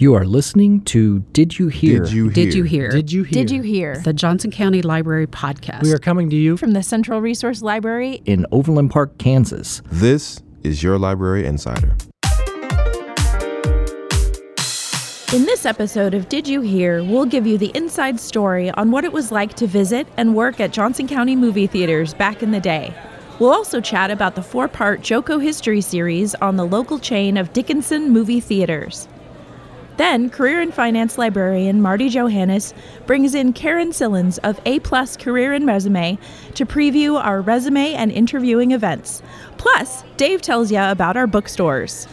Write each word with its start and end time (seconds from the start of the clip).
You 0.00 0.14
are 0.14 0.24
listening 0.24 0.80
to 0.86 1.18
Did 1.34 1.58
You 1.58 1.68
Hear? 1.68 2.04
Did 2.04 2.12
you 2.14 2.30
Did 2.30 2.54
you 2.54 2.62
hear? 2.62 2.88
Did 2.88 3.12
you 3.12 3.22
hear? 3.22 3.34
Did 3.34 3.50
you 3.50 3.60
hear? 3.60 3.98
The 3.98 4.14
Johnson 4.14 4.50
County 4.50 4.80
Library 4.80 5.26
Podcast. 5.26 5.82
We 5.82 5.92
are 5.92 5.98
coming 5.98 6.30
to 6.30 6.36
you 6.36 6.56
From 6.56 6.72
the 6.72 6.82
Central 6.82 7.20
Resource 7.20 7.60
Library, 7.60 8.22
in 8.24 8.46
Overland 8.50 8.90
Park, 8.90 9.18
Kansas. 9.18 9.82
This 9.92 10.40
is 10.62 10.82
your 10.82 10.98
Library 10.98 11.44
Insider. 11.44 11.94
in 15.34 15.44
this 15.44 15.66
episode 15.66 16.14
of 16.14 16.30
Did 16.30 16.48
You 16.48 16.62
Hear, 16.62 17.04
we'll 17.04 17.26
give 17.26 17.46
you 17.46 17.58
the 17.58 17.70
inside 17.74 18.18
story 18.18 18.70
on 18.70 18.90
what 18.90 19.04
it 19.04 19.12
was 19.12 19.30
like 19.30 19.52
to 19.56 19.66
visit 19.66 20.08
and 20.16 20.34
work 20.34 20.60
at 20.60 20.72
Johnson 20.72 21.08
County 21.08 21.36
movie 21.36 21.66
theaters 21.66 22.14
back 22.14 22.42
in 22.42 22.52
the 22.52 22.60
day. 22.60 22.94
We'll 23.38 23.52
also 23.52 23.82
chat 23.82 24.10
about 24.10 24.34
the 24.34 24.42
four 24.42 24.66
part 24.66 25.02
JoCo 25.02 25.42
History 25.42 25.82
series 25.82 26.34
on 26.36 26.56
the 26.56 26.64
local 26.64 26.98
chain 26.98 27.36
of 27.36 27.52
Dickinson 27.52 28.08
movie 28.08 28.40
theaters. 28.40 29.06
Then, 30.00 30.30
career 30.30 30.62
and 30.62 30.72
finance 30.72 31.18
librarian 31.18 31.82
Marty 31.82 32.08
Johannes 32.08 32.72
brings 33.04 33.34
in 33.34 33.52
Karen 33.52 33.90
Silins 33.90 34.38
of 34.42 34.58
A 34.64 34.78
Plus 34.78 35.14
Career 35.14 35.52
and 35.52 35.66
Resume 35.66 36.18
to 36.54 36.64
preview 36.64 37.22
our 37.22 37.42
resume 37.42 37.92
and 37.92 38.10
interviewing 38.10 38.70
events. 38.70 39.22
Plus, 39.58 40.02
Dave 40.16 40.40
tells 40.40 40.72
you 40.72 40.78
about 40.78 41.18
our 41.18 41.26
bookstores. 41.26 42.06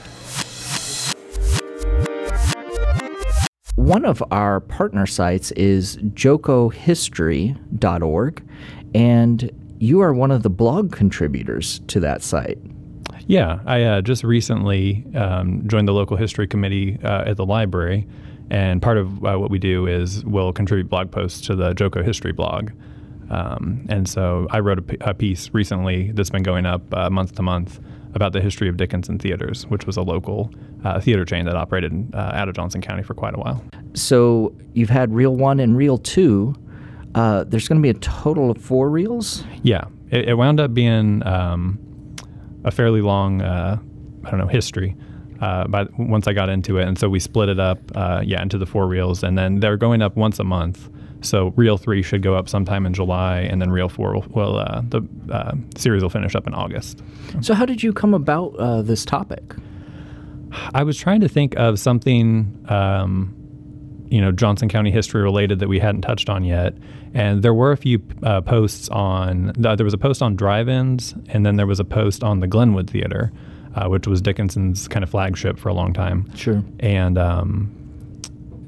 One 3.75 4.03
of 4.03 4.21
our 4.31 4.59
partner 4.59 5.05
sites 5.05 5.51
is 5.51 5.95
jocohistory.org, 5.95 8.49
and 8.95 9.75
you 9.79 10.01
are 10.01 10.13
one 10.13 10.31
of 10.31 10.43
the 10.43 10.49
blog 10.49 10.91
contributors 10.91 11.79
to 11.87 12.01
that 12.01 12.21
site. 12.21 12.59
Yeah, 13.27 13.59
I 13.65 13.83
uh, 13.83 14.01
just 14.01 14.23
recently 14.23 15.03
um, 15.13 15.67
joined 15.67 15.87
the 15.87 15.93
local 15.93 16.15
history 16.15 16.47
committee 16.47 16.97
uh, 17.03 17.25
at 17.25 17.35
the 17.35 17.45
library, 17.45 18.07
and 18.49 18.81
part 18.81 18.97
of 18.97 19.25
uh, 19.25 19.37
what 19.37 19.51
we 19.51 19.59
do 19.59 19.85
is 19.85 20.23
we'll 20.23 20.53
contribute 20.53 20.89
blog 20.89 21.11
posts 21.11 21.41
to 21.47 21.55
the 21.55 21.73
JoCo 21.73 22.05
History 22.05 22.31
blog. 22.31 22.71
Um, 23.29 23.85
and 23.89 24.07
so 24.07 24.47
I 24.51 24.59
wrote 24.59 24.79
a, 24.79 24.81
p- 24.81 24.97
a 25.01 25.13
piece 25.13 25.49
recently 25.53 26.11
that's 26.13 26.29
been 26.29 26.43
going 26.43 26.65
up 26.65 26.81
uh, 26.93 27.09
month 27.09 27.35
to 27.35 27.41
month 27.41 27.81
about 28.13 28.31
the 28.31 28.39
history 28.39 28.69
of 28.69 28.77
Dickinson 28.77 29.19
Theaters, 29.19 29.67
which 29.67 29.85
was 29.85 29.97
a 29.97 30.01
local 30.01 30.49
uh, 30.85 31.01
theater 31.01 31.25
chain 31.25 31.45
that 31.45 31.57
operated 31.57 32.09
uh, 32.13 32.31
out 32.33 32.47
of 32.47 32.55
Johnson 32.55 32.81
County 32.81 33.03
for 33.03 33.13
quite 33.13 33.35
a 33.35 33.37
while. 33.37 33.61
So 33.93 34.55
you've 34.73 34.89
had 34.89 35.13
Reel 35.13 35.35
1 35.35 35.59
and 35.59 35.75
Reel 35.75 35.97
2. 35.97 36.55
Uh, 37.15 37.43
there's 37.43 37.67
going 37.67 37.81
to 37.81 37.83
be 37.83 37.89
a 37.89 37.99
total 37.99 38.49
of 38.49 38.57
four 38.57 38.89
reels? 38.89 39.43
Yeah, 39.63 39.83
it, 40.09 40.29
it 40.29 40.33
wound 40.35 40.61
up 40.61 40.73
being 40.73 41.25
um, 41.27 41.77
a 42.67 42.71
fairly 42.71 43.01
long, 43.01 43.41
uh, 43.41 43.79
I 44.25 44.29
don't 44.29 44.39
know, 44.39 44.47
history. 44.47 44.95
Uh, 45.39 45.67
by 45.67 45.85
once 45.99 46.27
I 46.27 46.33
got 46.33 46.49
into 46.49 46.79
it, 46.79 46.87
and 46.87 46.97
so 46.97 47.09
we 47.09 47.19
split 47.19 47.47
it 47.47 47.59
up, 47.59 47.77
uh, 47.93 48.21
yeah, 48.25 48.41
into 48.41 48.57
the 48.57 48.65
four 48.65 48.87
reels, 48.87 49.21
and 49.23 49.37
then 49.37 49.59
they're 49.59 49.77
going 49.77 50.01
up 50.01 50.15
once 50.15 50.39
a 50.39 50.43
month. 50.43 50.89
So 51.21 51.53
reel 51.55 51.77
three 51.77 52.01
should 52.01 52.23
go 52.23 52.35
up 52.35 52.49
sometime 52.49 52.87
in 52.87 52.93
July, 52.93 53.41
and 53.41 53.61
then 53.61 53.69
reel 53.69 53.87
four 53.87 54.13
will, 54.13 54.25
will 54.29 54.57
uh, 54.57 54.81
the 54.89 55.07
uh, 55.31 55.53
series 55.75 56.01
will 56.01 56.09
finish 56.09 56.35
up 56.35 56.47
in 56.47 56.53
August. 56.55 57.03
So, 57.41 57.53
how 57.53 57.65
did 57.65 57.83
you 57.83 57.93
come 57.93 58.13
about 58.13 58.55
uh, 58.57 58.81
this 58.81 59.05
topic? 59.05 59.43
I 60.73 60.83
was 60.83 60.97
trying 60.97 61.21
to 61.21 61.27
think 61.27 61.55
of 61.55 61.79
something, 61.79 62.65
um, 62.69 63.35
you 64.09 64.21
know, 64.21 64.31
Johnson 64.31 64.69
County 64.69 64.91
history 64.91 65.21
related 65.21 65.59
that 65.59 65.67
we 65.67 65.79
hadn't 65.79 66.01
touched 66.01 66.29
on 66.29 66.43
yet. 66.43 66.73
And 67.13 67.41
there 67.41 67.53
were 67.53 67.71
a 67.71 67.77
few 67.77 68.01
uh, 68.23 68.41
posts 68.41 68.89
on, 68.89 69.53
uh, 69.65 69.75
there 69.75 69.83
was 69.83 69.93
a 69.93 69.97
post 69.97 70.21
on 70.21 70.35
drive 70.35 70.69
ins, 70.69 71.13
and 71.29 71.45
then 71.45 71.55
there 71.55 71.67
was 71.67 71.79
a 71.79 71.85
post 71.85 72.23
on 72.23 72.39
the 72.39 72.47
Glenwood 72.47 72.89
Theater, 72.89 73.31
uh, 73.75 73.87
which 73.87 74.07
was 74.07 74.21
Dickinson's 74.21 74.87
kind 74.87 75.03
of 75.03 75.09
flagship 75.09 75.57
for 75.59 75.69
a 75.69 75.73
long 75.73 75.93
time. 75.93 76.33
Sure. 76.35 76.63
And, 76.79 77.17
um, 77.17 77.71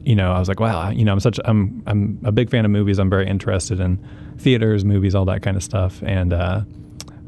you 0.03 0.15
know, 0.15 0.31
I 0.31 0.39
was 0.39 0.47
like, 0.47 0.59
wow, 0.59 0.89
you 0.89 1.05
know, 1.05 1.11
I'm 1.11 1.19
such, 1.19 1.39
I'm, 1.45 1.83
I'm 1.85 2.19
a 2.23 2.31
big 2.31 2.49
fan 2.49 2.65
of 2.65 2.71
movies. 2.71 2.99
I'm 2.99 3.09
very 3.09 3.27
interested 3.27 3.79
in 3.79 4.03
theaters, 4.37 4.83
movies, 4.83 5.15
all 5.15 5.25
that 5.25 5.41
kind 5.41 5.57
of 5.57 5.63
stuff. 5.63 6.01
And, 6.03 6.33
uh, 6.33 6.61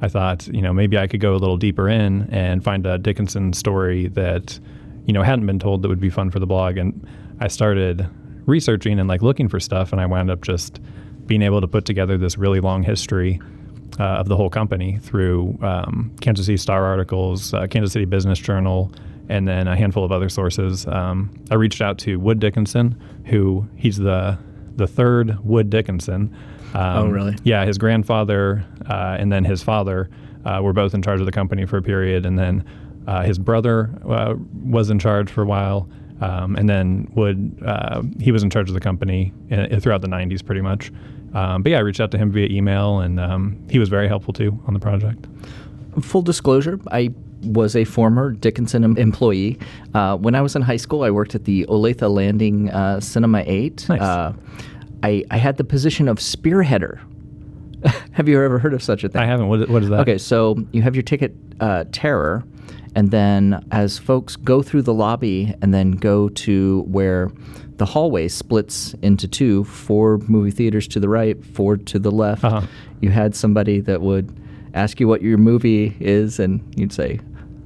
I 0.03 0.07
thought, 0.07 0.47
you 0.47 0.63
know, 0.63 0.73
maybe 0.73 0.97
I 0.97 1.05
could 1.05 1.19
go 1.19 1.33
a 1.33 1.37
little 1.37 1.57
deeper 1.57 1.87
in 1.87 2.27
and 2.31 2.63
find 2.63 2.87
a 2.87 2.97
Dickinson 2.97 3.53
story 3.53 4.07
that, 4.07 4.59
you 5.05 5.13
know, 5.13 5.21
hadn't 5.21 5.45
been 5.45 5.59
told 5.59 5.83
that 5.83 5.89
would 5.89 5.99
be 5.99 6.09
fun 6.09 6.31
for 6.31 6.39
the 6.39 6.47
blog. 6.47 6.77
And 6.77 7.07
I 7.41 7.47
started 7.47 8.07
researching 8.45 8.99
and 8.99 9.09
like 9.09 9.21
looking 9.21 9.49
for 9.49 9.59
stuff, 9.59 9.91
and 9.91 9.99
I 9.99 10.05
wound 10.05 10.29
up 10.31 10.41
just 10.41 10.79
being 11.25 11.41
able 11.41 11.59
to 11.61 11.67
put 11.67 11.85
together 11.85 12.17
this 12.17 12.37
really 12.37 12.59
long 12.59 12.83
history 12.83 13.41
uh, 13.99 14.03
of 14.03 14.27
the 14.27 14.35
whole 14.37 14.49
company 14.49 14.99
through 15.01 15.57
um, 15.61 16.15
Kansas 16.21 16.45
City 16.45 16.57
Star 16.57 16.85
articles, 16.85 17.53
uh, 17.53 17.67
Kansas 17.67 17.93
City 17.93 18.05
Business 18.05 18.39
Journal, 18.39 18.91
and 19.29 19.47
then 19.47 19.67
a 19.67 19.75
handful 19.75 20.03
of 20.03 20.11
other 20.11 20.29
sources. 20.29 20.85
Um, 20.87 21.31
I 21.49 21.55
reached 21.55 21.81
out 21.81 21.97
to 21.99 22.17
Wood 22.19 22.39
Dickinson, 22.39 23.01
who 23.25 23.67
he's 23.75 23.97
the 23.97 24.37
the 24.75 24.87
third 24.87 25.37
Wood 25.43 25.69
Dickinson. 25.69 26.35
Um, 26.73 26.97
Oh, 26.97 27.07
really? 27.09 27.35
Yeah, 27.43 27.65
his 27.65 27.77
grandfather 27.77 28.63
uh, 28.89 29.17
and 29.19 29.31
then 29.31 29.43
his 29.43 29.61
father 29.61 30.09
uh, 30.45 30.59
were 30.63 30.73
both 30.73 30.93
in 30.93 31.01
charge 31.01 31.19
of 31.19 31.25
the 31.25 31.31
company 31.31 31.65
for 31.65 31.77
a 31.77 31.81
period, 31.81 32.25
and 32.25 32.39
then 32.39 32.63
uh, 33.07 33.23
his 33.23 33.37
brother 33.37 33.91
uh, 34.07 34.35
was 34.63 34.89
in 34.89 34.97
charge 34.99 35.29
for 35.29 35.41
a 35.41 35.45
while, 35.45 35.89
um, 36.21 36.55
and 36.55 36.69
then 36.69 37.11
Wood 37.15 37.61
uh, 37.65 38.03
he 38.19 38.31
was 38.31 38.43
in 38.43 38.49
charge 38.49 38.69
of 38.69 38.73
the 38.73 38.79
company 38.79 39.33
throughout 39.79 40.01
the 40.01 40.07
'90s, 40.07 40.45
pretty 40.45 40.61
much. 40.61 40.91
Um, 41.33 41.63
but 41.63 41.71
yeah, 41.71 41.77
I 41.77 41.81
reached 41.81 41.99
out 41.99 42.11
to 42.11 42.17
him 42.17 42.31
via 42.31 42.47
email, 42.47 42.99
and 42.99 43.19
um, 43.19 43.57
he 43.69 43.79
was 43.79 43.89
very 43.89 44.07
helpful 44.07 44.33
too 44.33 44.59
on 44.67 44.73
the 44.73 44.79
project. 44.79 45.27
Full 46.01 46.21
disclosure, 46.21 46.79
I 46.91 47.13
was 47.43 47.75
a 47.75 47.83
former 47.85 48.31
Dickinson 48.31 48.97
employee. 48.97 49.59
Uh, 49.93 50.15
when 50.17 50.35
I 50.35 50.41
was 50.41 50.55
in 50.55 50.61
high 50.61 50.77
school, 50.77 51.03
I 51.03 51.11
worked 51.11 51.35
at 51.35 51.45
the 51.45 51.65
Olathe 51.65 52.09
Landing 52.09 52.69
uh, 52.69 52.99
Cinema 52.99 53.43
8. 53.45 53.89
Nice. 53.89 54.01
Uh, 54.01 54.33
I, 55.03 55.23
I 55.31 55.37
had 55.37 55.57
the 55.57 55.63
position 55.63 56.07
of 56.07 56.17
spearheader. 56.17 56.99
have 58.11 58.29
you 58.29 58.41
ever 58.41 58.59
heard 58.59 58.73
of 58.73 58.83
such 58.83 59.03
a 59.03 59.09
thing? 59.09 59.21
I 59.21 59.25
haven't. 59.25 59.47
What, 59.47 59.67
what 59.69 59.83
is 59.83 59.89
that? 59.89 60.01
Okay, 60.01 60.17
so 60.17 60.63
you 60.71 60.81
have 60.81 60.95
your 60.95 61.03
ticket 61.03 61.35
uh, 61.59 61.85
terror, 61.91 62.43
and 62.95 63.11
then 63.11 63.65
as 63.71 63.97
folks 63.97 64.35
go 64.35 64.61
through 64.61 64.81
the 64.83 64.93
lobby 64.93 65.53
and 65.61 65.73
then 65.73 65.91
go 65.91 66.29
to 66.29 66.81
where 66.87 67.31
the 67.77 67.85
hallway 67.85 68.27
splits 68.27 68.93
into 69.01 69.27
two, 69.27 69.63
four 69.63 70.17
movie 70.27 70.51
theaters 70.51 70.87
to 70.89 70.99
the 70.99 71.09
right, 71.09 71.43
four 71.43 71.77
to 71.77 71.97
the 71.99 72.11
left, 72.11 72.43
Uh-huh. 72.43 72.61
you 73.01 73.09
had 73.09 73.35
somebody 73.35 73.79
that 73.81 74.01
would 74.01 74.31
ask 74.73 74.99
you 74.99 75.07
what 75.07 75.21
your 75.21 75.37
movie 75.37 75.95
is, 75.99 76.39
and 76.39 76.61
you'd 76.77 76.93
say, 76.93 77.19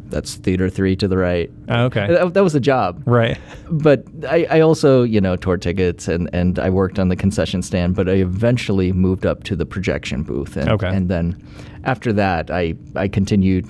that's 0.10 0.36
theater 0.36 0.70
three 0.70 0.96
to 0.96 1.08
the 1.08 1.18
right. 1.18 1.52
Oh, 1.68 1.86
okay. 1.86 2.08
That, 2.08 2.34
that 2.36 2.44
was 2.44 2.54
a 2.56 2.60
job. 2.60 3.02
Right. 3.06 3.38
But 3.70 4.06
I, 4.30 4.46
I 4.50 4.60
also, 4.62 5.02
you 5.04 5.20
know, 5.20 5.36
toured 5.36 5.62
tickets 5.64 6.08
and, 6.08 6.30
and 6.32 6.60
I 6.60 6.70
worked 6.70 7.00
on 7.00 7.10
the 7.10 7.16
concession 7.16 7.62
stand, 7.64 7.96
but 7.96 8.08
I 8.08 8.14
eventually 8.14 8.92
moved 8.94 9.26
up 9.26 9.44
to 9.46 9.56
the 9.56 9.66
projection 9.66 10.22
booth. 10.24 10.56
And, 10.58 10.70
Okay. 10.70 10.88
and 10.88 11.10
then 11.10 11.36
after 11.84 12.14
that, 12.14 12.52
I, 12.52 12.76
I 12.96 13.08
continued, 13.08 13.66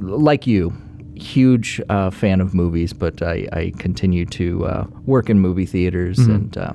like 0.00 0.46
you, 0.46 0.72
huge 1.20 1.80
uh, 1.88 2.10
fan 2.10 2.40
of 2.40 2.54
movies, 2.54 2.92
but 2.92 3.22
I, 3.22 3.46
I 3.52 3.72
continued 3.78 4.30
to 4.32 4.64
uh, 4.66 4.86
work 5.06 5.28
in 5.30 5.38
movie 5.38 5.66
theaters. 5.66 6.18
And 6.18 6.56
uh, 6.56 6.72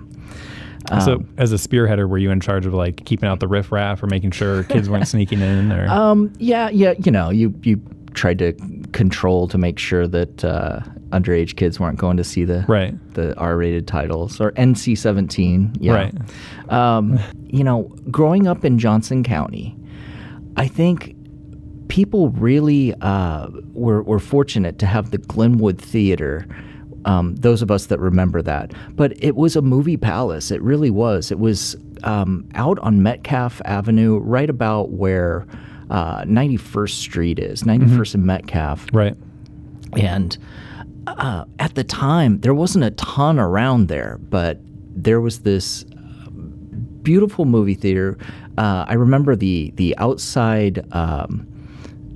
so, 1.04 1.14
um, 1.16 1.30
as 1.38 1.52
a 1.52 1.56
spearheader, 1.56 2.08
were 2.08 2.18
you 2.20 2.32
in 2.32 2.40
charge 2.40 2.66
of 2.66 2.74
like 2.74 3.06
keeping 3.06 3.28
out 3.28 3.40
the 3.40 3.48
riffraff 3.48 4.02
or 4.04 4.08
making 4.08 4.32
sure 4.32 4.64
kids 4.64 4.90
weren't 4.90 5.08
sneaking 5.16 5.42
in? 5.42 5.72
Or 5.72 5.88
Um, 5.88 6.32
yeah, 6.38 6.70
yeah, 6.70 6.94
you 7.04 7.12
know, 7.12 7.30
you 7.32 7.54
you 7.64 7.82
tried 8.14 8.40
to 8.40 8.54
control 8.94 9.48
to 9.50 9.58
make 9.58 9.78
sure 9.78 10.08
that 10.08 10.46
uh, 10.46 10.80
underage 11.10 11.56
kids 11.58 11.80
weren't 11.82 11.98
going 11.98 12.16
to 12.18 12.24
see 12.24 12.46
the 12.46 12.64
Right. 12.68 12.94
the 13.14 13.36
R-rated 13.38 13.88
titles 13.88 14.40
or 14.40 14.52
NC-17. 14.54 15.78
Yeah. 15.82 15.94
Right. 15.94 16.72
Um, 16.72 17.20
you 17.48 17.64
know, 17.64 17.84
growing 18.12 18.48
up 18.48 18.64
in 18.64 18.78
Johnson 18.80 19.22
County, 19.24 19.76
I 20.56 20.68
think 20.68 21.15
people 21.96 22.28
really 22.32 22.94
uh, 23.00 23.48
were 23.72 24.04
were 24.04 24.20
fortunate 24.20 24.78
to 24.80 24.86
have 24.86 25.12
the 25.12 25.18
Glenwood 25.18 25.80
Theater. 25.82 26.46
Um, 27.06 27.38
those 27.38 27.62
of 27.62 27.72
us 27.72 27.86
that 27.86 28.00
remember 28.00 28.42
that, 28.42 28.74
but 28.98 29.14
it 29.24 29.38
was 29.38 29.56
a 29.56 29.62
movie 29.62 29.96
palace. 29.96 30.52
It 30.52 30.62
really 30.62 30.90
was. 30.90 31.32
It 31.32 31.40
was 31.40 31.78
um, 32.04 32.50
out 32.56 32.80
on 32.80 33.02
Metcalf 33.02 33.62
Avenue, 33.64 34.18
right 34.18 34.50
about 34.50 34.90
where 34.90 35.48
uh, 35.90 36.24
91st 36.24 36.90
Street 36.90 37.40
is, 37.40 37.64
91st 37.64 38.16
and 38.16 38.26
Metcalf. 38.26 38.88
right. 38.92 39.16
And 39.96 40.38
uh, 41.08 41.46
at 41.60 41.76
the 41.76 41.84
time, 41.86 42.42
there 42.42 42.56
wasn't 42.56 42.84
a 42.84 42.92
ton 42.92 43.40
around 43.40 43.88
there, 43.88 44.18
but 44.30 44.60
there 44.94 45.22
was 45.22 45.44
this 45.44 45.86
uh, 45.86 46.30
beautiful 47.04 47.46
movie 47.46 47.76
theater. 47.76 48.18
Uh, 48.58 48.84
I 48.86 48.96
remember 48.96 49.38
the 49.38 49.72
the 49.76 49.96
outside 49.98 50.86
um, 50.92 51.48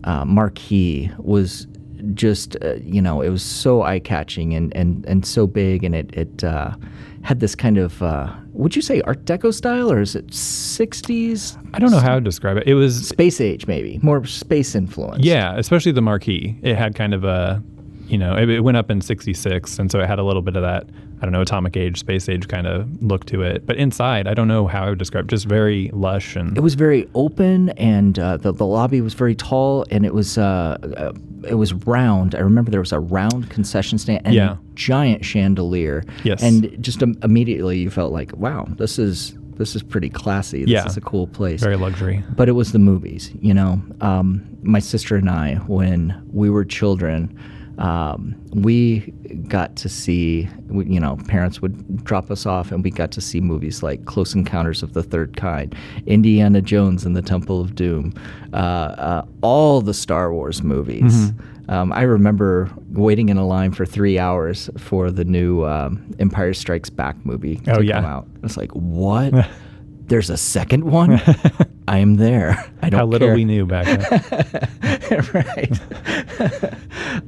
uh, 0.03 0.25
marquee 0.25 1.11
was 1.17 1.67
just 2.13 2.55
uh, 2.63 2.75
you 2.75 3.01
know 3.01 3.21
it 3.21 3.29
was 3.29 3.43
so 3.43 3.81
eye 3.83 3.99
catching 3.99 4.53
and, 4.53 4.75
and 4.75 5.05
and 5.05 5.25
so 5.25 5.47
big, 5.47 5.83
and 5.83 5.95
it 5.95 6.13
it 6.13 6.43
uh, 6.43 6.75
had 7.23 7.39
this 7.39 7.55
kind 7.55 7.77
of 7.77 8.01
uh, 8.01 8.33
would 8.53 8.75
you 8.75 8.81
say 8.81 9.01
Art 9.01 9.25
Deco 9.25 9.53
style 9.53 9.91
or 9.91 9.99
is 9.99 10.15
it 10.15 10.33
sixties? 10.33 11.57
I 11.73 11.79
don't 11.79 11.91
know 11.91 11.99
how 11.99 12.15
to 12.15 12.21
describe 12.21 12.57
it. 12.57 12.67
It 12.67 12.75
was 12.75 13.07
Space 13.07 13.41
age 13.41 13.67
maybe 13.67 13.99
more 14.01 14.25
space 14.25 14.75
influence. 14.75 15.23
Yeah, 15.23 15.57
especially 15.57 15.91
the 15.91 16.01
marquee. 16.01 16.57
It 16.61 16.75
had 16.75 16.95
kind 16.95 17.13
of 17.13 17.23
a 17.23 17.61
you 18.09 18.17
know, 18.17 18.35
it, 18.35 18.49
it 18.49 18.61
went 18.61 18.75
up 18.75 18.89
in 18.89 19.01
'66, 19.01 19.79
and 19.79 19.91
so 19.91 19.99
it 19.99 20.07
had 20.07 20.19
a 20.19 20.23
little 20.23 20.41
bit 20.41 20.55
of 20.55 20.63
that. 20.63 20.87
I 21.21 21.25
don't 21.25 21.33
know, 21.33 21.41
atomic 21.41 21.75
age, 21.75 21.99
space 21.99 22.29
age 22.29 22.47
kind 22.47 22.65
of 22.65 22.87
look 23.03 23.25
to 23.25 23.41
it. 23.41 23.65
But 23.65 23.75
inside, 23.75 24.25
I 24.27 24.33
don't 24.33 24.47
know 24.47 24.67
how 24.67 24.85
I 24.85 24.89
would 24.89 24.99
describe. 24.99 25.25
it, 25.25 25.29
Just 25.29 25.45
very 25.47 25.89
lush 25.93 26.35
and 26.35 26.57
It 26.57 26.61
was 26.61 26.75
very 26.75 27.09
open, 27.13 27.69
and 27.71 28.17
uh, 28.17 28.37
the 28.37 28.51
the 28.53 28.65
lobby 28.65 29.01
was 29.01 29.13
very 29.13 29.35
tall, 29.35 29.85
and 29.91 30.05
it 30.05 30.13
was 30.13 30.37
uh, 30.37 30.77
uh, 30.97 31.11
it 31.47 31.55
was 31.55 31.73
round. 31.73 32.35
I 32.35 32.39
remember 32.39 32.71
there 32.71 32.79
was 32.79 32.91
a 32.93 32.99
round 32.99 33.49
concession 33.49 33.97
stand 33.97 34.21
and 34.25 34.33
Yeah. 34.33 34.53
a 34.53 34.57
giant 34.75 35.25
chandelier. 35.25 36.03
Yes. 36.23 36.41
and 36.43 36.75
just 36.81 37.01
im- 37.01 37.17
immediately 37.23 37.79
you 37.79 37.89
felt 37.89 38.11
like, 38.13 38.35
wow, 38.37 38.67
this 38.77 38.97
is 38.99 39.37
this 39.57 39.75
is 39.75 39.83
pretty 39.83 40.09
classy. 40.09 40.59
This 40.61 40.69
Yeah. 40.69 40.85
is 40.85 40.95
a 40.95 41.01
cool 41.01 41.27
place. 41.27 41.61
very 41.61 41.75
luxury. 41.75 42.23
but 42.37 42.47
it 42.47 42.53
was 42.53 42.71
the 42.71 42.79
movies. 42.79 43.31
You 43.41 43.53
know, 43.53 43.81
um, 43.99 44.41
my 44.63 44.79
sister 44.79 45.17
and 45.17 45.29
I, 45.29 45.55
when 45.67 46.13
we 46.31 46.49
were 46.49 46.63
children, 46.63 47.37
um, 47.79 48.35
we 48.53 48.99
got 49.47 49.75
to 49.77 49.89
see. 49.89 50.47
You 50.71 50.99
know, 50.99 51.17
parents 51.27 51.61
would 51.61 52.03
drop 52.03 52.29
us 52.29 52.45
off, 52.45 52.71
and 52.71 52.83
we 52.83 52.91
got 52.91 53.11
to 53.13 53.21
see 53.21 53.41
movies 53.41 53.81
like 53.81 54.05
Close 54.05 54.35
Encounters 54.35 54.83
of 54.83 54.93
the 54.93 55.01
Third 55.03 55.35
Kind, 55.35 55.75
Indiana 56.05 56.61
Jones 56.61 57.05
and 57.05 57.15
the 57.15 57.21
Temple 57.21 57.59
of 57.61 57.73
Doom, 57.75 58.13
uh, 58.53 58.55
uh, 58.55 59.25
all 59.41 59.81
the 59.81 59.93
Star 59.93 60.31
Wars 60.33 60.61
movies. 60.61 61.31
Um, 61.69 61.91
I 61.93 62.01
remember 62.01 62.69
waiting 62.93 63.29
in 63.29 63.37
a 63.37 63.45
line 63.45 63.71
for 63.71 63.85
three 63.85 64.17
hours 64.17 64.69
for 64.77 65.11
the 65.11 65.23
new 65.23 65.65
um, 65.65 66.03
Empire 66.19 66.53
Strikes 66.55 66.89
Back 66.89 67.23
movie 67.25 67.61
Oh, 67.67 67.77
to 67.77 67.85
yeah. 67.85 67.95
come 67.95 68.05
out. 68.05 68.27
It's 68.43 68.57
like, 68.57 68.71
what? 68.71 69.47
There's 70.07 70.31
a 70.31 70.37
second 70.37 70.83
one? 70.85 71.21
I 71.89 71.97
am 71.99 72.15
there. 72.15 72.51
I 72.81 72.89
don't 72.89 72.99
How 72.99 73.05
little 73.05 73.27
care. 73.29 73.35
we 73.35 73.45
knew 73.45 73.65
back 73.65 73.85
then. 73.85 75.25
right. 75.33 75.79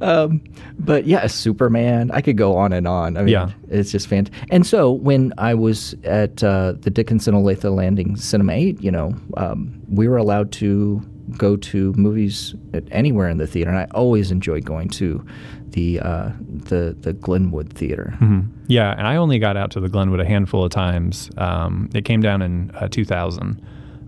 um, 0.00 0.40
but 0.78 1.06
yeah, 1.06 1.26
Superman. 1.26 2.10
I 2.12 2.20
could 2.20 2.36
go 2.36 2.56
on 2.56 2.72
and 2.72 2.86
on. 2.86 3.16
I 3.16 3.20
mean, 3.20 3.28
Yeah. 3.32 3.50
it's 3.68 3.90
just 3.92 4.06
fantastic. 4.08 4.48
And 4.50 4.66
so 4.66 4.90
when 4.92 5.32
I 5.38 5.54
was 5.54 5.94
at 6.04 6.42
uh, 6.42 6.74
the 6.80 6.90
Dickinson 6.90 7.34
Olathe 7.34 7.64
Landing 7.74 8.16
Cinema 8.16 8.52
Eight, 8.52 8.80
you 8.82 8.90
know, 8.90 9.14
um, 9.36 9.80
we 9.88 10.08
were 10.08 10.16
allowed 10.16 10.52
to 10.52 11.02
go 11.38 11.56
to 11.56 11.92
movies 11.94 12.54
at 12.74 12.84
anywhere 12.90 13.28
in 13.28 13.38
the 13.38 13.46
theater, 13.46 13.70
and 13.70 13.78
I 13.78 13.86
always 13.94 14.30
enjoyed 14.30 14.64
going 14.64 14.88
to 14.90 15.24
the 15.70 16.00
uh, 16.00 16.30
the 16.40 16.94
the 17.00 17.12
Glenwood 17.14 17.72
Theater. 17.72 18.14
Mhm. 18.20 18.48
Yeah, 18.66 18.92
and 18.92 19.06
I 19.06 19.16
only 19.16 19.38
got 19.38 19.56
out 19.56 19.70
to 19.72 19.80
the 19.80 19.88
Glenwood 19.88 20.20
a 20.20 20.26
handful 20.26 20.64
of 20.64 20.70
times. 20.70 21.30
Um, 21.38 21.88
it 21.94 22.04
came 22.04 22.20
down 22.20 22.42
in 22.42 22.70
uh, 22.74 22.88
2000, 22.88 23.60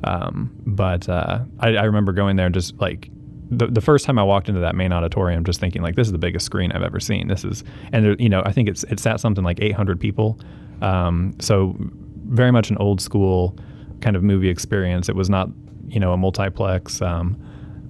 um, 0.04 0.50
but 0.66 1.08
uh, 1.08 1.40
I, 1.60 1.76
I 1.76 1.84
remember 1.84 2.12
going 2.12 2.36
there 2.36 2.46
and 2.46 2.54
just 2.54 2.78
like 2.80 3.10
the, 3.50 3.66
the 3.66 3.80
first 3.80 4.06
time 4.06 4.18
I 4.18 4.22
walked 4.22 4.48
into 4.48 4.60
that 4.60 4.74
main 4.74 4.92
auditorium, 4.92 5.44
just 5.44 5.60
thinking 5.60 5.82
like 5.82 5.96
this 5.96 6.08
is 6.08 6.12
the 6.12 6.18
biggest 6.18 6.46
screen 6.46 6.72
I've 6.72 6.82
ever 6.82 7.00
seen. 7.00 7.28
This 7.28 7.44
is, 7.44 7.64
and 7.92 8.04
there, 8.04 8.16
you 8.18 8.28
know, 8.28 8.42
I 8.44 8.52
think 8.52 8.68
it's 8.68 8.84
it 8.84 9.00
sat 9.00 9.20
something 9.20 9.44
like 9.44 9.60
800 9.60 10.00
people, 10.00 10.38
um, 10.80 11.34
so 11.40 11.76
very 12.26 12.50
much 12.50 12.70
an 12.70 12.76
old 12.78 13.00
school 13.00 13.56
kind 14.00 14.16
of 14.16 14.22
movie 14.22 14.48
experience. 14.48 15.08
It 15.08 15.16
was 15.16 15.30
not 15.30 15.48
you 15.88 16.00
know 16.00 16.12
a 16.12 16.16
multiplex. 16.16 17.00
Um, 17.02 17.36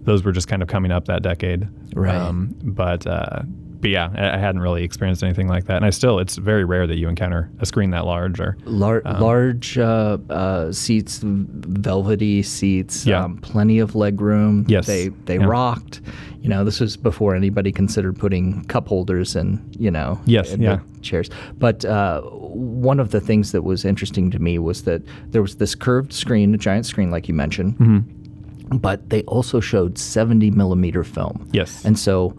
those 0.03 0.23
were 0.23 0.33
just 0.33 0.49
kind 0.49 0.63
of 0.63 0.69
coming 0.69 0.91
up 0.91 1.07
that 1.07 1.23
decade, 1.23 1.67
Right. 1.95 2.15
Um, 2.15 2.55
but 2.63 3.07
uh, 3.07 3.43
but 3.85 3.91
yeah, 3.91 4.09
I, 4.17 4.39
hadn't 4.39 4.63
really 4.63 4.83
experienced 4.83 5.23
anything 5.23 5.47
like 5.47 5.67
that, 5.67 5.77
and 5.77 5.85
I 5.85 5.91
still 5.91 6.19
it's 6.19 6.37
very 6.37 6.65
rare 6.65 6.87
that 6.87 6.97
you 6.97 7.07
encounter 7.07 7.51
a 7.61 7.67
screen 7.67 7.91
that 7.91 8.07
large 8.07 8.41
or 8.41 8.57
Lar- 8.65 9.03
large 9.05 9.77
uh, 9.77 10.17
uh, 10.31 10.73
seats, 10.73 11.21
velvety 11.23 12.43
seats, 12.43 13.05
Yeah. 13.05 13.25
um, 13.25 13.37
plenty 13.39 13.81
of 13.81 13.95
leg 13.95 14.23
room. 14.23 14.65
Yes. 14.69 14.87
they 14.87 15.09
they 15.27 15.37
Yeah. 15.39 15.45
rocked. 15.45 16.01
You 16.41 16.49
know, 16.49 16.65
this 16.65 16.81
was 16.81 16.97
before 16.97 17.35
anybody 17.35 17.73
considered 17.73 18.19
putting 18.19 18.65
cup 18.65 18.89
holders 18.89 19.37
in. 19.37 19.61
You 19.79 19.91
know, 19.91 20.19
Yes, 20.25 20.53
in 20.55 20.63
yeah. 20.63 20.79
chairs. 21.03 21.29
But 21.59 21.85
uh, 21.85 22.23
one 22.23 23.01
of 23.01 23.11
the 23.11 23.21
things 23.21 23.53
that 23.53 23.65
was 23.65 23.85
interesting 23.85 24.31
to 24.31 24.39
me 24.39 24.59
was 24.59 24.85
that 24.85 25.03
there 25.31 25.43
was 25.43 25.57
this 25.57 25.75
curved 25.75 26.15
screen, 26.15 26.55
a 26.55 26.59
giant 26.59 26.87
screen, 26.87 27.11
like 27.11 27.29
you 27.29 27.35
mentioned. 27.35 27.75
Mm-hmm. 27.79 28.79
But 28.79 29.11
they 29.11 29.23
also 29.25 29.61
showed 29.61 29.99
70 29.99 30.51
millimeter 30.53 31.05
film. 31.05 31.47
Yes. 31.53 31.85
And 31.85 31.99
so 31.99 32.35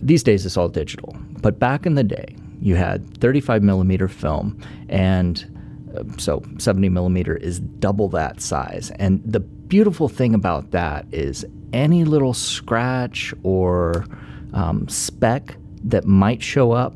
these 0.00 0.22
days 0.22 0.46
it's 0.46 0.56
all 0.56 0.68
digital. 0.68 1.16
But 1.40 1.58
back 1.58 1.86
in 1.86 1.94
the 1.94 2.04
day, 2.04 2.36
you 2.60 2.74
had 2.74 3.18
35 3.18 3.62
millimeter 3.62 4.08
film, 4.08 4.60
and 4.88 5.44
uh, 5.96 6.02
so 6.18 6.42
70 6.58 6.88
millimeter 6.88 7.36
is 7.36 7.60
double 7.60 8.08
that 8.10 8.40
size. 8.40 8.90
And 8.96 9.22
the 9.24 9.40
beautiful 9.40 10.08
thing 10.08 10.34
about 10.34 10.70
that 10.72 11.06
is 11.12 11.44
any 11.72 12.04
little 12.04 12.34
scratch 12.34 13.34
or 13.42 14.06
um, 14.52 14.88
speck 14.88 15.56
that 15.84 16.04
might 16.04 16.42
show 16.42 16.72
up 16.72 16.94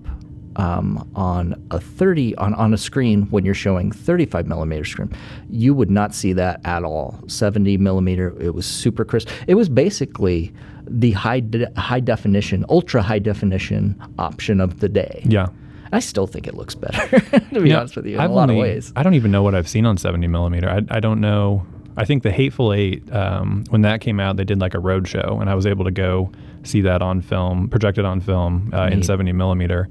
um, 0.57 1.11
on 1.15 1.67
a 1.71 1.81
30 1.81 2.35
on, 2.37 2.55
on 2.55 2.75
a 2.75 2.79
screen 2.79 3.23
when 3.31 3.45
you're 3.45 3.55
showing 3.55 3.91
35 3.91 4.47
millimeter 4.47 4.85
screen 4.85 5.11
you 5.49 5.73
would 5.73 5.91
not 5.91 6.15
see 6.15 6.35
that 6.35 6.61
at 6.65 6.85
all 6.85 7.19
70 7.27 7.79
millimeter 7.79 8.39
it 8.39 8.55
was 8.55 8.67
super 8.67 9.05
crisp 9.05 9.29
it 9.47 9.55
was 9.55 9.71
basically 9.71 10.53
the 10.87 11.13
high 11.13 11.41
de- 11.41 11.71
high 11.81 12.01
definition 12.01 12.65
ultra 12.69 13.03
high 13.03 13.19
definition 13.19 13.97
option 14.19 14.61
of 14.61 14.81
the 14.81 14.89
day 14.89 15.23
yeah. 15.27 15.47
i 15.93 16.01
still 16.01 16.27
think 16.27 16.47
it 16.47 16.55
looks 16.55 16.75
better 16.75 17.21
to 17.55 17.61
be 17.61 17.71
Yeah, 17.71 17.79
honest 17.81 17.97
with 17.97 18.07
you 18.07 18.15
in 18.15 18.21
I've 18.21 18.31
a 18.31 18.35
lot 18.35 18.51
only- 18.51 18.61
of 18.61 18.67
ways 18.75 18.93
I 18.97 19.03
don't 19.03 19.15
even 19.15 19.31
know 19.31 19.43
what 19.43 19.55
I've 19.55 19.69
seen 19.69 19.87
on 19.87 19.97
70 19.97 20.27
millimeter. 20.29 20.69
I, 20.69 20.81
I 20.97 21.01
don't 21.01 21.21
know. 21.21 21.65
I 21.97 22.05
think 22.07 22.23
the 22.23 22.31
Hateful 22.33 22.73
Eight, 22.73 23.11
um, 23.13 23.65
when 23.71 23.83
that 23.83 24.01
came 24.01 24.19
out, 24.19 24.37
they 24.37 24.45
did 24.45 24.59
like 24.61 24.73
a 24.75 24.79
road 24.79 25.07
show, 25.07 25.39
and 25.41 25.51
I 25.51 25.55
was 25.55 25.67
able 25.67 25.85
to 25.85 25.91
go 25.91 26.33
see 26.63 26.81
that 26.83 27.03
on 27.03 27.21
film, 27.21 27.69
projected 27.69 28.07
on 28.07 28.21
film 28.21 28.71
uh, 28.73 28.89
in 28.91 29.03
70 29.03 29.33
millimeter. 29.33 29.89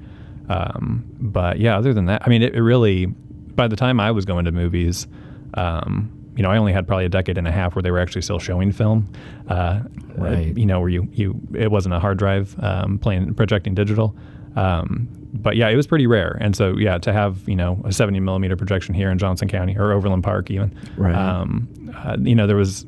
Um, 0.49 1.05
but 1.19 1.59
yeah, 1.59 1.77
other 1.77 1.93
than 1.93 2.05
that, 2.05 2.23
I 2.25 2.29
mean, 2.29 2.41
it, 2.41 2.55
it 2.55 2.61
really. 2.61 3.05
By 3.05 3.67
the 3.67 3.75
time 3.75 3.99
I 3.99 4.09
was 4.11 4.25
going 4.25 4.45
to 4.45 4.51
movies, 4.51 5.07
um, 5.53 6.11
you 6.41 6.47
know, 6.47 6.49
I 6.51 6.57
only 6.57 6.73
had 6.73 6.88
probably 6.88 7.05
a 7.05 7.09
decade 7.09 7.38
and 7.38 7.47
a 7.47 7.51
half 7.51 7.75
where 7.75 7.83
they 7.83 7.91
were 7.91 7.99
actually 7.99 8.23
still 8.23 8.39
showing 8.39 8.71
film. 8.71 9.07
Uh, 9.47 9.81
Right. 10.15 10.57
You 10.57 10.65
know, 10.65 10.79
where 10.79 10.89
you 10.89 11.07
you 11.13 11.39
it 11.53 11.69
wasn't 11.71 11.93
a 11.93 11.99
hard 11.99 12.17
drive 12.17 12.55
um, 12.63 12.97
playing 12.97 13.35
projecting 13.35 13.75
digital. 13.75 14.15
Um, 14.55 15.07
but 15.33 15.55
yeah, 15.55 15.69
it 15.69 15.75
was 15.75 15.85
pretty 15.85 16.07
rare, 16.07 16.38
and 16.41 16.55
so 16.55 16.75
yeah, 16.77 16.97
to 16.97 17.13
have 17.13 17.47
you 17.47 17.55
know 17.55 17.79
a 17.85 17.93
70 17.93 18.19
millimeter 18.19 18.55
projection 18.57 18.93
here 18.95 19.09
in 19.11 19.17
Johnson 19.19 19.47
County 19.47 19.77
or 19.77 19.93
Overland 19.93 20.23
Park 20.23 20.49
even, 20.51 20.75
Right. 20.97 21.13
Um, 21.15 21.67
uh, 21.95 22.17
you 22.19 22.33
know, 22.35 22.47
there 22.47 22.57
was 22.57 22.85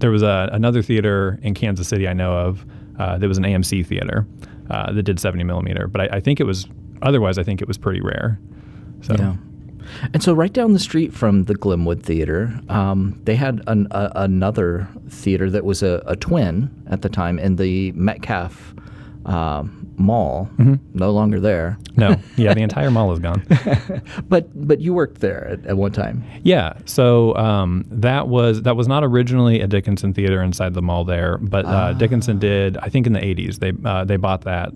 there 0.00 0.10
was 0.10 0.22
a, 0.22 0.50
another 0.52 0.82
theater 0.82 1.38
in 1.42 1.54
Kansas 1.54 1.86
City 1.86 2.08
I 2.08 2.12
know 2.12 2.32
of. 2.32 2.66
Uh, 2.98 3.16
there 3.18 3.28
was 3.28 3.38
an 3.38 3.44
AMC 3.44 3.86
theater 3.86 4.26
uh, 4.68 4.92
that 4.92 5.04
did 5.04 5.20
70 5.20 5.44
millimeter, 5.44 5.86
but 5.86 6.00
I, 6.02 6.16
I 6.16 6.20
think 6.20 6.40
it 6.40 6.44
was 6.44 6.68
otherwise. 7.02 7.38
I 7.38 7.44
think 7.44 7.62
it 7.62 7.68
was 7.68 7.78
pretty 7.78 8.00
rare. 8.00 8.38
So 9.00 9.14
Yeah. 9.16 9.36
And 10.12 10.22
so, 10.22 10.32
right 10.32 10.52
down 10.52 10.72
the 10.72 10.78
street 10.78 11.12
from 11.12 11.44
the 11.44 11.54
Glenwood 11.54 12.02
Theater, 12.02 12.58
um, 12.68 13.20
they 13.24 13.36
had 13.36 13.62
an, 13.66 13.88
a, 13.90 14.10
another 14.14 14.88
theater 15.08 15.50
that 15.50 15.64
was 15.64 15.82
a, 15.82 16.02
a 16.06 16.16
twin 16.16 16.70
at 16.90 17.02
the 17.02 17.08
time 17.08 17.38
in 17.38 17.56
the 17.56 17.92
Metcalf 17.92 18.74
uh, 19.26 19.64
Mall. 19.96 20.48
No 20.94 21.10
longer 21.10 21.40
there, 21.40 21.78
no, 21.96 22.16
yeah, 22.36 22.54
the 22.54 22.62
entire 22.62 22.90
mall 22.90 23.12
is 23.12 23.18
gone. 23.18 23.44
but 24.28 24.48
but 24.66 24.80
you 24.80 24.94
worked 24.94 25.20
there 25.20 25.46
at, 25.48 25.66
at 25.66 25.76
one 25.76 25.92
time. 25.92 26.24
Yeah, 26.42 26.74
so 26.86 27.36
um, 27.36 27.84
that 27.90 28.28
was 28.28 28.62
that 28.62 28.76
was 28.76 28.88
not 28.88 29.04
originally 29.04 29.60
a 29.60 29.66
Dickinson 29.66 30.14
theater 30.14 30.42
inside 30.42 30.74
the 30.74 30.82
mall 30.82 31.04
there, 31.04 31.38
but 31.38 31.66
uh, 31.66 31.92
Dickinson 31.92 32.38
did. 32.38 32.76
I 32.78 32.88
think 32.88 33.06
in 33.06 33.12
the 33.12 33.20
'80s 33.20 33.58
they 33.58 33.72
uh, 33.88 34.04
they 34.04 34.16
bought 34.16 34.42
that. 34.42 34.72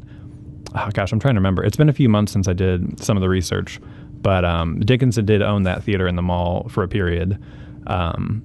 Oh 0.76 0.90
gosh, 0.92 1.12
I'm 1.12 1.20
trying 1.20 1.34
to 1.34 1.40
remember. 1.40 1.64
It's 1.64 1.76
been 1.76 1.88
a 1.88 1.94
few 1.94 2.08
months 2.08 2.32
since 2.32 2.48
I 2.48 2.52
did 2.52 3.02
some 3.02 3.16
of 3.16 3.20
the 3.20 3.28
research, 3.28 3.80
but 4.24 4.44
um, 4.44 4.80
Dickinson 4.80 5.24
did 5.24 5.42
own 5.42 5.62
that 5.62 5.84
theater 5.84 6.08
in 6.08 6.16
the 6.16 6.22
mall 6.22 6.68
for 6.68 6.82
a 6.82 6.88
period, 6.88 7.38
um, 7.86 8.42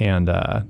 and 0.00 0.28
uh, 0.28 0.62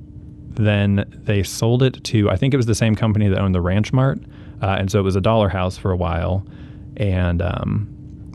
then 0.51 1.09
they 1.25 1.43
sold 1.43 1.83
it 1.83 2.03
to 2.05 2.29
I 2.29 2.37
think 2.37 2.53
it 2.53 2.59
was 2.59 2.67
the 2.67 2.75
same 2.75 2.95
company 2.95 3.29
that 3.29 3.39
owned 3.39 3.55
the 3.55 3.61
Ranch 3.63 3.93
Mart, 3.93 4.19
uh, 4.61 4.77
and 4.79 4.91
so 4.91 4.99
it 4.99 5.03
was 5.03 5.17
a 5.17 5.21
dollar 5.21 5.49
house 5.49 5.79
for 5.79 5.93
a 5.93 5.97
while, 5.97 6.45
and 6.97 7.41
um, 7.41 7.89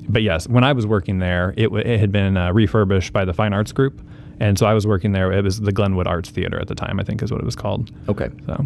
but 0.07 0.23
yes, 0.23 0.47
when 0.47 0.63
I 0.63 0.73
was 0.73 0.87
working 0.87 1.19
there, 1.19 1.53
it, 1.57 1.65
w- 1.65 1.83
it 1.85 1.99
had 1.99 2.11
been 2.11 2.37
uh, 2.37 2.51
refurbished 2.53 3.13
by 3.13 3.25
the 3.25 3.33
Fine 3.33 3.53
Arts 3.53 3.71
Group, 3.71 4.01
and 4.39 4.57
so 4.57 4.65
I 4.65 4.73
was 4.73 4.87
working 4.87 5.11
there. 5.11 5.31
It 5.31 5.43
was 5.43 5.59
the 5.59 5.71
Glenwood 5.71 6.07
Arts 6.07 6.29
Theater 6.29 6.59
at 6.59 6.67
the 6.67 6.75
time, 6.75 6.99
I 6.99 7.03
think, 7.03 7.21
is 7.21 7.31
what 7.31 7.41
it 7.41 7.45
was 7.45 7.55
called. 7.55 7.91
Okay. 8.09 8.29
So 8.45 8.65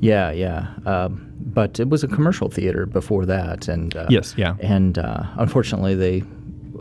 Yeah, 0.00 0.30
yeah. 0.32 0.68
Um, 0.86 1.30
but 1.38 1.78
it 1.78 1.88
was 1.88 2.02
a 2.02 2.08
commercial 2.08 2.48
theater 2.48 2.86
before 2.86 3.26
that, 3.26 3.68
and 3.68 3.94
uh, 3.96 4.06
Yes, 4.08 4.34
yeah. 4.36 4.56
And 4.60 4.98
uh, 4.98 5.24
unfortunately, 5.36 5.94
they, 5.94 6.22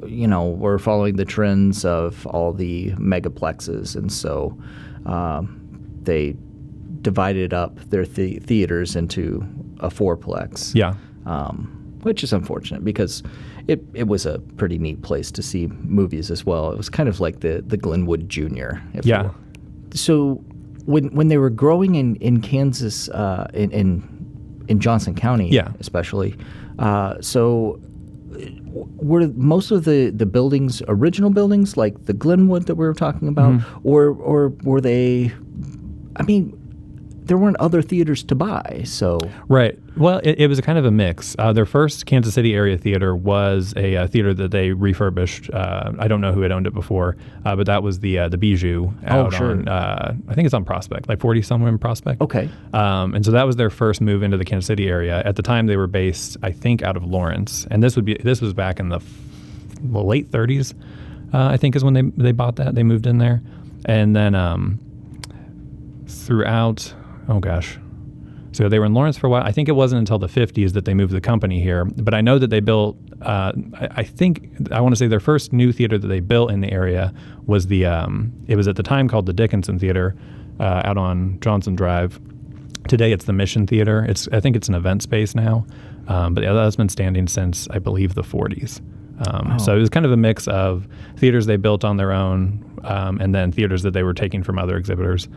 you 0.08 0.28
know, 0.28 0.48
we're 0.50 0.78
following 0.80 1.16
the 1.16 1.26
trends 1.26 1.86
of 1.86 2.26
all 2.28 2.54
the 2.54 2.92
megaplexes, 2.92 3.96
and 3.96 4.12
so 4.12 4.58
um, 5.06 5.60
they 6.04 6.36
divided 7.02 7.54
up 7.54 7.80
their 7.90 8.06
the- 8.06 8.40
theaters 8.40 8.96
into 8.96 9.46
a 9.80 9.90
fourplex. 9.90 10.74
yeah, 10.76 10.94
Um, 11.26 11.80
which 12.04 12.24
is 12.24 12.34
unfortunate 12.34 12.84
because 12.84 13.24
it, 13.68 13.84
it 13.94 14.08
was 14.08 14.26
a 14.26 14.40
pretty 14.58 14.78
neat 14.78 15.02
place 15.02 15.32
to 15.32 15.42
see 15.42 15.68
movies 15.68 16.30
as 16.32 16.46
well. 16.46 16.72
It 16.72 16.78
was 16.78 16.90
kind 16.90 17.08
of 17.10 17.20
like 17.20 17.40
the, 17.42 17.64
the 17.66 17.78
Glenwood 17.78 18.28
Junior. 18.30 18.82
If 18.94 19.06
Yeah. 19.06 19.32
So 19.94 20.36
when 20.86 21.14
when 21.16 21.28
they 21.30 21.38
were 21.38 21.50
growing 21.50 21.96
in 21.96 22.16
in 22.18 22.42
Kansas, 22.42 23.08
uh, 23.10 23.48
in, 23.54 23.72
in 23.72 24.04
in 24.68 24.80
Johnson 24.80 25.14
County, 25.16 25.50
Yeah. 25.50 25.72
especially. 25.80 26.36
Uh, 26.80 27.16
so, 27.22 27.80
were 28.74 29.28
most 29.36 29.72
of 29.72 29.86
the, 29.86 30.10
the 30.10 30.26
buildings 30.26 30.82
original 30.88 31.30
buildings 31.30 31.78
like 31.78 32.06
the 32.06 32.14
Glenwood 32.14 32.66
that 32.66 32.76
we 32.76 32.86
were 32.86 32.94
talking 32.94 33.28
about, 33.28 33.54
Mm-hmm. 33.54 33.88
or 33.88 34.10
or 34.10 34.50
were 34.64 34.82
they? 34.82 35.32
I 36.16 36.24
mean, 36.24 36.58
there 37.26 37.38
weren't 37.38 37.58
other 37.58 37.82
theaters 37.82 38.24
to 38.24 38.36
buy, 38.36 38.82
so 38.86 39.20
Right. 39.48 39.78
Well, 39.96 40.20
it, 40.24 40.40
it 40.40 40.48
was 40.48 40.58
a 40.58 40.62
kind 40.62 40.78
of 40.80 40.86
a 40.86 40.92
mix. 40.92 41.36
Uh, 41.38 41.54
their 41.54 41.66
first 41.66 42.06
Kansas 42.06 42.34
City 42.34 42.54
area 42.56 42.78
theater 42.78 43.16
was 43.16 43.74
a, 43.78 43.96
uh 43.96 44.08
theater 44.08 44.34
that 44.34 44.52
they 44.52 44.72
refurbished. 44.72 45.50
Uh, 45.54 45.92
I 46.00 46.08
don't 46.08 46.20
know 46.22 46.34
who 46.34 46.42
had 46.42 46.52
owned 46.52 46.66
it 46.68 46.74
before, 46.74 47.16
uh, 47.46 47.56
but 47.56 47.66
that 47.68 47.84
was 47.84 48.00
the 48.00 48.20
uh, 48.20 48.30
the 48.30 48.38
Bijou 48.38 48.92
out 49.06 49.28
Oh, 49.34 49.38
sure. 49.38 49.52
on. 49.52 49.68
Uh, 49.68 50.16
I 50.28 50.34
think 50.34 50.46
it's 50.46 50.54
on 50.54 50.66
Prospect, 50.66 51.08
like 51.10 51.20
forty 51.20 51.42
somewhere 51.42 51.70
in 51.70 51.78
Prospect. 51.78 52.22
okay. 52.22 52.50
Um, 52.74 53.14
and 53.16 53.24
so 53.24 53.32
that 53.32 53.44
was 53.46 53.56
their 53.56 53.70
first 53.70 54.02
move 54.02 54.24
into 54.24 54.38
the 54.38 54.46
Kansas 54.46 54.68
City 54.68 54.88
area. 54.90 55.22
At 55.26 55.36
the 55.36 55.44
time, 55.44 55.68
they 55.68 55.78
were 55.78 55.88
based, 55.88 56.38
I 56.44 56.52
think, 56.52 56.82
out 56.82 56.98
of 56.98 57.04
Lawrence, 57.06 57.68
and 57.70 57.84
this 57.84 57.96
would 57.96 58.06
be 58.06 58.16
this 58.16 58.42
was 58.42 58.54
back 58.54 58.80
in 58.80 58.90
the, 58.90 58.98
f- 58.98 59.06
late 59.92 60.32
30s. 60.32 60.74
Uh, 61.34 61.48
I 61.48 61.58
think 61.58 61.76
is 61.76 61.84
when 61.84 61.94
they 61.94 62.02
they 62.18 62.32
bought 62.32 62.56
that. 62.58 62.74
They 62.76 62.84
moved 62.84 63.06
in 63.08 63.18
there, 63.20 63.42
and 63.86 64.16
then 64.16 64.34
um, 64.36 64.80
throughout, 66.08 66.94
oh 67.30 67.40
gosh, 67.40 67.78
so 68.52 68.70
they 68.70 68.80
were 68.80 68.86
in 68.86 68.94
Lawrence 68.94 69.18
for 69.18 69.28
a 69.28 69.30
while. 69.30 69.44
I 69.44 69.52
think 69.52 69.68
it 69.68 69.74
wasn't 69.74 70.00
until 70.00 70.20
the 70.20 70.28
50s 70.28 70.74
that 70.74 70.86
they 70.86 70.94
moved 70.94 71.14
the 71.14 71.22
company 71.22 71.62
here. 71.62 71.86
But 71.86 72.14
I 72.14 72.22
know 72.22 72.38
that 72.40 72.50
they 72.50 72.60
built. 72.60 72.98
Uh, 73.22 73.54
I, 73.76 73.88
I 73.98 74.04
think 74.04 74.50
I 74.72 74.80
want 74.82 74.94
to 74.94 74.98
say 74.98 75.08
their 75.08 75.20
first 75.20 75.54
new 75.54 75.72
theater 75.72 75.98
that 75.98 76.08
they 76.08 76.20
built 76.20 76.52
in 76.52 76.62
the 76.62 76.72
area 76.72 77.14
was 77.46 77.68
the. 77.68 77.86
Um, 77.86 78.32
it 78.48 78.56
was 78.56 78.68
at 78.68 78.76
the 78.76 78.84
time 78.84 79.08
called 79.08 79.26
the 79.26 79.34
Dickinson 79.34 79.80
Theater, 79.80 80.16
uh, 80.60 80.82
out 80.86 80.98
on 80.98 81.40
Johnson 81.40 81.76
Drive. 81.76 82.20
Today 82.88 83.12
it's 83.14 83.26
the 83.26 83.34
Mission 83.34 83.66
Theater. 83.66 84.06
It's 84.08 84.28
I 84.32 84.40
think 84.40 84.56
it's 84.56 84.68
an 84.68 84.76
event 84.76 85.02
space 85.04 85.36
now, 85.36 85.66
um, 86.10 86.34
but 86.34 86.44
yeah, 86.44 86.52
that's 86.54 86.76
been 86.76 86.90
standing 86.90 87.28
since 87.28 87.68
I 87.70 87.80
believe 87.80 88.14
the 88.14 88.24
40s. 88.24 88.82
Um, 89.26 89.58
So 89.60 89.76
it 89.76 89.80
was 89.80 89.90
kind 89.90 90.06
of 90.06 90.12
a 90.12 90.18
mix 90.18 90.48
of 90.50 90.86
theaters 91.18 91.46
they 91.46 91.56
built 91.56 91.86
on 91.86 91.96
their 91.98 92.12
own, 92.12 92.64
um, 92.84 93.20
and 93.22 93.34
then 93.34 93.52
theaters 93.54 93.84
that 93.84 93.92
they 93.94 94.04
were 94.04 94.14
taking 94.14 94.44
from 94.44 94.60
other 94.60 94.76
exhibitors 94.76 95.30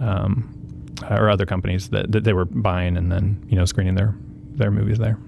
um, 0.00 0.54
or 1.08 1.30
other 1.30 1.46
companies 1.46 1.90
that, 1.90 2.12
that 2.12 2.24
they 2.24 2.32
were 2.32 2.44
buying 2.44 2.96
and 2.96 3.10
then 3.10 3.44
you 3.48 3.56
know 3.56 3.64
screening 3.64 3.94
their 3.94 4.14
their 4.52 4.70
movies 4.70 4.98
there. 4.98 5.18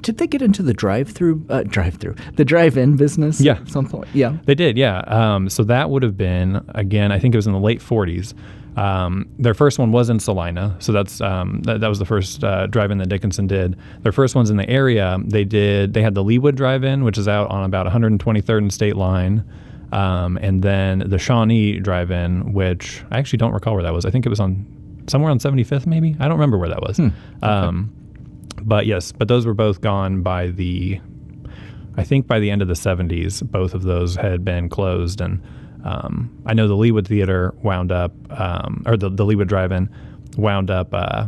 Did 0.00 0.18
they 0.18 0.26
get 0.26 0.42
into 0.42 0.62
the 0.62 0.74
drive-through, 0.74 1.46
uh, 1.48 1.62
drive-through, 1.62 2.16
the 2.34 2.44
drive-in 2.44 2.96
business? 2.96 3.40
Yeah. 3.40 3.58
at 3.60 3.68
some 3.68 3.86
point. 3.86 4.08
Yeah. 4.12 4.36
They 4.44 4.56
did, 4.56 4.76
yeah. 4.76 4.98
Um, 5.06 5.48
so 5.48 5.62
that 5.64 5.88
would 5.88 6.02
have 6.02 6.16
been 6.16 6.64
again. 6.74 7.12
I 7.12 7.20
think 7.20 7.32
it 7.34 7.38
was 7.38 7.46
in 7.46 7.52
the 7.52 7.60
late 7.60 7.80
40s. 7.80 8.34
Um, 8.76 9.28
their 9.38 9.54
first 9.54 9.78
one 9.78 9.92
was 9.92 10.10
in 10.10 10.18
Salina, 10.18 10.76
so 10.80 10.90
that's 10.90 11.20
um, 11.20 11.60
that, 11.62 11.80
that 11.80 11.86
was 11.86 12.00
the 12.00 12.04
first 12.04 12.42
uh, 12.42 12.66
drive-in 12.66 12.98
that 12.98 13.08
Dickinson 13.08 13.46
did. 13.46 13.78
Their 14.02 14.10
first 14.10 14.34
ones 14.34 14.50
in 14.50 14.56
the 14.56 14.68
area, 14.68 15.16
they 15.24 15.44
did. 15.44 15.94
They 15.94 16.02
had 16.02 16.14
the 16.14 16.24
Leawood 16.24 16.56
Drive-in, 16.56 17.04
which 17.04 17.16
is 17.16 17.28
out 17.28 17.48
on 17.50 17.62
about 17.62 17.86
123rd 17.86 18.58
and 18.58 18.72
State 18.72 18.96
Line, 18.96 19.44
um, 19.94 20.36
and 20.38 20.62
then 20.62 21.04
the 21.06 21.18
Shawnee 21.18 21.78
Drive-in, 21.78 22.52
which 22.52 23.04
I 23.10 23.18
actually 23.18 23.36
don't 23.38 23.52
recall 23.52 23.74
where 23.74 23.82
that 23.84 23.92
was. 23.92 24.04
I 24.04 24.10
think 24.10 24.26
it 24.26 24.28
was 24.28 24.40
on 24.40 24.66
somewhere 25.06 25.30
on 25.30 25.38
75th, 25.38 25.86
maybe. 25.86 26.16
I 26.18 26.24
don't 26.24 26.32
remember 26.32 26.58
where 26.58 26.68
that 26.68 26.82
was. 26.82 26.98
Um, 27.42 27.92
but 28.62 28.86
yes, 28.86 29.12
but 29.12 29.28
those 29.28 29.46
were 29.46 29.54
both 29.54 29.80
gone 29.80 30.22
by 30.22 30.48
the 30.48 31.00
I 31.96 32.04
think 32.04 32.26
by 32.26 32.40
the 32.40 32.50
end 32.50 32.62
of 32.62 32.68
the 32.68 32.74
70s, 32.74 33.48
both 33.50 33.74
of 33.74 33.82
those 33.82 34.16
had 34.16 34.44
been 34.44 34.68
closed. 34.68 35.20
And 35.20 35.40
um, 35.84 36.42
I 36.46 36.54
know 36.54 36.66
the 36.66 36.74
Leawood 36.74 37.06
Theater 37.06 37.54
wound 37.62 37.92
up, 37.92 38.12
um, 38.30 38.82
or 38.86 38.96
the, 38.96 39.10
the 39.10 39.24
Leawood 39.24 39.46
Drive 39.46 39.70
In 39.70 39.88
wound 40.36 40.70
up. 40.70 40.92
Uh, 40.92 41.26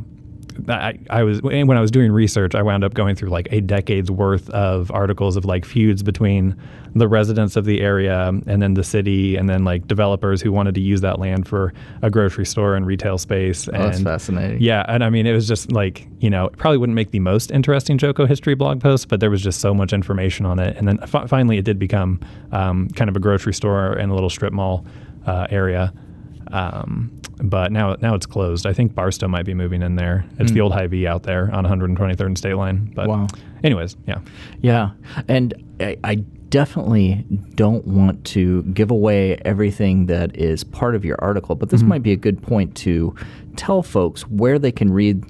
I, 0.68 0.98
I 1.10 1.22
was 1.22 1.42
when 1.42 1.70
I 1.76 1.80
was 1.80 1.90
doing 1.90 2.12
research, 2.12 2.54
I 2.54 2.62
wound 2.62 2.84
up 2.84 2.94
going 2.94 3.14
through 3.16 3.30
like 3.30 3.48
a 3.50 3.60
decade's 3.60 4.10
worth 4.10 4.48
of 4.50 4.90
articles 4.90 5.36
of 5.36 5.44
like 5.44 5.64
feuds 5.64 6.02
between 6.02 6.56
the 6.94 7.06
residents 7.08 7.56
of 7.56 7.66
the 7.66 7.80
area 7.82 8.28
and 8.46 8.62
then 8.62 8.74
the 8.74 8.82
city, 8.84 9.36
and 9.36 9.48
then 9.48 9.64
like 9.64 9.86
developers 9.86 10.40
who 10.40 10.50
wanted 10.50 10.74
to 10.76 10.80
use 10.80 11.02
that 11.02 11.18
land 11.18 11.46
for 11.46 11.72
a 12.02 12.10
grocery 12.10 12.46
store 12.46 12.74
and 12.74 12.86
retail 12.86 13.18
space. 13.18 13.68
And 13.68 13.76
Oh, 13.76 13.82
that's 13.86 14.00
fascinating. 14.00 14.60
yeah, 14.62 14.84
and 14.88 15.04
I 15.04 15.10
mean, 15.10 15.26
it 15.26 15.32
was 15.32 15.46
just 15.46 15.72
like 15.72 16.06
you 16.20 16.30
know, 16.30 16.46
it 16.46 16.56
probably 16.56 16.78
wouldn't 16.78 16.96
make 16.96 17.10
the 17.10 17.20
most 17.20 17.50
interesting 17.50 17.98
JoCo 17.98 18.26
history 18.26 18.54
blog 18.54 18.80
post, 18.80 19.08
but 19.08 19.20
there 19.20 19.30
was 19.30 19.42
just 19.42 19.60
so 19.60 19.74
much 19.74 19.92
information 19.92 20.46
on 20.46 20.58
it. 20.58 20.76
And 20.76 20.88
then 20.88 20.98
fi- 21.06 21.26
finally, 21.26 21.58
it 21.58 21.64
did 21.64 21.78
become 21.78 22.20
um, 22.52 22.88
kind 22.90 23.10
of 23.10 23.16
a 23.16 23.20
grocery 23.20 23.52
store 23.52 23.92
and 23.92 24.10
a 24.10 24.14
little 24.14 24.30
strip 24.30 24.52
mall 24.54 24.86
uh, 25.26 25.46
area. 25.50 25.92
Um, 26.52 27.10
but 27.42 27.70
now, 27.72 27.96
now 28.00 28.14
it's 28.14 28.26
closed. 28.26 28.66
I 28.66 28.72
think 28.72 28.94
Barstow 28.94 29.28
might 29.28 29.44
be 29.44 29.54
moving 29.54 29.82
in 29.82 29.96
there. 29.96 30.24
It's 30.38 30.52
the 30.52 30.60
old 30.60 30.72
Hy-Vee 30.72 31.06
out 31.06 31.22
there 31.24 31.50
on 31.54 31.64
123rd 31.64 32.20
and 32.26 32.38
State 32.38 32.54
Line. 32.56 32.92
But 32.94 33.08
Wow. 33.08 33.26
anyways, 33.62 33.96
yeah, 34.06 34.18
Yeah, 34.62 34.90
and 35.28 35.52
I, 35.80 35.96
I 36.02 36.14
definitely 36.48 37.24
don't 37.56 37.86
want 37.86 38.24
to 38.24 38.62
give 38.62 38.90
away 38.90 39.36
everything 39.44 40.06
that 40.06 40.34
is 40.36 40.64
part 40.64 40.94
of 40.94 41.04
your 41.04 41.16
article, 41.20 41.54
but 41.56 41.68
this 41.70 41.82
might 41.82 42.02
be 42.02 42.12
a 42.12 42.16
good 42.16 42.40
point 42.42 42.74
to 42.76 43.14
tell 43.56 43.82
folks 43.82 44.22
where 44.28 44.58
they 44.58 44.72
can 44.72 44.92
read 44.92 45.24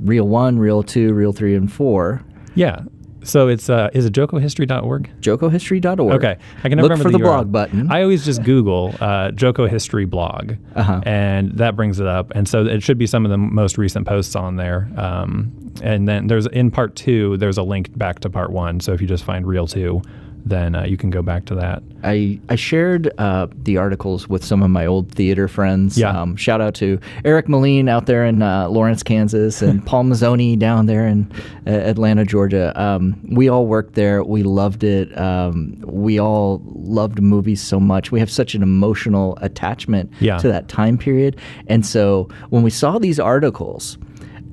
Reel 0.00 0.28
One, 0.28 0.58
Reel 0.58 0.82
Two, 0.84 1.12
Reel 1.14 1.32
Three, 1.32 1.54
and 1.56 1.72
Four. 1.72 2.22
yeah. 2.54 2.80
So 3.24 3.48
it's 3.48 3.68
uh, 3.68 3.90
is 3.92 4.06
it 4.06 4.12
jocohistory.org? 4.14 5.10
JoCoHistory.org. 5.20 6.12
Okay, 6.14 6.36
I 6.58 6.68
can 6.68 6.76
never 6.76 6.82
look 6.82 6.90
remember 6.92 7.02
for 7.04 7.10
the, 7.10 7.18
URL. 7.18 7.22
blog 7.22 7.52
button. 7.52 7.90
I 7.90 8.02
always 8.02 8.24
just 8.24 8.42
Google 8.44 8.94
uh, 9.00 9.30
JoCo 9.32 9.68
History 9.68 10.04
blog, 10.04 10.52
Uh-huh. 10.74 11.00
and 11.04 11.52
that 11.58 11.76
brings 11.76 12.00
it 12.00 12.06
up. 12.06 12.30
And 12.34 12.48
so 12.48 12.64
it 12.64 12.82
should 12.82 12.98
be 12.98 13.06
some 13.06 13.24
of 13.24 13.30
the 13.30 13.38
most 13.38 13.76
recent 13.78 14.06
posts 14.06 14.36
on 14.36 14.56
there. 14.56 14.88
Um, 14.96 15.52
and 15.82 16.08
then 16.08 16.26
there's 16.28 16.46
in 16.46 16.70
part 16.70 16.96
two, 16.96 17.36
there's 17.36 17.58
a 17.58 17.62
link 17.62 17.96
back 17.98 18.20
to 18.20 18.30
part 18.30 18.50
one. 18.50 18.80
So 18.80 18.92
if 18.92 19.00
you 19.00 19.06
just 19.06 19.24
find 19.24 19.46
Reel 19.46 19.66
Two, 19.66 20.00
then 20.48 20.74
uh, 20.74 20.84
you 20.84 20.96
can 20.96 21.10
go 21.10 21.22
back 21.22 21.44
to 21.46 21.54
that. 21.56 21.82
I, 22.04 22.38
I 22.48 22.54
shared 22.56 23.12
uh, 23.18 23.48
the 23.64 23.76
articles 23.76 24.28
with 24.28 24.44
some 24.44 24.62
of 24.62 24.70
my 24.70 24.86
old 24.86 25.10
theater 25.12 25.48
friends. 25.48 25.98
Yeah. 25.98 26.10
Um, 26.20 26.36
shout 26.36 26.60
out 26.60 26.74
to 26.76 26.98
Eric 27.24 27.48
Moline 27.48 27.88
out 27.88 28.06
there 28.06 28.24
in 28.24 28.42
uh, 28.42 28.68
Lawrence, 28.68 29.02
Kansas, 29.02 29.62
and 29.62 29.84
Paul 29.86 30.04
Mazzoni 30.04 30.58
down 30.58 30.86
there 30.86 31.06
in 31.06 31.30
uh, 31.66 31.70
Atlanta, 31.70 32.24
Georgia. 32.24 32.72
Um, 32.80 33.18
we 33.30 33.48
all 33.48 33.66
worked 33.66 33.94
there. 33.94 34.22
We 34.24 34.42
loved 34.42 34.84
it. 34.84 35.16
Um, 35.18 35.76
we 35.84 36.20
all 36.20 36.62
loved 36.64 37.20
movies 37.20 37.60
so 37.62 37.78
much. 37.80 38.10
We 38.12 38.20
have 38.20 38.30
such 38.30 38.54
an 38.54 38.62
emotional 38.62 39.36
attachment 39.40 40.12
Yeah. 40.20 40.38
to 40.38 40.48
that 40.48 40.68
time 40.68 40.98
period. 40.98 41.36
And 41.66 41.84
so 41.84 42.28
when 42.50 42.62
we 42.62 42.70
saw 42.70 42.98
these 42.98 43.18
articles, 43.20 43.98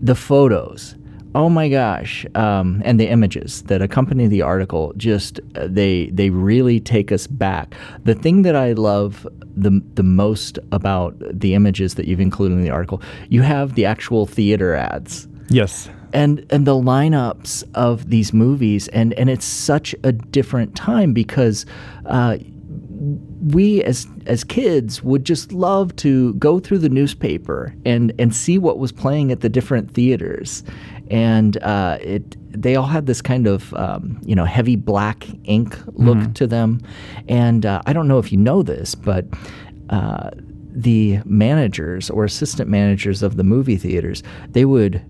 the 0.02 0.16
photos, 0.16 0.96
oh 1.36 1.50
my 1.50 1.70
gosh. 1.70 2.26
Um, 2.34 2.82
and 2.86 3.00
the 3.00 3.08
images 3.08 3.62
that 3.64 3.82
accompany 3.82 4.26
the 4.28 4.42
article 4.42 4.94
just 4.98 5.40
uh, 5.56 5.68
they 5.70 6.08
they 6.08 6.30
really 6.32 6.80
take 6.80 7.12
us 7.12 7.28
back. 7.28 7.76
The 8.04 8.16
thing 8.16 8.42
that 8.44 8.56
i 8.56 8.72
love 8.72 9.28
the, 9.58 9.82
the 9.94 10.04
most 10.04 10.60
about 10.72 11.16
the 11.32 11.54
images 11.54 11.96
that 11.96 12.08
you've 12.08 12.20
included 12.20 12.56
in 12.56 12.64
the 12.64 12.70
article 12.70 13.02
you 13.30 13.42
have 13.42 13.76
the 13.76 13.86
actual 13.86 14.26
theater 14.26 14.74
ads. 14.76 15.28
Yes. 15.50 15.90
and 16.12 16.44
and 16.50 16.66
the 16.66 16.74
lineups 16.74 17.64
of 17.76 18.10
these 18.10 18.34
movies 18.34 18.88
and 18.90 19.14
and 19.14 19.30
it's 19.30 19.46
such 19.46 19.94
a 20.04 20.12
different 20.12 20.76
time 20.76 21.14
because 21.14 21.66
uh, 22.08 22.38
we 23.54 23.84
as 23.84 24.08
as 24.26 24.44
kids 24.44 25.04
would 25.04 25.24
just 25.24 25.52
love 25.52 25.96
to 25.98 26.34
go 26.36 26.60
through 26.60 26.80
the 26.80 26.90
newspaper 26.90 27.76
and 27.86 28.12
and 28.18 28.34
see 28.34 28.58
what 28.58 28.80
was 28.80 28.92
playing 28.92 29.32
at 29.32 29.42
the 29.42 29.50
different 29.50 29.92
theaters 29.92 30.64
and 31.10 31.58
uh, 31.64 31.98
it 32.02 32.38
they 32.50 32.76
all 32.76 32.86
had 32.88 33.06
this 33.06 33.22
kind 33.22 33.48
of 33.48 33.74
um, 33.74 34.20
you 34.24 34.36
know 34.36 34.46
heavy 34.46 34.76
black 34.76 35.28
ink 35.44 35.78
look 35.94 36.34
to 36.36 36.48
them. 36.48 36.82
And 37.28 37.66
uh, 37.66 37.82
I 37.86 37.94
don't 37.94 38.08
know 38.08 38.20
if 38.20 38.32
you 38.32 38.38
know 38.38 38.64
this 38.64 38.96
but 38.96 39.26
uh, 39.90 40.32
the 40.72 41.20
managers 41.26 42.10
or 42.10 42.26
assistant 42.26 42.70
managers 42.70 43.24
of 43.24 43.38
the 43.38 43.44
movie 43.44 43.78
theaters 43.78 44.24
they 44.50 44.66
would 44.66 45.02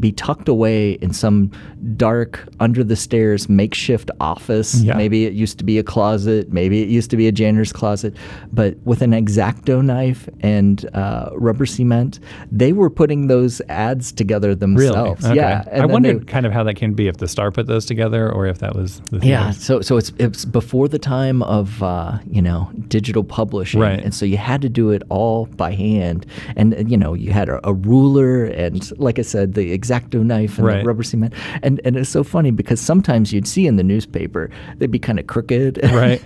be 0.00 0.12
tucked 0.12 0.48
away 0.48 0.92
in 0.92 1.12
some 1.12 1.50
dark 1.96 2.48
under 2.58 2.82
the 2.82 2.96
stairs 2.96 3.48
makeshift 3.48 4.10
office 4.20 4.80
Yeah. 4.82 4.96
maybe 4.96 5.24
it 5.26 5.32
used 5.34 5.58
to 5.58 5.64
be 5.64 5.78
a 5.78 5.82
closet 5.82 6.52
maybe 6.52 6.82
it 6.82 6.88
used 6.88 7.10
to 7.10 7.16
be 7.16 7.26
a 7.28 7.32
janitor's 7.32 7.72
closet 7.72 8.16
but 8.52 8.76
with 8.84 9.02
an 9.02 9.12
X-Acto 9.14 9.84
knife 9.84 10.28
and 10.40 10.88
uh, 10.94 11.30
rubber 11.34 11.66
cement 11.66 12.18
they 12.50 12.72
were 12.72 12.90
putting 12.90 13.26
those 13.28 13.60
ads 13.68 14.12
together 14.12 14.48
Really? 14.48 14.54
themselves 14.60 15.24
Okay. 15.24 15.36
yeah 15.36 15.64
I 15.72 15.86
wondered 15.86 16.26
kind 16.26 16.46
of 16.46 16.52
how 16.52 16.64
that 16.64 16.74
can 16.76 16.94
be 16.94 17.08
if 17.08 17.18
the 17.18 17.28
star 17.28 17.50
put 17.50 17.66
those 17.66 17.84
together 17.86 18.30
or 18.32 18.46
if 18.46 18.58
that 18.58 18.74
was 18.74 19.00
the 19.10 19.18
yeah, 19.26 19.44
theaters. 19.52 19.62
so 19.64 19.80
so 19.80 19.96
it's 19.96 20.12
it's 20.18 20.44
before 20.44 20.88
the 20.88 20.98
time 20.98 21.42
of 21.42 21.82
uh, 21.82 22.18
you 22.30 22.42
know 22.42 22.70
digital 22.88 23.22
publishing, 23.24 23.80
Right. 23.80 24.00
and 24.02 24.14
so 24.14 24.24
you 24.24 24.36
had 24.36 24.60
to 24.62 24.68
do 24.68 24.90
it 24.90 25.02
all 25.08 25.46
by 25.46 25.72
hand, 25.72 26.26
and, 26.56 26.74
and, 26.74 26.90
you 26.90 26.96
know 26.96 27.14
you 27.14 27.30
had 27.32 27.48
a, 27.48 27.60
a 27.68 27.72
ruler 27.74 28.44
and 28.46 28.90
like 28.98 29.18
I 29.18 29.22
said, 29.22 29.54
the 29.54 29.72
X-Acto 29.90 30.22
knife 30.24 30.58
and 30.58 30.66
Right. 30.66 30.80
the 30.80 30.84
rubber 30.86 31.02
cement, 31.02 31.34
and 31.62 31.80
and 31.84 31.96
it's 31.96 32.10
so 32.10 32.22
funny 32.24 32.50
because 32.50 32.80
sometimes 32.80 33.32
you'd 33.32 33.46
see 33.48 33.66
in 33.66 33.76
the 33.76 33.82
newspaper 33.84 34.50
they'd 34.78 34.90
be 34.90 34.98
kind 34.98 35.18
of 35.18 35.26
crooked, 35.26 35.80
Right. 35.92 36.22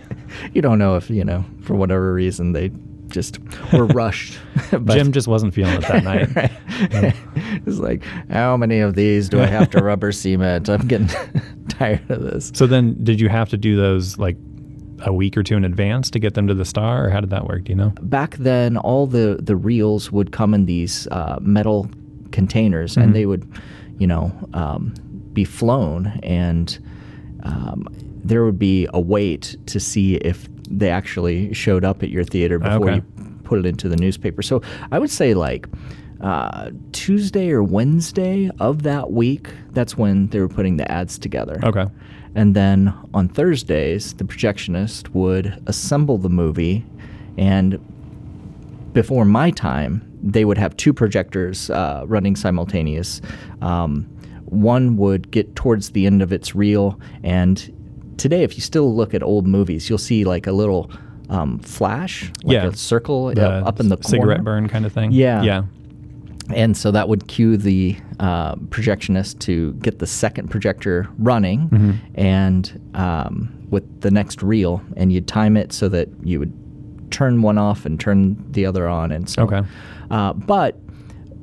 you 0.52 0.62
don't 0.62 0.78
know 0.78 0.96
if 0.96 1.08
you 1.10 1.24
know 1.24 1.44
for 1.62 1.74
whatever 1.74 2.12
reason 2.12 2.52
they 2.52 2.70
just 3.08 3.38
were 3.72 3.86
rushed. 4.02 4.38
but- 4.70 4.94
Jim 4.94 5.12
just 5.12 5.28
wasn't 5.28 5.54
feeling 5.54 5.74
it 5.74 5.82
that 5.82 6.04
night. 6.04 6.52
it's 7.66 7.78
like, 7.78 8.02
how 8.30 8.56
many 8.56 8.80
of 8.80 8.94
these 8.94 9.28
do 9.28 9.40
I 9.40 9.46
have 9.46 9.70
to 9.70 9.82
rubber 9.82 10.10
cement? 10.12 10.68
I'm 10.68 10.86
getting 10.88 11.08
tired 11.68 12.08
of 12.10 12.22
this. 12.22 12.50
So 12.54 12.66
then, 12.66 12.96
did 13.04 13.20
you 13.20 13.28
have 13.28 13.48
to 13.50 13.56
do 13.56 13.76
those 13.76 14.18
like 14.18 14.36
a 15.00 15.12
week 15.12 15.36
or 15.36 15.42
two 15.42 15.56
in 15.56 15.64
advance 15.64 16.10
to 16.10 16.18
get 16.18 16.34
them 16.34 16.46
to 16.48 16.54
the 16.54 16.64
star, 16.64 17.06
or 17.06 17.10
how 17.10 17.20
did 17.20 17.30
that 17.30 17.46
work? 17.46 17.64
Do 17.64 17.72
you 17.72 17.76
know? 17.76 17.92
Back 18.00 18.36
then, 18.36 18.76
all 18.78 19.06
the 19.06 19.38
the 19.40 19.56
reels 19.56 20.10
would 20.10 20.32
come 20.32 20.54
in 20.54 20.66
these 20.66 21.06
uh, 21.08 21.38
metal 21.40 21.88
containers, 22.34 22.96
and 22.96 23.14
they 23.14 23.26
would, 23.26 23.44
you 23.98 24.06
know, 24.06 24.30
um, 24.52 24.92
be 25.32 25.44
flown, 25.44 26.18
and 26.22 26.78
um, 27.44 27.86
there 28.24 28.44
would 28.44 28.58
be 28.58 28.88
a 28.92 29.00
wait 29.00 29.56
to 29.66 29.78
see 29.80 30.16
if 30.16 30.48
they 30.70 30.90
actually 30.90 31.52
showed 31.54 31.84
up 31.84 32.02
at 32.02 32.10
your 32.10 32.24
theater 32.24 32.58
before 32.58 32.90
Okay. 32.90 32.94
you 32.96 33.02
put 33.44 33.58
it 33.58 33.66
into 33.66 33.88
the 33.88 33.96
newspaper. 33.96 34.42
So 34.42 34.60
I 34.92 34.98
would 34.98 35.10
say 35.10 35.34
like. 35.34 35.66
Uh, 36.20 36.70
Tuesday 36.92 37.50
or 37.50 37.62
Wednesday 37.62 38.48
of 38.58 38.82
that 38.82 39.10
week, 39.10 39.48
that's 39.72 39.98
when 39.98 40.28
they 40.28 40.40
were 40.40 40.48
putting 40.48 40.78
the 40.78 40.90
ads 40.90 41.18
together. 41.18 41.60
Okay. 41.64 41.84
And 42.34 42.54
then 42.54 42.94
on 43.12 43.28
Thursdays, 43.28 44.14
the 44.14 44.24
projectionist 44.24 45.10
would 45.12 45.60
assemble 45.66 46.16
the 46.16 46.30
movie, 46.30 46.82
and 47.36 47.78
before 48.94 49.24
my 49.26 49.50
time, 49.50 50.02
they 50.22 50.44
would 50.44 50.56
have 50.58 50.74
two 50.76 50.92
projectors 50.94 51.68
uh, 51.70 52.04
running 52.06 52.36
simultaneous. 52.36 53.20
Um, 53.60 54.04
one 54.46 54.96
would 54.96 55.30
get 55.30 55.54
towards 55.56 55.90
the 55.90 56.06
end 56.06 56.22
of 56.22 56.32
its 56.32 56.54
reel, 56.54 56.98
and 57.22 57.56
today, 58.16 58.42
if 58.44 58.54
you 58.56 58.62
still 58.62 58.94
look 58.94 59.12
at 59.14 59.22
old 59.22 59.46
movies, 59.46 59.88
you'll 59.88 59.98
see 59.98 60.24
like 60.24 60.46
a 60.46 60.52
little 60.52 60.90
um, 61.28 61.58
flash, 61.58 62.30
like 62.44 62.54
Yeah. 62.54 62.66
a 62.66 62.72
circle 62.76 63.32
uh, 63.36 63.40
up 63.40 63.80
in 63.80 63.88
the 63.88 63.96
cigarette 64.02 64.38
corner. 64.38 64.42
burn 64.42 64.68
kind 64.68 64.86
of 64.86 64.92
thing. 64.92 65.10
Yeah. 65.12 65.42
Yeah. 65.42 65.62
And 66.54 66.76
so 66.76 66.90
that 66.90 67.08
would 67.08 67.26
cue 67.26 67.56
the 67.56 67.96
uh, 68.20 68.54
projectionist 68.56 69.38
to 69.40 69.72
get 69.74 69.98
the 69.98 70.06
second 70.06 70.50
projector 70.50 71.08
running 71.18 71.68
Mm-hmm. 71.70 71.92
and 72.20 72.90
um, 72.94 73.66
with 73.70 74.02
the 74.02 74.10
next 74.10 74.42
reel. 74.42 74.82
And 74.96 75.10
you'd 75.10 75.26
time 75.26 75.56
it 75.56 75.72
so 75.72 75.88
that 75.88 76.08
you 76.22 76.38
would 76.38 76.52
turn 77.14 77.40
one 77.42 77.56
off 77.56 77.86
and 77.86 77.98
turn 78.00 78.36
the 78.50 78.66
other 78.66 78.88
on 78.88 79.12
and 79.12 79.30
so 79.30 79.42
Okay. 79.44 79.62
Uh, 80.10 80.32
but 80.32 80.78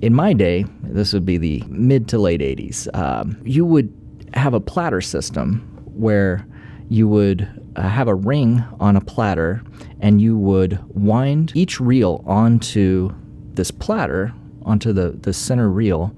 in 0.02 0.14
my 0.14 0.34
day, 0.34 0.66
this 0.84 1.14
would 1.14 1.26
be 1.26 1.38
the 1.38 1.64
mid 1.68 2.08
to 2.10 2.18
late 2.18 2.42
80s, 2.42 2.88
um, 2.96 3.40
you 3.44 3.66
would 3.66 3.94
have 4.34 4.54
a 4.54 4.60
platter 4.60 5.02
system 5.02 5.60
where 5.86 6.46
you 6.90 7.08
would 7.08 7.48
uh, 7.76 7.88
have 7.88 8.08
a 8.08 8.16
ring 8.16 8.64
on 8.80 8.96
a 8.96 9.02
platter 9.02 9.62
and 10.00 10.22
you 10.22 10.38
would 10.38 10.80
wind 10.96 11.52
each 11.56 11.80
reel 11.80 12.24
onto 12.26 13.14
this 13.54 13.72
platter, 13.72 14.34
onto 14.64 14.92
the, 14.92 15.12
the 15.12 15.34
center 15.34 15.70
reel, 15.70 16.14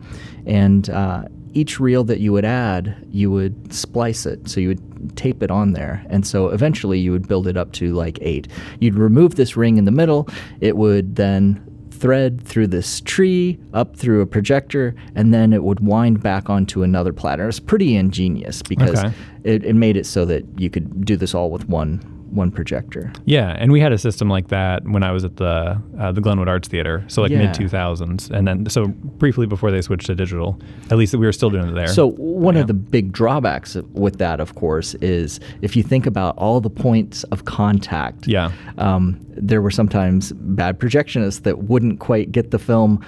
and 0.46 0.90
uh, 0.90 1.24
each 1.54 1.80
reel 1.80 2.04
that 2.06 2.20
you 2.20 2.32
would 2.32 2.46
add, 2.46 3.06
you 3.12 3.30
would 3.30 3.74
splice 3.74 4.26
it. 4.26 4.50
So 4.50 4.60
you 4.60 4.70
would 4.70 4.93
tape 5.16 5.42
it 5.44 5.52
on 5.52 5.74
there. 5.74 6.06
And 6.10 6.26
so 6.26 6.50
eventually 6.50 7.00
you 7.00 7.12
would 7.12 7.28
build 7.28 7.48
it 7.48 7.58
up 7.58 7.72
to 7.74 7.94
like 7.94 8.18
eight. 8.22 8.48
You'd 8.80 8.96
remove 8.96 9.36
this 9.36 9.56
ring 9.58 9.78
in 9.78 9.86
the 9.86 9.92
middle, 9.92 10.28
it 10.62 10.78
would 10.78 11.16
then 11.16 11.64
thread 11.92 12.42
through 12.42 12.68
this 12.68 13.00
tree, 13.02 13.58
up 13.74 13.96
through 13.96 14.20
a 14.22 14.26
projector, 14.26 14.94
and 15.16 15.34
then 15.34 15.54
it 15.54 15.64
would 15.64 15.80
wind 15.80 16.22
back 16.22 16.50
onto 16.50 16.84
another 16.84 17.14
platter. 17.14 17.48
It's 17.48 17.62
pretty 17.62 17.96
ingenious 17.96 18.62
because 18.62 19.00
Okay. 19.00 19.14
it, 19.46 19.64
it 19.64 19.76
made 19.76 19.96
it 19.96 20.06
so 20.06 20.26
that 20.26 20.44
you 20.58 20.70
could 20.70 21.06
do 21.06 21.16
this 21.16 21.34
all 21.34 21.50
with 21.50 21.70
one 21.70 22.02
one 22.34 22.52
projector. 22.52 23.12
Yeah, 23.26 23.56
and 23.60 23.72
we 23.72 23.80
had 23.80 23.92
a 23.92 23.98
system 23.98 24.28
like 24.30 24.48
that 24.50 24.84
when 24.88 25.04
I 25.04 25.12
was 25.12 25.24
at 25.24 25.38
the 25.38 25.80
uh, 26.00 26.12
the 26.12 26.22
Glenwood 26.22 26.48
Arts 26.50 26.68
Theater, 26.68 27.04
so 27.08 27.22
like 27.22 27.32
Yeah. 27.32 27.40
mid 27.46 27.54
two 27.54 27.68
thousands, 27.68 28.30
and 28.30 28.48
then 28.48 28.68
so 28.70 28.88
briefly 28.88 29.46
before 29.46 29.72
they 29.72 29.82
switched 29.82 30.08
to 30.08 30.16
digital, 30.16 30.60
at 30.90 30.98
least 30.98 31.14
we 31.14 31.26
were 31.26 31.32
still 31.32 31.50
doing 31.50 31.68
it 31.70 31.74
there. 31.76 31.88
So 31.88 32.12
one 32.12 32.56
Yeah. 32.56 32.62
of 32.62 32.68
the 32.68 32.74
big 32.74 33.12
drawbacks 33.12 33.76
with 33.94 34.18
that, 34.18 34.40
of 34.40 34.56
course, 34.56 34.96
is 34.96 35.40
if 35.62 35.76
you 35.76 35.84
think 35.84 36.06
about 36.06 36.38
all 36.38 36.60
the 36.62 36.70
points 36.70 37.24
of 37.26 37.46
contact. 37.46 38.28
Yeah. 38.28 38.52
Um, 38.78 39.20
there 39.36 39.62
were 39.62 39.72
sometimes 39.72 40.32
bad 40.34 40.80
projectionists 40.80 41.42
that 41.44 41.64
wouldn't 41.64 42.00
quite 42.00 42.32
get 42.32 42.52
the 42.52 42.60
film 42.60 43.04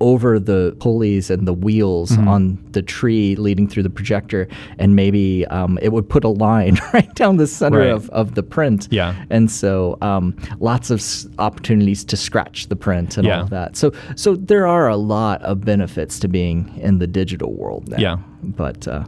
over 0.00 0.38
the 0.38 0.76
pulleys 0.80 1.30
and 1.30 1.46
the 1.46 1.52
wheels 1.52 2.10
Mm-hmm. 2.12 2.28
on 2.28 2.58
the 2.72 2.82
tree 2.82 3.34
leading 3.36 3.68
through 3.68 3.82
the 3.82 3.90
projector, 3.90 4.46
and 4.78 4.94
maybe 4.94 5.44
um, 5.46 5.78
it 5.82 5.90
would 5.92 6.08
put 6.08 6.24
a 6.24 6.28
line 6.28 6.78
right 6.92 7.12
down 7.14 7.36
the 7.36 7.46
center 7.46 7.78
Right. 7.78 7.90
of, 7.90 8.08
of 8.10 8.34
the 8.34 8.42
print. 8.42 8.88
Yeah. 8.90 9.14
And 9.30 9.50
so 9.50 9.98
um, 10.00 10.36
lots 10.60 10.90
of 10.90 11.00
s- 11.00 11.26
opportunities 11.38 12.04
to 12.04 12.16
scratch 12.16 12.68
the 12.68 12.76
print 12.76 13.16
and 13.16 13.26
Yeah. 13.26 13.38
all 13.38 13.42
of 13.44 13.50
that. 13.50 13.76
So 13.76 13.92
so 14.16 14.36
there 14.36 14.66
are 14.66 14.88
a 14.88 14.96
lot 14.96 15.42
of 15.42 15.60
benefits 15.64 16.18
to 16.20 16.28
being 16.28 16.72
in 16.80 16.98
the 16.98 17.06
digital 17.06 17.52
world 17.52 17.88
now. 17.88 17.98
Yeah. 17.98 18.16
But 18.42 18.86
uh, 18.86 19.04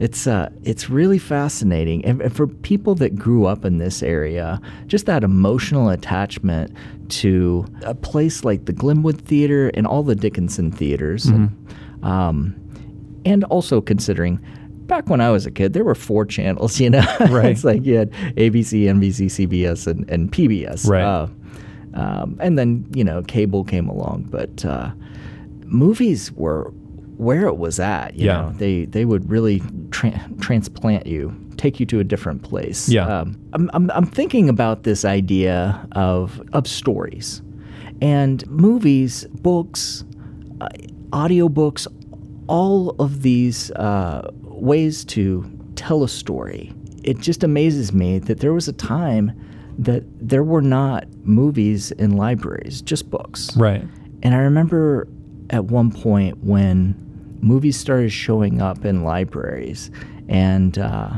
it's 0.00 0.26
uh, 0.26 0.50
it's 0.62 0.90
really 0.90 1.18
fascinating, 1.18 2.04
and, 2.04 2.20
and 2.20 2.34
for 2.34 2.46
people 2.46 2.94
that 2.96 3.16
grew 3.16 3.46
up 3.46 3.64
in 3.64 3.78
this 3.78 4.02
area, 4.02 4.60
just 4.86 5.06
that 5.06 5.24
emotional 5.24 5.88
attachment 5.88 6.74
to 7.08 7.66
a 7.82 7.94
place 7.94 8.44
like 8.44 8.66
the 8.66 8.72
Glenwood 8.72 9.20
Theater 9.20 9.70
and 9.74 9.86
all 9.86 10.02
the 10.02 10.14
Dickinson 10.14 10.70
theaters, 10.70 11.26
and, 11.26 11.68
um, 12.02 12.54
and 13.24 13.44
also 13.44 13.80
considering. 13.80 14.40
Back 14.86 15.08
when 15.08 15.20
I 15.20 15.30
was 15.30 15.46
a 15.46 15.50
kid, 15.50 15.72
there 15.72 15.82
were 15.82 15.96
four 15.96 16.24
channels, 16.24 16.78
you 16.80 16.90
know. 16.90 17.04
Right. 17.28 17.46
it's 17.46 17.64
like 17.64 17.84
you 17.84 17.96
had 17.96 18.12
ABC, 18.36 18.84
NBC, 18.84 19.48
CBS, 19.48 19.88
and, 19.88 20.08
and 20.08 20.30
PBS. 20.30 20.88
Right. 20.88 21.02
Uh, 21.02 21.26
um, 21.94 22.36
and 22.40 22.56
then 22.56 22.86
you 22.94 23.02
know 23.02 23.22
cable 23.22 23.64
came 23.64 23.88
along, 23.88 24.28
but 24.30 24.64
uh, 24.64 24.92
movies 25.64 26.30
were 26.32 26.72
where 27.16 27.46
it 27.46 27.56
was 27.56 27.78
at. 27.80 28.14
You 28.16 28.26
Yeah. 28.26 28.40
know, 28.42 28.52
they 28.56 28.84
they 28.86 29.04
would 29.04 29.30
really 29.30 29.62
tra- 29.90 30.28
transplant 30.40 31.06
you, 31.06 31.34
take 31.56 31.80
you 31.80 31.86
to 31.86 32.00
a 32.00 32.04
different 32.04 32.42
place. 32.42 32.88
Yeah. 32.88 33.06
Um, 33.06 33.36
I'm, 33.52 33.70
I'm 33.72 33.90
I'm 33.92 34.06
thinking 34.06 34.48
about 34.48 34.82
this 34.82 35.04
idea 35.04 35.86
of 35.92 36.40
of 36.52 36.66
stories, 36.66 37.42
and 38.02 38.46
movies, 38.48 39.24
books, 39.42 40.04
uh, 40.60 40.68
audiobooks, 41.10 41.86
all 42.48 42.90
of 42.98 43.22
these 43.22 43.70
uh, 43.72 44.30
ways 44.42 45.04
to 45.06 45.44
tell 45.74 46.02
a 46.04 46.08
story. 46.08 46.72
It 47.02 47.18
just 47.20 47.44
amazes 47.44 47.92
me 47.92 48.18
that 48.20 48.40
there 48.40 48.52
was 48.52 48.68
a 48.68 48.72
time 48.72 49.32
that 49.78 50.04
there 50.18 50.42
were 50.42 50.62
not 50.62 51.06
movies 51.24 51.92
in 51.92 52.16
libraries, 52.16 52.82
just 52.82 53.10
books. 53.10 53.54
right. 53.56 53.84
And 54.22 54.34
I 54.34 54.38
remember 54.38 55.06
at 55.50 55.66
one 55.66 55.92
point 55.92 56.42
when 56.42 56.94
movies 57.46 57.76
started 57.78 58.10
showing 58.10 58.60
up 58.60 58.84
in 58.84 59.04
libraries, 59.04 59.90
and 60.28 60.78
uh, 60.78 61.10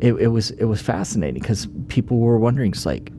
it, 0.00 0.14
it 0.14 0.28
was 0.28 0.52
it 0.52 0.64
was 0.64 0.80
fascinating 0.80 1.42
because 1.42 1.68
people 1.88 2.18
were 2.18 2.38
wondering, 2.38 2.70
it's 2.70 2.86
like, 2.86 3.12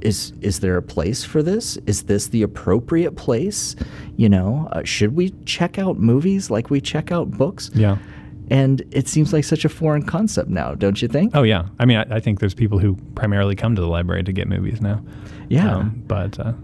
is 0.00 0.32
is 0.40 0.60
there 0.60 0.76
a 0.76 0.82
place 0.82 1.24
for 1.24 1.42
this? 1.42 1.76
Is 1.86 2.04
this 2.04 2.28
the 2.28 2.42
appropriate 2.42 3.16
place? 3.16 3.76
You 4.16 4.28
know, 4.28 4.68
uh, 4.72 4.82
should 4.84 5.14
we 5.14 5.30
check 5.44 5.78
out 5.78 5.98
movies 5.98 6.50
like 6.50 6.70
we 6.70 6.80
check 6.80 7.12
out 7.12 7.30
books? 7.30 7.70
Yeah. 7.74 7.98
And 8.50 8.82
it 8.92 9.06
seems 9.08 9.34
like 9.34 9.44
such 9.44 9.66
a 9.66 9.68
foreign 9.68 10.04
concept 10.04 10.48
now, 10.48 10.74
don't 10.74 11.02
you 11.02 11.08
think? 11.08 11.36
Oh 11.36 11.42
yeah. 11.42 11.66
I 11.78 11.84
mean, 11.84 11.98
I, 11.98 12.16
I 12.16 12.20
think 12.20 12.40
there's 12.40 12.54
people 12.54 12.78
who 12.78 12.96
primarily 13.14 13.54
come 13.54 13.74
to 13.74 13.80
the 13.80 13.88
library 13.88 14.24
to 14.24 14.32
get 14.32 14.48
movies 14.48 14.80
now. 14.80 15.04
yeah. 15.48 15.76
Um, 15.76 16.02
but 16.06 16.40
uh, 16.40 16.54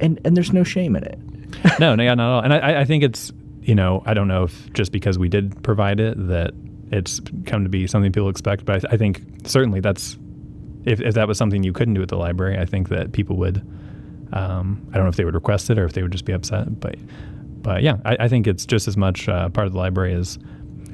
and 0.00 0.20
and 0.24 0.36
there's 0.36 0.52
no 0.52 0.64
shame 0.64 0.96
in 0.96 1.02
it. 1.04 1.18
no, 1.80 1.94
no, 1.94 2.02
yeah, 2.02 2.14
not 2.14 2.28
at 2.30 2.34
all. 2.34 2.40
And 2.42 2.52
I, 2.54 2.80
I 2.82 2.84
think 2.84 3.02
it's, 3.02 3.32
you 3.68 3.74
know, 3.74 4.02
I 4.06 4.14
don't 4.14 4.28
know 4.28 4.44
if 4.44 4.72
just 4.72 4.92
because 4.92 5.18
we 5.18 5.28
did 5.28 5.62
provide 5.62 6.00
it 6.00 6.16
that 6.28 6.52
it's 6.90 7.20
come 7.44 7.64
to 7.64 7.68
be 7.68 7.86
something 7.86 8.10
people 8.10 8.30
expect, 8.30 8.64
but 8.64 8.76
I, 8.76 8.78
th- 8.78 8.94
I 8.94 8.96
think 8.96 9.22
certainly 9.44 9.80
that's, 9.80 10.16
if, 10.86 11.02
if 11.02 11.14
that 11.14 11.28
was 11.28 11.36
something 11.36 11.62
you 11.62 11.74
couldn't 11.74 11.92
do 11.92 12.00
at 12.00 12.08
the 12.08 12.16
library, 12.16 12.58
I 12.58 12.64
think 12.64 12.88
that 12.88 13.12
people 13.12 13.36
would, 13.36 13.58
um, 14.32 14.88
I 14.90 14.94
don't 14.94 15.04
know 15.04 15.10
if 15.10 15.16
they 15.16 15.24
would 15.26 15.34
request 15.34 15.68
it 15.68 15.78
or 15.78 15.84
if 15.84 15.92
they 15.92 16.02
would 16.02 16.12
just 16.12 16.24
be 16.24 16.32
upset, 16.32 16.80
but, 16.80 16.94
but 17.60 17.82
yeah, 17.82 17.98
I, 18.06 18.16
I 18.20 18.28
think 18.28 18.46
it's 18.46 18.64
just 18.64 18.88
as 18.88 18.96
much 18.96 19.28
uh, 19.28 19.50
part 19.50 19.66
of 19.66 19.74
the 19.74 19.78
library 19.78 20.14
as, 20.14 20.38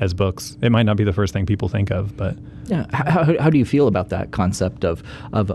as 0.01 0.13
books. 0.13 0.59
It 0.61 0.73
might 0.73 0.83
not 0.83 0.97
be 0.97 1.05
the 1.05 1.13
first 1.13 1.33
thing 1.33 1.47
people 1.47 1.69
think 1.69 1.93
of, 1.93 2.17
but 2.17 2.37
Yeah. 2.67 2.87
How, 2.93 3.39
how, 3.39 3.51
do 3.51 3.57
you 3.59 3.65
feel 3.65 3.87
about 3.87 4.09
that 4.09 4.33
concept 4.33 4.85
of 4.85 5.05
of 5.33 5.53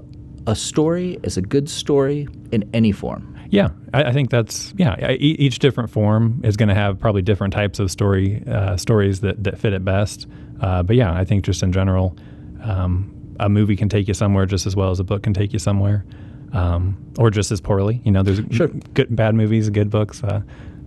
a 0.47 0.55
story 0.55 1.19
is 1.23 1.35
a 1.35 1.41
good 1.41 1.69
story 1.69 2.29
in 2.53 2.69
any 2.73 2.93
form? 2.93 3.37
Yeah, 3.51 3.69
I, 3.93 4.03
I 4.05 4.13
think 4.13 4.29
that's 4.29 4.73
yeah. 4.77 4.95
I- 4.99 5.13
each 5.13 5.59
different 5.59 5.89
form 5.89 6.41
is 6.43 6.55
going 6.57 6.69
to 6.69 6.75
have 6.75 6.99
probably 6.99 7.21
different 7.21 7.53
types 7.53 7.79
of 7.79 7.89
story 7.91 8.43
uh, 8.47 8.77
stories 8.77 9.21
that, 9.21 9.43
that 9.43 9.57
fit 9.57 9.73
it 9.73 9.83
best. 9.83 10.27
Uh, 10.61 10.83
but 10.83 10.95
yeah, 10.95 11.11
I 11.13 11.25
think 11.25 11.43
just 11.45 11.63
in 11.63 11.71
general, 11.71 12.15
um, 12.61 13.13
a 13.39 13.49
movie 13.49 13.75
can 13.75 13.89
take 13.89 14.07
you 14.07 14.13
somewhere 14.13 14.45
just 14.45 14.67
as 14.67 14.75
well 14.75 14.91
as 14.91 14.99
a 14.99 15.03
book 15.03 15.23
can 15.23 15.33
take 15.33 15.53
you 15.53 15.59
somewhere, 15.59 16.05
um, 16.53 16.97
or 17.17 17.29
just 17.31 17.51
as 17.51 17.61
poorly. 17.61 18.01
You 18.03 18.11
know, 18.11 18.21
there's 18.23 18.41
Sure. 18.51 18.67
good 18.67 19.15
bad 19.15 19.33
movies, 19.35 19.69
good 19.69 19.89
books, 19.89 20.23
uh, 20.23 20.41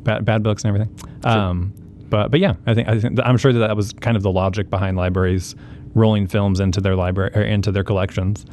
bad 0.05 0.25
bad 0.25 0.42
books, 0.42 0.64
and 0.64 0.75
everything. 0.75 0.96
Um, 1.25 1.72
but 2.11 2.31
but 2.31 2.38
yeah, 2.40 2.55
I 2.66 2.75
think 2.75 2.88
I 2.88 3.01
think 3.01 3.18
I'm 3.25 3.38
sure 3.38 3.53
that 3.53 3.59
that 3.61 3.77
was 3.77 3.92
kind 3.94 4.16
of 4.16 4.22
the 4.22 4.31
logic 4.31 4.68
behind 4.70 4.96
libraries 4.96 5.57
rolling 5.94 6.27
films 6.27 6.61
into 6.61 6.81
their 6.81 6.94
library 6.94 7.33
or 7.35 7.42
into 7.42 7.72
their 7.72 7.85
collections. 7.85 8.44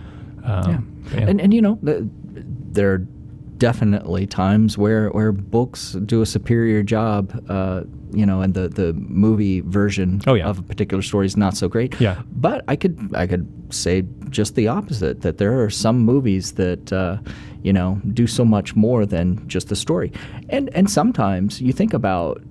Um, 0.44 1.04
yeah. 1.14 1.20
And 1.28 1.42
and 1.42 1.54
you 1.54 1.62
know, 1.62 1.78
the, 1.84 2.10
there 2.72 2.94
are 2.94 3.08
definitely 3.60 4.26
times 4.28 4.78
where 4.78 5.10
where 5.10 5.32
books 5.32 5.94
do 6.06 6.22
a 6.22 6.26
superior 6.26 6.82
job. 6.84 7.32
Uh, 7.50 7.84
you 8.12 8.26
know, 8.26 8.42
and 8.42 8.54
the 8.56 8.68
the 8.70 8.94
movie 8.94 9.62
version 9.62 10.22
Oh, 10.26 10.34
yeah. 10.34 10.50
of 10.50 10.58
a 10.58 10.64
particular 10.64 11.04
story 11.04 11.26
is 11.28 11.38
not 11.38 11.56
so 11.56 11.68
great. 11.68 11.94
Yeah. 12.02 12.16
But 12.32 12.64
I 12.68 12.76
could 12.76 12.98
I 13.14 13.28
could 13.28 13.46
say 13.70 14.04
just 14.30 14.56
the 14.56 14.68
opposite 14.68 15.22
that 15.22 15.38
there 15.38 15.62
are 15.64 15.70
some 15.70 16.00
movies 16.00 16.54
that 16.54 16.92
uh, 16.92 17.18
you 17.62 17.72
know 17.74 18.00
do 18.14 18.26
so 18.28 18.44
much 18.46 18.76
more 18.76 19.06
than 19.06 19.48
just 19.48 19.68
the 19.70 19.76
story, 19.76 20.12
and 20.50 20.70
and 20.76 20.90
sometimes 20.90 21.62
you 21.62 21.72
think 21.74 21.94
about 21.94 22.42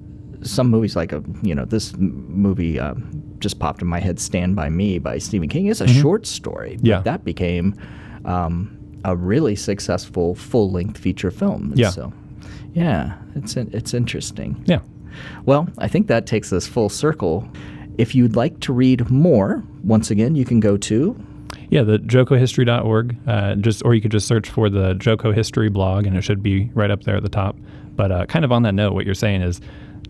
some 0.43 0.71
movies 0.71 0.95
like 0.95 1.13
a 1.13 1.21
you 1.43 1.55
know 1.57 1.65
this 1.65 1.93
movie 1.99 2.79
um, 2.79 3.03
just 3.41 3.59
popped 3.59 3.83
in 3.83 3.89
my 3.89 3.99
head 4.01 4.21
Stand 4.21 4.55
by 4.55 4.69
Me 4.69 4.99
by 5.01 5.19
Stephen 5.19 5.49
King. 5.49 5.67
is 5.67 5.81
a 5.81 5.89
short 5.89 6.27
story, 6.27 6.77
but 6.77 6.79
Mm-hmm. 6.79 6.87
Yeah. 6.87 7.01
that 7.03 7.25
became 7.25 7.75
um, 8.25 8.78
a 9.05 9.17
really 9.17 9.57
successful 9.57 10.35
full 10.35 10.71
length 10.71 10.99
feature 10.99 11.31
film. 11.31 11.71
And 11.71 11.79
Yeah. 11.79 11.91
So 11.91 12.13
yeah, 12.75 13.15
it's 13.35 13.57
it's 13.57 13.95
interesting. 13.95 14.63
Yeah. 14.67 14.81
Well, 15.47 15.69
I 15.79 15.89
think 15.89 16.07
that 16.09 16.27
takes 16.27 16.53
us 16.53 16.67
full 16.67 16.89
circle. 16.89 17.49
If 17.97 18.15
you'd 18.15 18.37
like 18.37 18.61
to 18.61 18.73
read 18.73 19.11
more, 19.11 19.65
once 19.83 20.11
again, 20.11 20.37
you 20.37 20.45
can 20.45 20.61
go 20.61 20.77
to 20.77 21.17
Yeah, 21.71 21.83
the 21.83 21.99
jocohistory.org. 21.99 23.17
Uh, 23.27 23.55
just 23.57 23.85
or 23.85 23.95
you 23.95 24.01
could 24.01 24.13
just 24.13 24.27
search 24.27 24.49
for 24.49 24.71
the 24.71 24.95
Joco 24.95 25.35
History 25.35 25.69
blog, 25.69 26.07
and 26.07 26.17
it 26.17 26.23
should 26.23 26.43
be 26.43 26.71
right 26.75 26.91
up 26.91 27.03
there 27.05 27.17
at 27.17 27.23
the 27.23 27.29
top. 27.29 27.57
But 27.97 28.13
uh, 28.13 28.27
kind 28.27 28.45
of 28.45 28.53
on 28.53 28.63
that 28.63 28.75
note, 28.75 28.93
what 28.93 29.05
you're 29.05 29.15
saying 29.15 29.43
is 29.43 29.61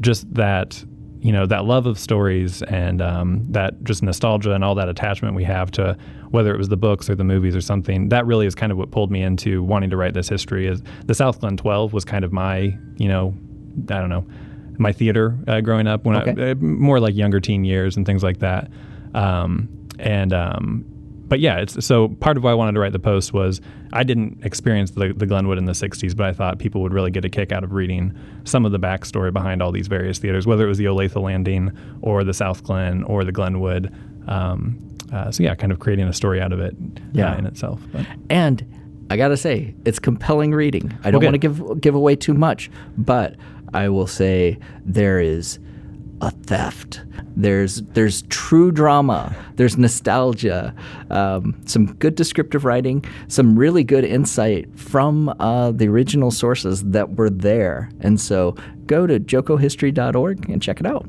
just 0.00 0.32
that 0.34 0.84
you 1.20 1.32
know 1.32 1.46
that 1.46 1.64
love 1.64 1.86
of 1.86 1.98
stories 1.98 2.62
and 2.62 3.00
um, 3.02 3.44
that 3.50 3.82
just 3.82 4.02
nostalgia 4.02 4.52
and 4.52 4.62
all 4.62 4.74
that 4.76 4.88
attachment 4.88 5.34
we 5.34 5.42
have 5.44 5.70
to 5.72 5.96
whether 6.30 6.54
it 6.54 6.58
was 6.58 6.68
the 6.68 6.76
books 6.76 7.08
or 7.08 7.14
the 7.14 7.24
movies 7.24 7.56
or 7.56 7.60
something. 7.60 8.08
That 8.10 8.26
really 8.26 8.46
is 8.46 8.54
kind 8.54 8.70
of 8.72 8.78
what 8.78 8.90
pulled 8.90 9.10
me 9.10 9.22
into 9.22 9.62
wanting 9.62 9.90
to 9.90 9.96
write 9.96 10.14
this 10.14 10.28
history. 10.28 10.66
Is 10.66 10.82
the 11.06 11.14
South 11.14 11.40
Glen 11.40 11.56
12 11.56 11.92
was 11.92 12.04
kind 12.04 12.24
of 12.24 12.32
my 12.32 12.76
you 12.96 13.08
know 13.08 13.34
I 13.90 13.98
don't 14.00 14.10
know 14.10 14.26
my 14.78 14.92
theater 14.92 15.36
uh, 15.48 15.60
growing 15.60 15.86
up 15.88 16.04
when 16.04 16.16
Okay. 16.16 16.48
I, 16.48 16.50
uh, 16.52 16.54
more 16.56 17.00
like 17.00 17.14
younger 17.16 17.40
teen 17.40 17.64
years 17.64 17.96
and 17.96 18.06
things 18.06 18.22
like 18.22 18.38
that. 18.38 18.70
Um, 19.14 19.68
and 19.98 20.32
um, 20.32 20.84
but 21.26 21.40
yeah, 21.40 21.58
it's 21.58 21.84
so 21.84 22.08
part 22.08 22.36
of 22.36 22.44
why 22.44 22.52
I 22.52 22.54
wanted 22.54 22.72
to 22.72 22.80
write 22.80 22.92
the 22.92 22.98
post 22.98 23.32
was 23.32 23.60
I 23.92 24.02
didn't 24.04 24.38
experience 24.44 24.92
the, 24.92 25.12
the 25.14 25.26
Glenwood 25.26 25.58
in 25.58 25.64
the 25.64 25.72
'60s, 25.72 26.16
but 26.16 26.26
I 26.26 26.32
thought 26.32 26.58
people 26.58 26.80
would 26.82 26.92
really 26.94 27.10
get 27.10 27.24
a 27.24 27.28
kick 27.28 27.52
out 27.52 27.64
of 27.64 27.72
reading 27.72 28.16
some 28.44 28.64
of 28.64 28.72
the 28.72 28.78
backstory 28.78 29.32
behind 29.32 29.60
all 29.62 29.72
these 29.72 29.88
various 29.88 30.18
theaters, 30.18 30.46
whether 30.46 30.64
it 30.64 30.68
was 30.68 30.78
the 30.78 30.84
Olathe 30.86 31.20
Landing 31.20 31.76
or 32.00 32.22
the 32.24 32.32
South 32.34 32.62
Glen 32.62 33.02
or 33.04 33.24
the 33.24 33.32
Glenwood. 33.32 33.92
Um, 34.28 34.78
uh, 35.12 35.30
so 35.30 35.42
yeah, 35.42 35.54
kind 35.54 35.72
of 35.72 35.78
creating 35.78 36.06
a 36.08 36.12
story 36.12 36.40
out 36.40 36.52
of 36.52 36.60
it 36.60 36.74
Yeah. 37.12 37.32
uh, 37.34 37.38
in 37.38 37.46
itself. 37.46 37.80
But, 37.92 38.06
And 38.30 38.64
I 39.10 39.16
gotta 39.16 39.36
say, 39.36 39.74
it's 39.84 39.98
compelling 39.98 40.52
reading. 40.52 40.92
I 41.04 41.10
don't 41.10 41.18
Okay. 41.18 41.26
want 41.26 41.34
to 41.34 41.38
give 41.38 41.80
give 41.80 41.94
away 41.94 42.14
too 42.16 42.34
much, 42.34 42.70
but 42.96 43.36
I 43.72 43.88
will 43.88 44.06
say 44.06 44.58
there 44.84 45.18
is 45.20 45.58
a 46.20 46.30
theft. 46.32 47.02
There's 47.36 47.80
there's 47.94 48.22
true 48.22 48.72
drama. 48.72 49.34
There's 49.56 49.78
nostalgia. 49.78 50.74
Um, 51.10 51.54
some 51.64 51.94
good 51.94 52.16
descriptive 52.16 52.64
writing. 52.64 53.04
Some 53.28 53.56
really 53.58 53.84
good 53.84 54.04
insight 54.04 54.68
from 54.78 55.28
uh, 55.38 55.70
the 55.70 55.86
original 55.88 56.30
sources 56.32 56.82
that 56.84 57.16
were 57.16 57.30
there. 57.30 57.90
And 58.00 58.20
so 58.20 58.56
go 58.86 59.06
to 59.06 59.20
jocohistory.org 59.20 60.50
and 60.50 60.60
check 60.60 60.80
it 60.80 60.86
out. 60.86 61.06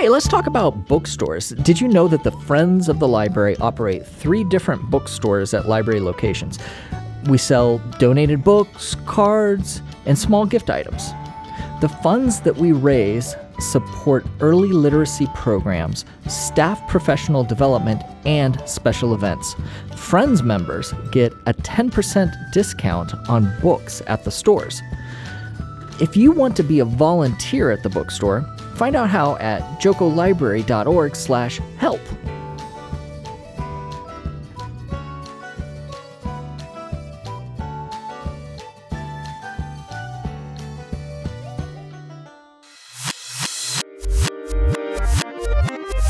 Hey, 0.00 0.08
let's 0.08 0.26
talk 0.26 0.46
about 0.46 0.86
bookstores. 0.86 1.50
Did 1.50 1.78
you 1.78 1.86
know 1.86 2.08
that 2.08 2.24
the 2.24 2.32
Friends 2.32 2.88
of 2.88 3.00
the 3.00 3.06
Library 3.06 3.54
operate 3.58 4.06
three 4.06 4.44
different 4.44 4.90
bookstores 4.90 5.52
at 5.52 5.68
library 5.68 6.00
locations? 6.00 6.58
We 7.26 7.36
sell 7.36 7.76
donated 7.98 8.42
books, 8.42 8.96
cards, 9.04 9.82
and 10.06 10.18
small 10.18 10.46
gift 10.46 10.70
items. 10.70 11.10
The 11.82 11.90
funds 12.02 12.40
that 12.40 12.56
we 12.56 12.72
raise 12.72 13.36
support 13.58 14.24
early 14.40 14.70
literacy 14.70 15.26
programs, 15.34 16.06
staff 16.28 16.80
professional 16.88 17.44
development, 17.44 18.02
and 18.24 18.58
special 18.66 19.12
events. 19.12 19.54
Friends 19.96 20.42
members 20.42 20.94
get 21.12 21.30
a 21.44 21.52
10% 21.52 22.52
discount 22.52 23.12
on 23.28 23.54
books 23.60 24.00
at 24.06 24.24
the 24.24 24.30
stores. 24.30 24.80
If 26.00 26.16
you 26.16 26.32
want 26.32 26.56
to 26.56 26.62
be 26.62 26.78
a 26.78 26.86
volunteer 26.86 27.70
at 27.70 27.82
the 27.82 27.90
bookstore, 27.90 28.46
find 28.80 28.96
out 28.96 29.10
how 29.10 29.36
at 29.36 29.60
jocolibrary.org 29.78 31.14
slash 31.14 31.60
help. 31.76 32.00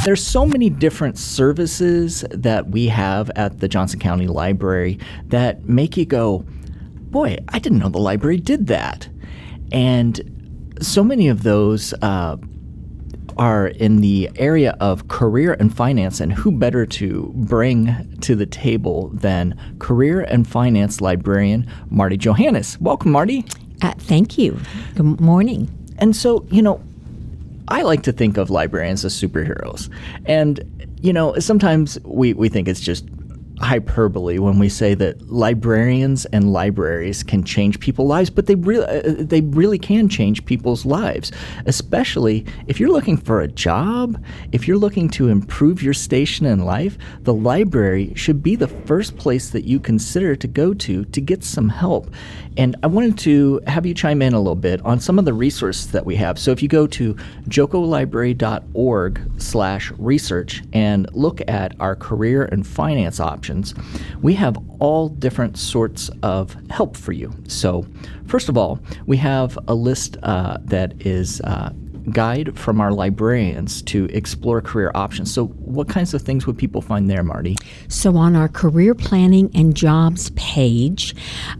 There's 0.05 0.25
so 0.25 0.47
many 0.47 0.71
different 0.71 1.19
services 1.19 2.25
that 2.31 2.69
we 2.69 2.87
have 2.87 3.33
at 3.35 3.59
the 3.59 3.67
Johnson 3.67 3.99
County 3.99 4.29
Library 4.29 5.01
that 5.27 5.69
make 5.69 5.97
you 5.97 6.07
go, 6.07 6.45
boy, 7.11 7.37
I 7.49 7.59
didn't 7.59 7.81
know 7.81 7.89
the 7.89 7.99
library 7.99 8.37
did 8.37 8.69
that. 8.69 9.09
And 9.73 10.77
so 10.81 11.03
many 11.03 11.27
of 11.27 11.43
those 11.43 11.93
uh, 11.95 12.37
are 13.41 13.69
in 13.69 14.03
the 14.03 14.31
area 14.37 14.77
of 14.81 15.09
career 15.09 15.57
and 15.59 15.75
finance, 15.75 16.21
and 16.21 16.31
who 16.31 16.53
better 16.53 16.85
to 16.85 17.33
bring 17.35 18.19
to 18.21 18.37
the 18.37 18.45
table 18.45 19.09
than 19.15 19.59
career 19.79 20.21
and 20.21 20.47
finance 20.47 21.01
librarian 21.01 21.67
Marty 21.89 22.19
Johannes? 22.19 22.79
Welcome, 22.81 23.13
Marty. 23.13 23.47
Uh, 23.81 23.95
thank 23.97 24.37
you. 24.37 24.61
Good 24.95 25.21
morning. 25.21 25.71
And 25.99 26.15
so, 26.15 26.47
you 26.51 26.61
know, 26.61 26.83
I 27.69 27.81
like 27.81 28.03
to 28.03 28.13
think 28.13 28.37
of 28.37 28.51
librarians 28.51 29.07
as 29.07 29.15
superheroes. 29.15 29.89
And, 30.27 30.61
you 31.01 31.15
know, 31.15 31.39
sometimes 31.39 31.99
we, 32.05 32.35
we 32.35 32.51
think 32.51 32.69
it's 32.69 32.81
just 32.81 33.09
hyperbole 33.61 34.39
when 34.39 34.59
we 34.59 34.69
say 34.69 34.95
that 34.95 35.31
librarians 35.31 36.25
and 36.27 36.53
libraries 36.53 37.23
can 37.23 37.45
change 37.45 37.79
people's 37.81 38.09
lives, 38.09 38.31
but 38.31 38.47
they 38.47 38.55
really 38.55 38.87
uh, 38.87 39.15
they 39.19 39.43
really 39.43 39.79
can 39.79 40.09
change 40.09 40.45
people's 40.45 40.87
lives, 40.87 41.31
especially 41.67 42.45
if 42.67 42.81
you're 42.81 42.91
looking 42.91 43.17
for 43.17 43.41
a 43.41 43.49
job, 43.49 44.23
if 44.53 44.67
you're 44.67 44.79
looking 44.79 45.09
to 45.11 45.29
improve 45.29 45.83
your 45.83 45.95
station 45.95 46.47
in 46.47 46.65
life, 46.65 46.97
the 47.21 47.35
library 47.35 48.13
should 48.15 48.43
be 48.43 48.57
the 48.57 48.69
first 48.69 49.17
place 49.17 49.51
that 49.51 49.65
you 49.65 49.79
consider 49.79 50.35
to 50.37 50.49
go 50.49 50.73
to 50.75 51.05
to 51.05 51.21
get 51.21 51.45
some 51.45 51.69
help. 51.69 52.11
And 52.57 52.77
I 52.83 52.89
wanted 52.89 53.17
to 53.21 53.61
have 53.67 53.87
you 53.87 53.95
chime 53.95 54.23
in 54.23 54.35
a 54.35 54.39
little 54.39 54.57
bit 54.57 54.85
on 54.85 55.01
some 55.01 55.19
of 55.19 55.25
the 55.25 55.33
resources 55.33 55.93
that 55.93 56.05
we 56.05 56.17
have. 56.17 56.39
So 56.39 56.51
if 56.51 56.63
you 56.63 56.69
go 56.69 56.87
to 56.89 57.15
jocolibrary.org 57.49 59.31
slash 59.41 59.93
research 59.93 60.63
and 60.73 61.09
look 61.15 61.41
at 61.49 61.75
our 61.81 61.95
career 61.95 62.45
and 62.47 62.67
finance 62.67 63.21
options, 63.21 63.50
we 64.23 64.35
have 64.35 64.57
all 64.79 65.09
different 65.09 65.59
sorts 65.59 66.11
of 66.23 66.57
help 66.71 66.97
for 66.97 67.13
you. 67.13 67.33
So 67.49 67.87
first 68.27 68.49
of 68.49 68.57
all, 68.57 68.81
we 69.07 69.17
have 69.19 69.59
a 69.69 69.75
list 69.75 70.17
uh, 70.23 70.59
that 70.65 70.95
is 71.05 71.41
uh, 71.43 71.71
guide 72.11 72.59
from 72.59 72.81
our 72.81 72.93
librarians 72.93 73.83
to 73.83 74.07
explore 74.07 74.61
career 74.61 74.91
options. 74.95 75.33
So 75.33 75.47
what 75.47 75.89
kinds 75.89 76.15
of 76.15 76.23
things 76.23 76.47
would 76.47 76.59
people 76.59 76.81
find 76.81 77.11
there, 77.11 77.23
Marty? 77.23 77.57
So, 77.89 78.17
on 78.17 78.37
our 78.37 78.49
career 78.49 78.95
planning 78.95 79.51
and 79.55 79.77
jobs 79.77 80.31
page, 80.31 81.15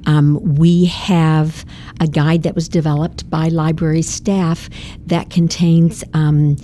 um, 0.07 0.57
we 0.57 0.87
have 0.87 1.65
a 2.01 2.07
guide 2.07 2.43
that 2.45 2.55
was 2.55 2.69
developed 2.69 3.29
by 3.29 3.49
library 3.49 4.03
staff 4.03 4.69
that 5.07 5.31
contains 5.31 6.03
um, 6.15 6.57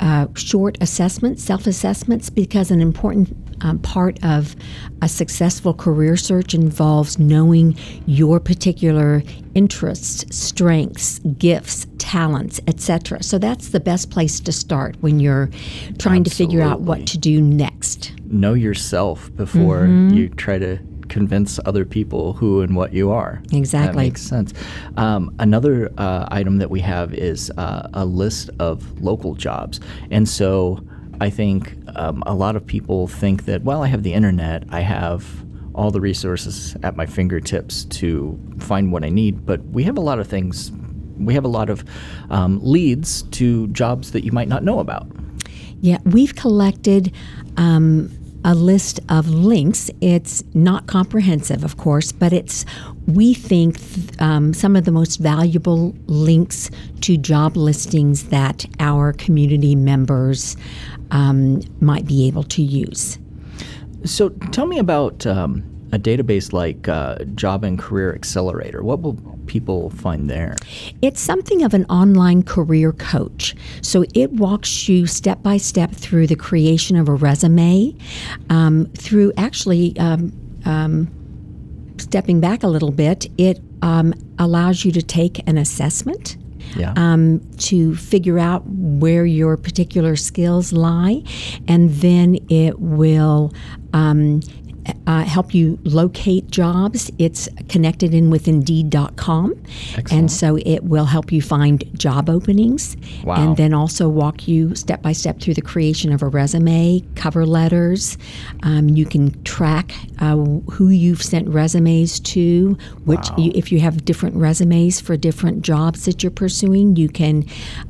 uh, 0.00 0.26
short 0.34 0.78
assessments, 0.80 1.42
self 1.42 1.66
assessments, 1.66 2.30
because 2.30 2.70
an 2.70 2.80
important 2.80 3.45
um, 3.60 3.78
part 3.78 4.22
of 4.24 4.56
a 5.02 5.08
successful 5.08 5.74
career 5.74 6.16
search 6.16 6.54
involves 6.54 7.18
knowing 7.18 7.76
your 8.06 8.40
particular 8.40 9.22
interests, 9.54 10.24
strengths, 10.36 11.18
gifts, 11.38 11.86
talents, 11.98 12.60
etc. 12.66 13.22
So 13.22 13.38
that's 13.38 13.70
the 13.70 13.80
best 13.80 14.10
place 14.10 14.40
to 14.40 14.52
start 14.52 14.96
when 15.00 15.20
you're 15.20 15.50
trying 15.98 16.24
to 16.24 16.30
figure 16.30 16.62
out 16.62 16.80
what 16.80 17.06
to 17.08 17.18
do 17.18 17.40
next. 17.40 18.12
Know 18.26 18.54
yourself 18.54 19.34
before 19.36 19.86
you 19.86 20.28
try 20.28 20.58
to 20.58 20.78
convince 21.08 21.58
other 21.64 21.84
people 21.84 22.32
who 22.32 22.60
and 22.60 22.76
what 22.76 22.92
you 22.92 23.10
are. 23.10 23.40
That 23.44 23.56
Exactly. 23.56 24.04
makes 24.04 24.22
sense. 24.22 24.52
Um, 24.96 25.34
another 25.38 25.90
uh, 25.98 26.26
item 26.30 26.58
that 26.58 26.70
we 26.70 26.80
have 26.80 27.14
is 27.14 27.50
uh, 27.56 27.88
a 27.94 28.04
list 28.04 28.50
of 28.58 29.00
local 29.00 29.34
jobs. 29.34 29.80
And 30.10 30.28
so 30.28 30.84
I 31.20 31.30
think 31.30 31.74
um, 31.96 32.22
a 32.26 32.34
lot 32.34 32.56
of 32.56 32.66
people 32.66 33.08
think 33.08 33.44
that, 33.46 33.62
well, 33.62 33.82
I 33.82 33.88
have 33.88 34.02
the 34.02 34.12
internet, 34.12 34.64
I 34.70 34.80
have 34.80 35.44
all 35.74 35.90
the 35.90 36.00
resources 36.00 36.76
at 36.82 36.96
my 36.96 37.06
fingertips 37.06 37.84
to 37.84 38.38
find 38.58 38.90
what 38.90 39.04
I 39.04 39.10
need. 39.10 39.44
But 39.44 39.62
we 39.66 39.84
have 39.84 39.98
a 39.98 40.00
lot 40.00 40.18
of 40.18 40.26
things. 40.26 40.72
We 41.18 41.34
have 41.34 41.44
a 41.44 41.48
lot 41.48 41.70
of 41.70 41.84
um, 42.30 42.58
leads 42.62 43.22
to 43.22 43.66
jobs 43.68 44.12
that 44.12 44.24
you 44.24 44.32
might 44.32 44.48
not 44.48 44.64
know 44.64 44.78
about. 44.80 45.06
Yeah, 45.80 45.98
we've 46.04 46.34
collected 46.34 47.12
um, 47.58 48.10
a 48.46 48.54
list 48.54 49.00
of 49.08 49.28
links. 49.28 49.90
It's 50.00 50.42
not 50.54 50.86
comprehensive, 50.86 51.64
of 51.64 51.76
course, 51.76 52.12
but 52.12 52.32
it's 52.32 52.64
we 53.06 53.34
think 53.34 53.78
um, 54.20 54.54
some 54.54 54.76
of 54.76 54.84
the 54.84 54.92
most 54.92 55.16
valuable 55.16 55.94
links 56.06 56.70
to 57.00 57.16
job 57.18 57.56
listings 57.56 58.28
that 58.28 58.64
our 58.78 59.12
community 59.12 59.74
members 59.74 60.56
um, 61.10 61.60
might 61.80 62.06
be 62.06 62.28
able 62.28 62.44
to 62.44 62.62
use. 62.62 63.18
So 64.04 64.28
tell 64.28 64.66
me 64.66 64.78
about 64.78 65.26
um, 65.26 65.64
a 65.90 65.98
database 65.98 66.52
like 66.52 66.88
uh, 66.88 67.18
Job 67.34 67.64
and 67.64 67.76
Career 67.76 68.14
Accelerator. 68.14 68.82
What 68.82 69.02
will 69.02 69.14
people 69.46 69.90
find 69.90 70.28
there? 70.28 70.56
It's 71.02 71.20
something 71.20 71.62
of 71.62 71.74
an 71.74 71.84
online 71.86 72.42
career 72.42 72.92
coach. 72.92 73.54
So 73.82 74.04
it 74.14 74.32
walks 74.32 74.88
you 74.88 75.06
step 75.06 75.42
by 75.42 75.56
step 75.56 75.92
through 75.92 76.26
the 76.26 76.36
creation 76.36 76.96
of 76.96 77.08
a 77.08 77.14
resume, 77.14 77.94
um, 78.50 78.86
through 78.96 79.32
actually. 79.36 79.96
Um, 79.98 80.32
um, 80.64 81.08
stepping 81.98 82.40
back 82.40 82.62
a 82.62 82.68
little 82.68 82.90
bit, 82.90 83.26
it 83.38 83.60
um, 83.82 84.14
allows 84.38 84.84
you 84.84 84.92
to 84.92 85.02
take 85.02 85.46
an 85.48 85.58
assessment. 85.58 86.36
Yeah. 86.76 86.94
Um, 86.96 87.40
to 87.58 87.94
figure 87.94 88.40
out 88.40 88.64
where 88.66 89.24
your 89.24 89.56
particular 89.56 90.16
skills 90.16 90.72
lie, 90.72 91.22
and 91.68 91.90
then 91.90 92.38
it 92.50 92.80
will 92.80 93.54
um, 93.92 94.40
uh, 95.06 95.22
help 95.24 95.54
you 95.54 95.78
locate 95.84 96.50
jobs. 96.50 97.10
It's 97.18 97.48
connected 97.68 98.14
in 98.14 98.30
with 98.30 98.48
Indeed.com, 98.48 99.54
Excellent. 99.96 100.12
and 100.12 100.30
so 100.32 100.56
it 100.64 100.84
will 100.84 101.04
help 101.06 101.32
you 101.32 101.42
find 101.42 101.84
job 101.98 102.28
openings, 102.28 102.96
Wow. 103.24 103.36
and 103.36 103.56
then 103.56 103.72
also 103.74 104.08
walk 104.08 104.46
you 104.48 104.74
step 104.74 105.02
by 105.02 105.12
step 105.12 105.40
through 105.40 105.54
the 105.54 105.62
creation 105.62 106.12
of 106.12 106.22
a 106.22 106.28
resume, 106.28 107.02
cover 107.14 107.46
letters. 107.46 108.18
Um, 108.62 108.88
you 108.88 109.06
can 109.06 109.40
track 109.44 109.92
uh, 110.20 110.36
who 110.36 110.88
you've 110.88 111.22
sent 111.22 111.48
resumes 111.48 112.20
to, 112.20 112.76
which 113.04 113.30
Wow. 113.30 113.36
you, 113.38 113.52
if 113.54 113.70
you 113.72 113.80
have 113.80 114.04
different 114.04 114.36
resumes 114.36 115.00
for 115.00 115.16
different 115.16 115.62
jobs 115.62 116.04
that 116.04 116.22
you're 116.22 116.30
pursuing, 116.30 116.96
you 116.96 117.08
can 117.08 117.44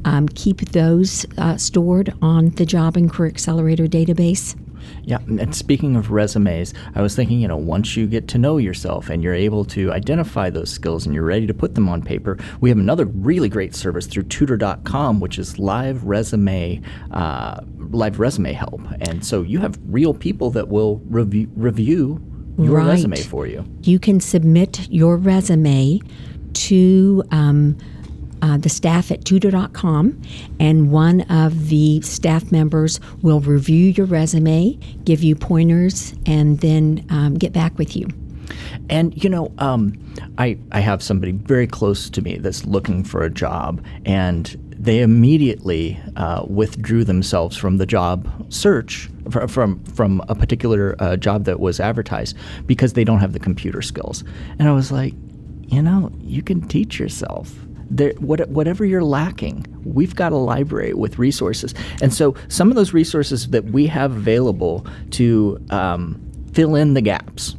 um, 0.05 0.29
keep 0.29 0.61
those 0.73 1.27
uh, 1.39 1.57
stored 1.57 2.13
on 2.23 2.51
the 2.51 2.67
Job 2.67 2.97
and 2.97 3.11
Career 3.11 3.31
Accelerator 3.31 3.87
database. 3.87 4.55
Yeah, 5.05 5.19
and 5.27 5.55
speaking 5.55 5.97
of 5.97 6.11
resumes, 6.11 6.75
I 6.95 7.03
was 7.03 7.15
thinking, 7.15 7.41
you 7.41 7.49
know, 7.49 7.57
once 7.57 7.97
you 7.97 8.07
get 8.07 8.27
to 8.29 8.39
know 8.39 8.57
yourself 8.57 9.09
and 9.09 9.23
you're 9.23 9.35
able 9.35 9.65
to 9.67 9.93
identify 9.93 10.51
those 10.51 10.71
skills 10.71 11.07
and 11.07 11.15
you're 11.15 11.25
ready 11.25 11.47
to 11.47 11.55
put 11.55 11.75
them 11.75 11.89
on 11.89 12.03
paper, 12.03 12.39
we 12.61 12.69
have 12.71 12.79
another 12.79 13.05
really 13.07 13.49
great 13.49 13.75
service 13.75 14.07
through 14.07 14.25
Tutor.com, 14.25 15.21
which 15.21 15.39
is 15.39 15.59
live 15.59 16.03
resume, 16.05 16.81
uh, 17.13 17.61
live 17.79 18.19
resume 18.19 18.53
help, 18.53 18.81
and 19.01 19.25
so 19.25 19.43
you 19.43 19.59
have 19.61 19.79
real 19.89 20.13
people 20.15 20.51
that 20.51 20.69
will 20.69 21.01
review 21.09 21.49
review 21.57 22.21
your 22.59 22.79
Right. 22.79 22.87
resume 22.89 23.17
for 23.17 23.47
you. 23.47 23.65
You 23.83 23.99
can 23.99 24.19
submit 24.21 24.89
your 24.91 25.17
resume 25.19 26.01
to 26.55 27.23
um, 27.31 27.77
uh, 28.43 28.57
the 28.57 28.69
staff 28.69 29.11
at 29.11 29.25
tutor.com, 29.25 30.21
and 30.61 30.91
one 30.91 31.23
of 31.23 31.69
the 31.69 32.01
staff 32.03 32.51
members 32.53 33.01
will 33.23 33.41
review 33.41 33.91
your 33.91 34.07
resume, 34.07 34.79
give 35.05 35.23
you 35.23 35.35
pointers, 35.35 36.15
and 36.27 36.61
then 36.61 37.05
um, 37.11 37.35
get 37.35 37.53
back 37.53 37.77
with 37.79 37.97
you. 37.97 38.09
And 38.89 39.23
you 39.23 39.29
know, 39.29 39.53
um, 39.59 39.95
I 40.39 40.59
I 40.73 40.81
have 40.81 41.03
somebody 41.03 41.33
very 41.33 41.67
close 41.67 42.09
to 42.11 42.23
me 42.23 42.39
that's 42.39 42.65
looking 42.65 43.03
for 43.03 43.23
a 43.23 43.31
job, 43.31 43.85
and 44.05 44.47
they 44.79 45.01
immediately 45.01 46.01
uh, 46.17 46.45
withdrew 46.47 47.05
themselves 47.05 47.57
from 47.57 47.79
the 47.79 47.87
job 47.87 48.31
search 48.53 49.09
fr- 49.31 49.47
from 49.47 49.83
from 49.85 50.23
a 50.29 50.35
particular 50.35 50.95
uh, 50.99 51.17
job 51.17 51.45
that 51.45 51.61
was 51.61 51.81
advertised 51.81 52.37
because 52.67 52.93
they 52.93 53.05
don't 53.05 53.19
have 53.19 53.33
the 53.33 53.39
computer 53.39 53.83
skills. 53.83 54.23
And 54.59 54.69
I 54.69 54.73
was 54.73 54.93
like, 54.93 55.15
you 55.67 55.83
know, 55.83 56.13
you 56.21 56.43
can 56.43 56.67
teach 56.69 56.99
yourself. 57.01 57.53
There, 57.89 58.13
what, 58.19 58.49
whatever 58.49 58.85
you're 58.85 59.05
lacking, 59.05 59.65
we've 59.85 60.15
got 60.15 60.33
a 60.33 60.37
library 60.37 60.93
with 60.93 61.19
resources, 61.19 61.75
and 62.03 62.13
so 62.13 62.35
some 62.49 62.71
of 62.71 62.77
those 62.77 62.93
resources 62.93 63.49
that 63.49 63.65
we 63.67 63.87
have 63.87 64.13
available 64.13 64.87
to 65.13 65.65
um, 65.71 66.21
fill 66.53 66.75
in 66.75 66.95
the 66.95 67.01
gaps. 67.01 67.55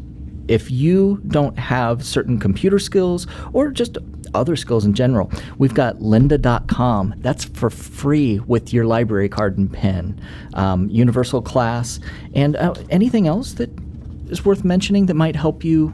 If 0.48 0.72
you 0.72 1.22
don't 1.28 1.58
have 1.60 2.06
certain 2.06 2.40
computer 2.40 2.80
skills 2.80 3.28
or 3.54 3.70
just 3.70 3.98
other 4.34 4.56
skills 4.56 4.86
in 4.86 4.94
general, 4.94 5.32
we've 5.58 5.74
got 5.74 5.98
lynda.com. 5.98 7.16
That's 7.18 7.46
for 7.46 7.70
free 7.70 8.40
with 8.40 8.74
your 8.74 8.86
library 8.86 9.30
card 9.30 9.58
and 9.58 9.72
pen, 9.72 10.20
um, 10.54 10.90
universal 10.90 11.42
class, 11.42 12.00
and 12.34 12.56
uh, 12.56 12.76
anything 12.90 13.28
else 13.28 13.54
that 13.54 13.70
is 14.30 14.46
worth 14.46 14.63
mentioning 14.63 15.06
that 15.08 15.16
might 15.16 15.36
help 15.36 15.63
you 15.63 15.94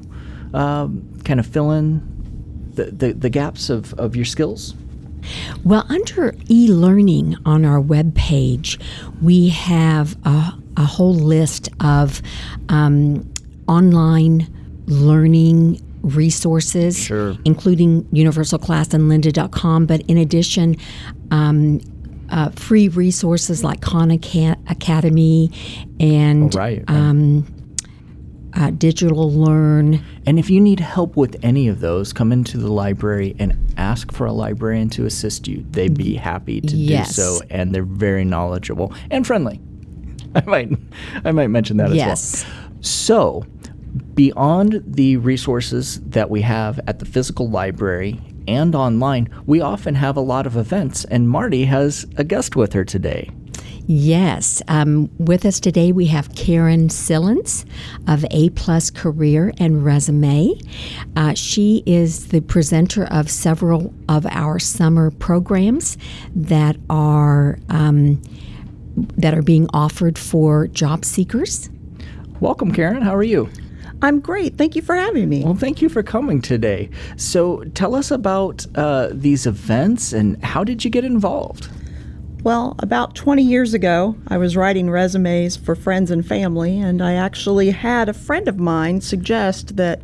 um, 0.54 1.20
kind 1.24 1.40
of 1.40 1.46
fill 1.46 1.72
in 1.72 2.13
the, 2.76 2.86
the, 2.86 3.14
the 3.14 3.30
gaps 3.30 3.70
of, 3.70 3.94
of 3.96 4.16
your 4.16 4.26
skills. 4.26 4.76
Well, 5.64 5.86
under 5.90 6.36
e 6.50 6.68
learning 6.68 7.38
on 7.46 7.64
our 7.64 7.82
webpage, 7.82 8.82
we 9.22 9.50
have 9.50 10.18
a, 10.26 10.54
a 10.76 10.84
whole 10.86 11.14
list 11.14 11.70
of 11.80 12.22
um, 12.70 13.32
online 13.68 14.48
learning 14.88 15.82
resources, 16.02 16.98
Sure. 17.02 17.38
including 17.46 18.06
Universal 18.12 18.60
Class 18.60 18.94
and 18.94 19.10
lynda.com. 19.10 19.86
But 19.86 20.02
in 20.10 20.18
addition, 20.18 20.76
um, 21.32 21.80
uh, 22.30 22.50
free 22.50 22.90
resources 22.90 23.64
like 23.64 23.80
Khan 23.80 24.12
Academy 24.12 25.52
and 26.00 26.54
Oh, 26.54 26.60
right, 26.60 26.84
right. 26.90 26.90
Um, 26.90 27.46
uh, 28.56 28.70
Digital 28.72 29.32
Learn. 29.32 30.04
And 30.26 30.38
if 30.40 30.50
you 30.50 30.60
need 30.62 30.80
help 30.80 31.16
with 31.16 31.36
any 31.44 31.68
of 31.68 31.80
those, 31.80 32.14
come 32.14 32.32
into 32.32 32.58
the 32.58 32.72
library 32.72 33.36
and 33.40 33.58
ask 33.78 34.12
for 34.12 34.26
a 34.26 34.32
librarian 34.34 34.90
to 34.90 35.06
assist 35.06 35.48
you. 35.48 35.66
They'd 35.72 35.98
be 35.98 36.16
happy 36.16 36.62
to 36.62 36.76
Yes. 36.76 37.16
do 37.16 37.22
so, 37.22 37.42
and 37.50 37.74
they're 37.74 37.84
very 37.84 38.24
knowledgeable 38.26 38.94
and 39.12 39.26
friendly. 39.26 39.60
I 40.36 40.42
might, 40.46 40.72
I 41.26 41.32
might 41.32 41.48
mention 41.48 41.78
that 41.78 41.94
Yes. 41.94 42.44
as 42.44 42.44
well. 42.50 42.54
So, 42.82 43.46
beyond 44.16 44.84
the 44.86 45.18
resources 45.18 46.00
that 46.02 46.30
we 46.30 46.42
have 46.42 46.80
at 46.88 47.00
the 47.00 47.06
physical 47.06 47.50
library 47.50 48.20
and 48.48 48.76
online, 48.76 49.30
we 49.46 49.62
often 49.62 49.96
have 49.96 50.18
a 50.18 50.22
lot 50.22 50.46
of 50.46 50.58
events, 50.58 51.06
and 51.06 51.30
Marty 51.30 51.66
has 51.66 52.06
a 52.18 52.24
guest 52.24 52.56
with 52.56 52.74
her 52.74 52.84
today. 52.84 53.30
Yes. 53.86 54.62
Um, 54.70 55.10
with 55.18 55.46
us 55.46 55.60
today, 55.60 55.92
we 55.92 56.08
have 56.08 56.34
Karen 56.36 56.88
Silins 56.88 57.66
of 58.08 58.26
A 58.32 58.50
Plus 58.52 58.90
Career 58.90 59.52
and 59.58 59.84
Resume. 59.84 60.54
Uh, 61.18 61.34
she 61.34 61.84
is 61.86 62.28
the 62.28 62.40
presenter 62.40 63.04
of 63.06 63.30
several 63.30 63.94
of 64.08 64.26
our 64.28 64.58
summer 64.58 65.12
programs 65.12 65.98
that 66.34 66.78
are 66.90 67.60
um, 67.70 68.22
that 69.18 69.34
are 69.34 69.42
being 69.42 69.68
offered 69.74 70.18
for 70.18 70.68
job 70.68 71.04
seekers. 71.04 71.70
Welcome, 72.40 72.72
Karen. 72.72 73.02
How 73.02 73.16
are 73.16 73.24
you? 73.24 73.50
I'm 74.02 74.20
great. 74.20 74.58
Thank 74.58 74.76
you 74.76 74.82
for 74.82 74.96
having 74.96 75.28
me. 75.28 75.44
Well, 75.44 75.56
thank 75.56 75.82
you 75.82 75.90
for 75.90 76.04
coming 76.04 76.42
today. 76.42 76.90
So, 77.18 77.64
tell 77.74 77.96
us 77.96 78.12
about 78.12 78.66
uh, 78.76 79.10
these 79.12 79.46
events 79.46 80.14
and 80.14 80.42
how 80.44 80.64
did 80.64 80.86
you 80.86 80.92
get 80.92 81.04
involved? 81.04 81.70
Well, 82.44 82.76
about 82.80 83.16
20 83.16 83.42
years 83.42 83.74
ago, 83.74 84.18
I 84.28 84.38
was 84.38 84.58
writing 84.58 84.90
resumes 84.90 85.56
for 85.56 85.76
friends 85.76 86.12
and 86.12 86.26
family, 86.26 86.78
and 86.78 87.02
I 87.02 87.14
actually 87.14 87.72
had 87.72 88.10
a 88.10 88.14
friend 88.14 88.50
of 88.50 88.60
mine 88.60 89.00
suggest 89.00 89.78
that 89.78 90.02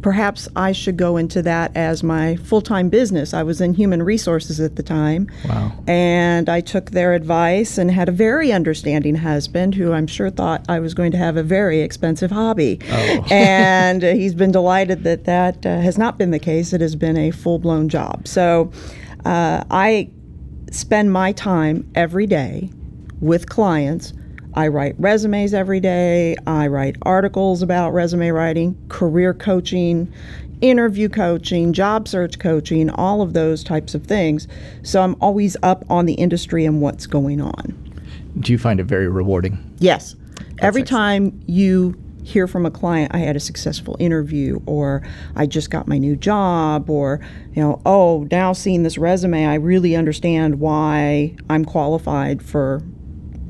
perhaps 0.00 0.48
I 0.56 0.72
should 0.72 0.96
go 0.96 1.18
into 1.18 1.42
that 1.42 1.76
as 1.76 2.02
my 2.02 2.36
full 2.36 2.62
time 2.62 2.88
business. 2.88 3.34
I 3.34 3.42
was 3.42 3.60
in 3.60 3.74
human 3.74 4.02
resources 4.02 4.58
at 4.58 4.76
the 4.76 4.82
time. 4.82 5.30
Wow. 5.46 5.72
And 5.86 6.48
I 6.48 6.62
took 6.62 6.92
their 6.92 7.12
advice 7.12 7.76
and 7.76 7.90
had 7.90 8.08
a 8.08 8.12
very 8.12 8.52
understanding 8.52 9.14
husband 9.14 9.74
who 9.74 9.92
I'm 9.92 10.06
sure 10.06 10.30
thought 10.30 10.64
I 10.70 10.80
was 10.80 10.94
going 10.94 11.12
to 11.12 11.18
have 11.18 11.36
a 11.36 11.42
very 11.42 11.82
expensive 11.82 12.30
hobby. 12.30 12.80
and 13.30 14.02
uh, 14.02 14.14
he's 14.14 14.34
been 14.34 14.50
delighted 14.50 15.04
that 15.04 15.24
that 15.24 15.66
uh, 15.66 15.80
has 15.80 15.98
not 15.98 16.16
been 16.16 16.30
the 16.30 16.38
case. 16.38 16.72
It 16.72 16.80
has 16.80 16.96
been 16.96 17.18
a 17.18 17.30
full 17.30 17.58
blown 17.58 17.90
job. 17.90 18.26
So 18.26 18.72
uh, 19.26 19.64
I 19.70 20.10
spend 20.72 21.12
my 21.12 21.32
time 21.32 21.88
every 21.94 22.26
day 22.26 22.70
with 23.20 23.48
clients. 23.48 24.12
I 24.54 24.68
write 24.68 24.94
resumes 24.98 25.54
every 25.54 25.80
day. 25.80 26.36
I 26.46 26.66
write 26.66 26.96
articles 27.02 27.62
about 27.62 27.92
resume 27.92 28.30
writing, 28.30 28.76
career 28.88 29.32
coaching, 29.32 30.12
interview 30.60 31.08
coaching, 31.08 31.72
job 31.72 32.08
search 32.08 32.38
coaching, 32.38 32.90
all 32.90 33.22
of 33.22 33.34
those 33.34 33.62
types 33.62 33.94
of 33.94 34.06
things. 34.06 34.48
So 34.82 35.02
I'm 35.02 35.16
always 35.20 35.56
up 35.62 35.84
on 35.90 36.06
the 36.06 36.14
industry 36.14 36.64
and 36.64 36.80
what's 36.80 37.06
going 37.06 37.40
on. 37.40 37.78
Do 38.40 38.52
you 38.52 38.58
find 38.58 38.80
it 38.80 38.84
very 38.84 39.08
rewarding? 39.08 39.58
Yes. 39.78 40.16
Every 40.58 40.82
excellent. 40.82 40.88
time 40.88 41.42
you 41.46 41.94
hear 42.24 42.46
from 42.46 42.64
a 42.66 42.70
client 42.70 43.14
I 43.14 43.18
had 43.18 43.36
a 43.36 43.40
successful 43.40 43.96
interview 43.98 44.60
or 44.66 45.02
I 45.34 45.46
just 45.46 45.70
got 45.70 45.88
my 45.88 45.98
new 45.98 46.16
job 46.16 46.88
or 46.88 47.20
you 47.54 47.62
know 47.62 47.80
oh 47.84 48.26
now 48.30 48.52
seeing 48.52 48.82
this 48.82 48.98
resume 48.98 49.44
I 49.44 49.54
really 49.54 49.96
understand 49.96 50.60
why 50.60 51.34
I'm 51.50 51.64
qualified 51.64 52.42
for 52.42 52.82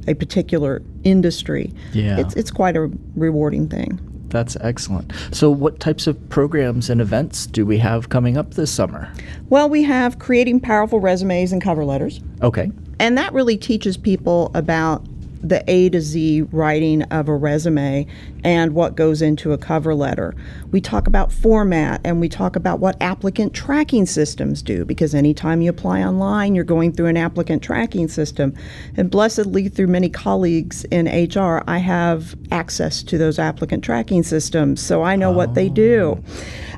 a 0.08 0.14
particular 0.14 0.82
industry. 1.04 1.72
Yeah. 1.92 2.18
It's 2.18 2.34
it's 2.34 2.50
quite 2.50 2.76
a 2.76 2.90
rewarding 3.14 3.68
thing. 3.68 4.00
That's 4.28 4.56
excellent. 4.62 5.12
So, 5.30 5.50
what 5.50 5.78
types 5.78 6.06
of 6.06 6.28
programs 6.30 6.88
and 6.88 7.00
events 7.00 7.46
do 7.46 7.66
we 7.66 7.76
have 7.78 8.08
coming 8.08 8.38
up 8.38 8.54
this 8.54 8.72
summer? 8.72 9.12
Well, 9.50 9.68
we 9.68 9.82
have 9.82 10.18
creating 10.18 10.60
powerful 10.60 11.00
resumes 11.00 11.52
and 11.52 11.60
cover 11.60 11.84
letters. 11.84 12.20
Okay. 12.40 12.72
And 12.98 13.18
that 13.18 13.32
really 13.34 13.58
teaches 13.58 13.98
people 13.98 14.50
about 14.54 15.06
the 15.42 15.62
A 15.70 15.88
to 15.90 16.00
Z 16.00 16.42
writing 16.52 17.02
of 17.04 17.28
a 17.28 17.36
resume 17.36 18.06
and 18.44 18.74
what 18.74 18.96
goes 18.96 19.22
into 19.22 19.52
a 19.52 19.58
cover 19.58 19.94
letter. 19.94 20.34
We 20.70 20.80
talk 20.80 21.06
about 21.06 21.32
format 21.32 22.00
and 22.04 22.20
we 22.20 22.28
talk 22.28 22.56
about 22.56 22.80
what 22.80 22.96
applicant 23.00 23.54
tracking 23.54 24.06
systems 24.06 24.62
do 24.62 24.84
because 24.84 25.14
anytime 25.14 25.60
you 25.60 25.70
apply 25.70 26.02
online, 26.02 26.54
you're 26.54 26.64
going 26.64 26.92
through 26.92 27.06
an 27.06 27.16
applicant 27.16 27.62
tracking 27.62 28.08
system. 28.08 28.54
And 28.96 29.10
blessedly, 29.10 29.68
through 29.68 29.88
many 29.88 30.08
colleagues 30.08 30.84
in 30.84 31.06
HR, 31.06 31.62
I 31.66 31.78
have 31.78 32.34
access 32.50 33.02
to 33.04 33.18
those 33.18 33.38
applicant 33.38 33.84
tracking 33.84 34.22
systems, 34.22 34.80
so 34.80 35.02
I 35.02 35.16
know 35.16 35.30
oh. 35.30 35.36
what 35.36 35.54
they 35.54 35.68
do. 35.68 36.22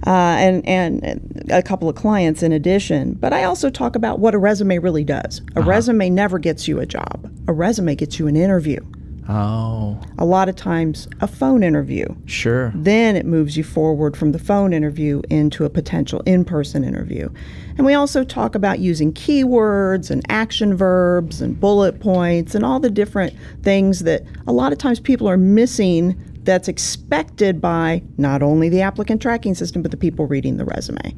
Uh, 0.07 0.37
and, 0.39 0.67
and 0.69 1.49
a 1.51 1.63
couple 1.63 1.89
of 1.89 1.97
clients 1.97 2.43
in 2.43 2.53
addition. 2.53 3.15
But 3.15 3.33
I 3.33 3.45
also 3.45 3.71
talk 3.71 3.97
about 3.97 4.19
what 4.19 4.35
a 4.35 4.39
resume 4.39 4.79
really 4.79 5.05
does. 5.05 5.41
A 5.57 5.61
uh-huh. 5.61 5.71
resume 5.71 6.11
never 6.11 6.39
gets 6.39 6.69
you 6.69 6.81
a 6.81 6.87
job, 6.87 7.31
a 7.47 7.53
resume 7.53 7.95
gets 7.95 8.19
you 8.19 8.27
an 8.27 8.37
interview. 8.37 8.81
Oh. 9.29 9.99
A 10.19 10.25
lot 10.25 10.49
of 10.49 10.57
times, 10.57 11.09
a 11.21 11.27
phone 11.27 11.63
interview. 11.63 12.07
Sure. 12.27 12.73
Then 12.75 13.17
it 13.17 13.25
moves 13.25 13.57
you 13.57 13.65
forward 13.65 14.17
from 14.17 14.33
the 14.33 14.39
phone 14.39 14.75
interview 14.75 15.23
into 15.31 15.65
a 15.65 15.71
potential 15.71 16.21
in 16.27 16.45
person 16.45 16.85
interview. 16.85 17.31
And 17.79 17.87
we 17.87 17.95
also 17.95 18.23
talk 18.23 18.55
about 18.55 18.81
using 18.81 19.13
keywords 19.13 20.11
and 20.11 20.23
action 20.29 20.77
verbs 20.77 21.41
and 21.41 21.59
bullet 21.59 22.01
points 22.01 22.55
and 22.55 22.65
all 22.65 22.81
the 22.81 22.91
different 22.91 23.35
things 23.63 24.01
that 24.01 24.25
a 24.47 24.53
lot 24.53 24.73
of 24.73 24.79
times 24.79 25.01
people 25.01 25.29
are 25.29 25.39
missing 25.39 26.21
that's 26.43 26.69
expected 26.69 27.61
by 27.61 28.03
not 28.19 28.43
only 28.43 28.69
the 28.69 28.83
applicant 28.83 29.23
tracking 29.23 29.55
system, 29.55 29.81
but 29.81 29.91
the 29.91 29.97
people 29.97 30.27
reading 30.27 30.59
the 30.59 30.67
resume. 30.67 31.15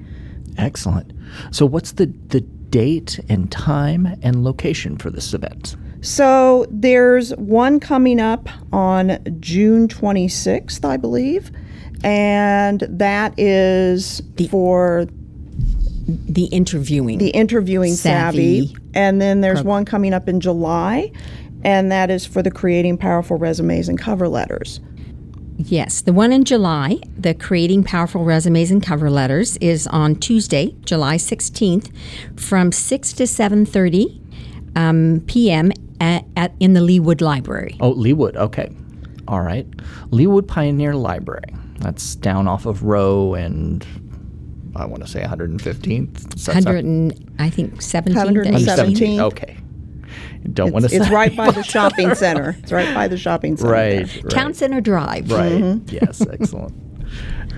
Excellent. 0.56 1.12
So, 1.50 1.66
what's 1.66 1.92
the, 1.92 2.06
the 2.28 2.40
date 2.40 3.18
and 3.28 3.50
time 3.50 4.16
and 4.22 4.44
location 4.44 4.96
for 4.96 5.10
this 5.10 5.34
event? 5.34 5.76
So, 6.06 6.66
there's 6.70 7.34
one 7.34 7.80
coming 7.80 8.20
up 8.20 8.48
on 8.72 9.18
June 9.40 9.88
26th, 9.88 10.84
I 10.84 10.96
believe, 10.96 11.50
and 12.04 12.86
that 12.88 13.34
is 13.36 14.22
the, 14.36 14.46
for 14.46 15.08
the 16.06 16.44
interviewing. 16.44 17.18
The 17.18 17.30
interviewing 17.30 17.94
savvy. 17.94 18.68
savvy. 18.68 18.82
And 18.94 19.20
then 19.20 19.40
there's 19.40 19.64
one 19.64 19.84
coming 19.84 20.14
up 20.14 20.28
in 20.28 20.38
July, 20.38 21.10
and 21.64 21.90
that 21.90 22.08
is 22.08 22.24
for 22.24 22.40
the 22.40 22.52
creating 22.52 22.98
powerful 22.98 23.36
resumes 23.36 23.88
and 23.88 23.98
cover 23.98 24.28
letters. 24.28 24.78
Yes, 25.56 26.02
the 26.02 26.12
one 26.12 26.32
in 26.32 26.44
July, 26.44 27.00
the 27.18 27.34
Creating 27.34 27.82
Powerful 27.82 28.22
Resumes 28.22 28.70
and 28.70 28.80
Cover 28.80 29.10
Letters, 29.10 29.56
is 29.56 29.88
on 29.88 30.14
Tuesday, 30.14 30.76
July 30.84 31.16
16th, 31.16 31.90
from 32.38 32.70
6 32.70 33.12
to 33.14 33.24
7:30 33.24 34.20
um, 34.76 35.22
p.m. 35.26 35.72
At, 36.00 36.24
at, 36.36 36.54
in 36.60 36.74
the 36.74 36.80
Leawood 36.80 37.20
Library. 37.20 37.76
Oh, 37.80 37.94
Leawood. 37.94 38.36
Okay, 38.36 38.70
all 39.28 39.40
right. 39.40 39.68
Leawood 40.10 40.46
Pioneer 40.46 40.94
Library. 40.94 41.54
That's 41.78 42.14
down 42.16 42.48
off 42.48 42.66
of 42.66 42.82
Roe 42.82 43.34
and 43.34 43.86
I 44.74 44.84
want 44.84 45.02
to 45.02 45.08
say 45.08 45.22
115th. 45.22 46.46
100 46.46 46.84
and, 46.84 47.34
I 47.38 47.50
think 47.50 47.76
17th. 47.76 48.14
117th. 48.14 49.20
Okay. 49.20 49.56
Don't 50.52 50.72
want 50.72 50.84
to 50.84 50.88
say. 50.88 50.96
It's 50.96 51.10
right 51.10 51.34
by 51.34 51.50
the 51.50 51.62
shopping 51.64 52.14
center. 52.14 52.56
It's 52.62 52.72
right 52.72 52.94
by 52.94 53.08
the 53.08 53.16
shopping 53.16 53.56
center. 53.56 53.72
Right. 53.72 54.14
right. 54.22 54.30
Town 54.30 54.54
Center 54.54 54.80
Drive. 54.80 55.30
Right. 55.30 55.52
Mm-hmm. 55.52 55.94
Yes. 55.94 56.20
Excellent. 56.20 56.74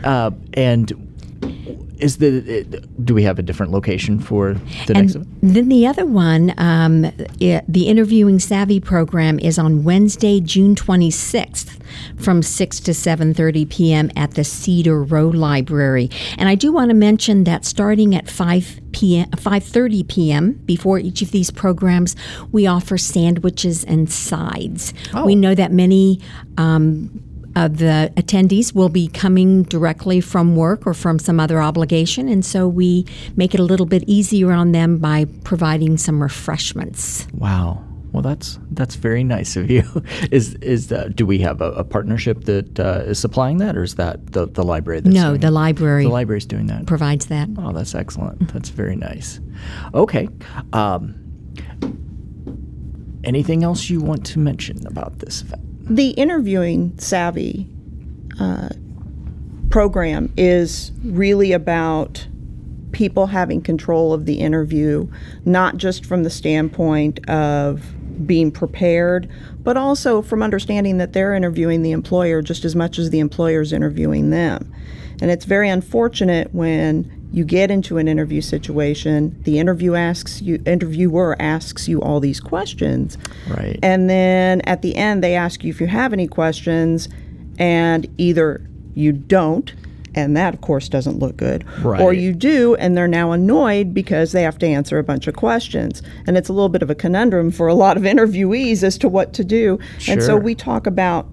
uh, 0.05 0.31
and 0.55 1.08
is 1.98 2.18
the 2.18 2.64
do 3.04 3.14
we 3.14 3.22
have 3.22 3.38
a 3.38 3.42
different 3.42 3.72
location 3.72 4.18
for 4.18 4.54
the 4.87 4.94
and 4.94 5.02
next 5.02 5.14
event? 5.16 5.28
Then 5.42 5.68
the 5.68 5.87
other 5.87 6.06
one, 6.06 6.54
um, 6.58 7.04
it, 7.40 7.64
the 7.68 7.88
interviewing 7.88 8.38
savvy 8.38 8.80
program 8.80 9.38
is 9.38 9.58
on 9.58 9.84
Wednesday, 9.84 10.40
June 10.40 10.74
twenty 10.74 11.11
sixth, 11.11 11.78
from 12.16 12.42
six 12.42 12.80
to 12.80 12.94
seven 12.94 13.34
thirty 13.34 13.64
p.m. 13.64 14.11
at 14.16 14.32
the 14.32 14.44
Cedar 14.44 15.02
Roe 15.02 15.28
Library. 15.28 16.11
And 16.37 16.48
I 16.48 16.54
do 16.54 16.72
want 16.72 16.90
to 16.90 16.94
mention 16.94 17.44
that 17.44 17.64
starting 17.64 18.14
at 18.14 18.28
five 18.28 18.80
p.m. 18.92 19.30
five 19.32 19.64
thirty 19.64 20.02
p.m. 20.02 20.52
before 20.64 20.98
each 20.98 21.22
of 21.22 21.30
these 21.30 21.50
programs, 21.50 22.16
we 22.52 22.66
offer 22.66 22.98
sandwiches 22.98 23.84
and 23.84 24.11
sides. 24.11 24.94
Oh. 25.14 25.26
We 25.26 25.34
know 25.34 25.54
that 25.54 25.72
many. 25.72 26.20
Um, 26.56 27.24
uh, 27.59 27.66
the 27.66 28.12
attendees 28.16 28.73
will 28.73 28.88
be 28.88 29.09
coming 29.09 29.64
directly 29.64 30.21
from 30.21 30.55
work 30.55 30.87
or 30.87 30.94
from 30.94 31.18
some 31.18 31.40
other 31.40 31.61
obligation, 31.61 32.29
and 32.29 32.44
so 32.44 32.68
we 32.68 33.05
make 33.35 33.53
it 33.53 33.59
a 33.59 33.64
little 33.64 33.85
bit 33.85 34.05
easier 34.07 34.53
on 34.53 34.71
them 34.71 34.99
by 34.99 35.25
providing 35.42 35.97
some 35.99 36.23
refreshments. 36.23 37.27
Wow. 37.35 37.85
Well, 38.12 38.23
that's 38.23 38.61
that's 38.71 38.94
very 38.94 39.25
nice 39.25 39.57
of 39.57 39.68
you. 39.68 39.83
is 40.31 40.55
is 40.57 40.92
uh, 40.92 41.09
do 41.12 41.27
we 41.27 41.40
have 41.40 41.61
a, 41.61 41.73
a 41.73 41.83
partnership 41.83 42.44
that 42.44 42.79
uh, 42.79 43.03
is 43.07 43.18
supplying 43.18 43.59
that, 43.59 43.77
or 43.77 43.83
is 43.83 43.97
that 43.97 44.33
the, 44.33 44.47
the 44.47 44.62
library? 44.62 45.01
That's 45.01 45.16
no, 45.16 45.37
the 45.37 45.51
library. 45.51 46.05
The 46.05 46.11
library's 46.11 46.47
doing 46.47 46.66
that. 46.68 46.87
Provides 46.87 47.27
that. 47.27 47.49
Oh, 47.59 47.73
that's 47.73 47.97
excellent. 47.97 48.53
That's 48.53 48.68
very 48.68 48.94
nice. 48.94 49.40
Okay. 49.94 50.29
Um, 50.73 51.16
anything 53.25 53.64
else 53.64 53.90
you 53.90 54.01
want 54.01 54.25
to 54.27 54.38
mention 54.38 54.87
about 54.87 55.18
this 55.18 55.42
event? 55.42 55.67
The 55.88 56.11
interviewing 56.11 56.98
savvy 56.98 57.68
uh, 58.38 58.68
program 59.70 60.33
is 60.37 60.92
really 61.03 61.53
about 61.53 62.27
people 62.92 63.27
having 63.27 63.61
control 63.61 64.12
of 64.12 64.27
the 64.27 64.40
interview, 64.40 65.07
not 65.44 65.77
just 65.77 66.05
from 66.05 66.22
the 66.22 66.31
standpoint 66.31 67.27
of 67.29 67.94
being 68.27 68.51
prepared, 68.51 69.31
but 69.62 69.77
also 69.77 70.22
from 70.22 70.42
understanding 70.42 70.98
that 70.98 71.12
they're 71.12 71.35
interviewing 71.35 71.83
the 71.83 71.92
employer 71.92 72.42
just 72.42 72.64
as 72.64 72.74
much 72.74 72.98
as 72.98 73.11
the 73.11 73.20
employer 73.20 73.61
is 73.61 73.72
interviewing 73.72 74.31
them. 74.31 74.72
And 75.20 75.31
it's 75.31 75.44
very 75.44 75.68
unfortunate 75.68 76.53
when 76.55 77.17
you 77.38 77.44
get 77.44 77.70
into 77.70 77.98
an 77.98 78.09
interview 78.09 78.40
situation 78.40 79.40
the 79.44 79.61
interview 79.61 79.94
asks 79.94 80.42
you 80.42 80.61
interviewer 80.66 81.37
asks 81.38 81.87
you 81.87 82.03
all 82.03 82.18
these 82.18 82.40
questions 82.40 83.16
right 83.48 83.79
and 83.81 84.11
then 84.11 84.61
at 84.62 84.83
the 84.83 84.96
end 84.96 85.22
they 85.22 85.37
ask 85.37 85.62
you 85.62 85.70
if 85.70 85.81
you 85.81 85.87
have 85.87 86.12
any 86.12 86.27
questions 86.27 87.09
and 87.59 88.09
either 88.18 88.61
you 88.94 89.12
don't 89.12 89.72
and 90.16 90.37
that 90.37 90.53
of 90.53 90.61
course 90.61 90.88
doesn't 90.88 91.20
look 91.20 91.37
good 91.37 91.64
right. 91.85 92.01
or 92.01 92.12
you 92.12 92.33
do 92.35 92.74
and 92.74 92.96
they're 92.96 93.07
now 93.07 93.31
annoyed 93.31 93.94
because 93.94 94.33
they 94.33 94.42
have 94.42 94.59
to 94.59 94.66
answer 94.66 94.98
a 94.98 95.05
bunch 95.05 95.29
of 95.29 95.37
questions 95.37 96.03
and 96.27 96.37
it's 96.37 96.48
a 96.48 96.53
little 96.53 96.68
bit 96.68 96.83
of 96.83 96.90
a 96.90 96.94
conundrum 96.94 97.53
for 97.53 97.68
a 97.68 97.74
lot 97.74 97.96
of 97.96 98.03
interviewees 98.03 98.83
as 98.83 98.98
to 98.98 99.09
what 99.09 99.33
to 99.33 99.44
do 99.44 99.79
sure. 99.98 100.14
and 100.14 100.22
so 100.22 100.37
we 100.37 100.57
talk 100.57 100.88
about 100.88 101.29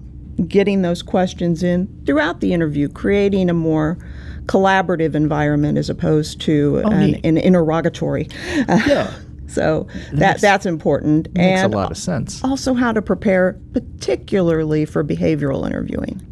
getting 0.46 0.82
those 0.82 1.02
questions 1.02 1.64
in 1.64 1.88
throughout 2.06 2.40
the 2.40 2.52
interview 2.52 2.88
creating 2.88 3.50
a 3.50 3.54
more 3.54 3.98
collaborative 4.46 5.14
environment 5.14 5.78
as 5.78 5.90
opposed 5.90 6.40
to 6.42 6.82
oh, 6.84 6.90
an, 6.90 7.14
an, 7.24 7.38
interrogatory. 7.38 8.28
Yeah. 8.68 9.12
so 9.46 9.86
that 10.12 10.40
that's 10.40 10.66
important. 10.66 11.32
Makes 11.34 11.62
and 11.62 11.74
a 11.74 11.76
lot 11.76 11.90
of 11.90 11.96
sense. 11.96 12.42
Also, 12.42 12.74
how 12.74 12.92
to 12.92 13.02
prepare, 13.02 13.58
particularly 13.72 14.84
for 14.84 15.04
behavioral 15.04 15.66
interviewing. 15.66 16.22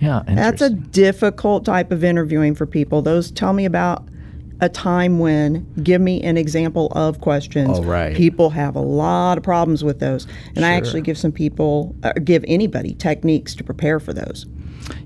Yeah, 0.00 0.22
that's 0.26 0.60
a 0.60 0.70
difficult 0.70 1.64
type 1.64 1.92
of 1.92 2.02
interviewing 2.02 2.56
for 2.56 2.66
people. 2.66 3.02
Those 3.02 3.30
tell 3.30 3.52
me 3.52 3.64
about 3.64 4.08
a 4.60 4.68
time 4.68 5.18
when 5.18 5.66
give 5.82 6.00
me 6.00 6.22
an 6.22 6.36
example 6.36 6.88
of 6.92 7.20
questions. 7.20 7.78
Oh, 7.78 7.82
right. 7.82 8.16
People 8.16 8.50
have 8.50 8.74
a 8.74 8.80
lot 8.80 9.38
of 9.38 9.44
problems 9.44 9.84
with 9.84 10.00
those, 10.00 10.26
and 10.48 10.58
sure. 10.58 10.66
I 10.66 10.72
actually 10.72 11.02
give 11.02 11.18
some 11.18 11.32
people, 11.32 11.94
uh, 12.02 12.12
give 12.24 12.44
anybody 12.48 12.94
techniques 12.94 13.54
to 13.56 13.64
prepare 13.64 14.00
for 14.00 14.12
those. 14.12 14.46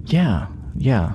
Yeah, 0.06 0.46
yeah. 0.76 1.12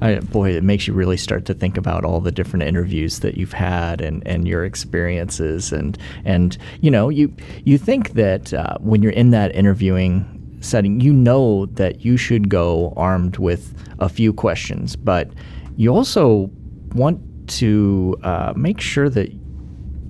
I, 0.00 0.20
boy, 0.20 0.50
it 0.50 0.64
makes 0.64 0.86
you 0.86 0.94
really 0.94 1.16
start 1.16 1.44
to 1.46 1.54
think 1.54 1.76
about 1.76 2.04
all 2.04 2.20
the 2.20 2.32
different 2.32 2.64
interviews 2.64 3.20
that 3.20 3.36
you've 3.36 3.52
had 3.52 4.00
and, 4.00 4.26
and 4.26 4.46
your 4.46 4.64
experiences. 4.64 5.72
And 5.72 5.96
and 6.24 6.56
you 6.80 6.90
know 6.90 7.08
you 7.08 7.34
you 7.64 7.78
think 7.78 8.12
that 8.14 8.52
uh, 8.52 8.76
when 8.80 9.02
you're 9.02 9.12
in 9.12 9.30
that 9.30 9.54
interviewing 9.54 10.36
setting, 10.60 11.00
you 11.00 11.12
know 11.12 11.66
that 11.66 12.04
you 12.04 12.16
should 12.16 12.48
go 12.48 12.92
armed 12.96 13.38
with 13.38 13.74
a 13.98 14.08
few 14.08 14.32
questions, 14.32 14.96
but 14.96 15.30
you 15.76 15.94
also 15.94 16.50
want 16.94 17.20
to 17.48 18.16
uh, 18.22 18.52
make 18.56 18.80
sure 18.80 19.08
that 19.08 19.32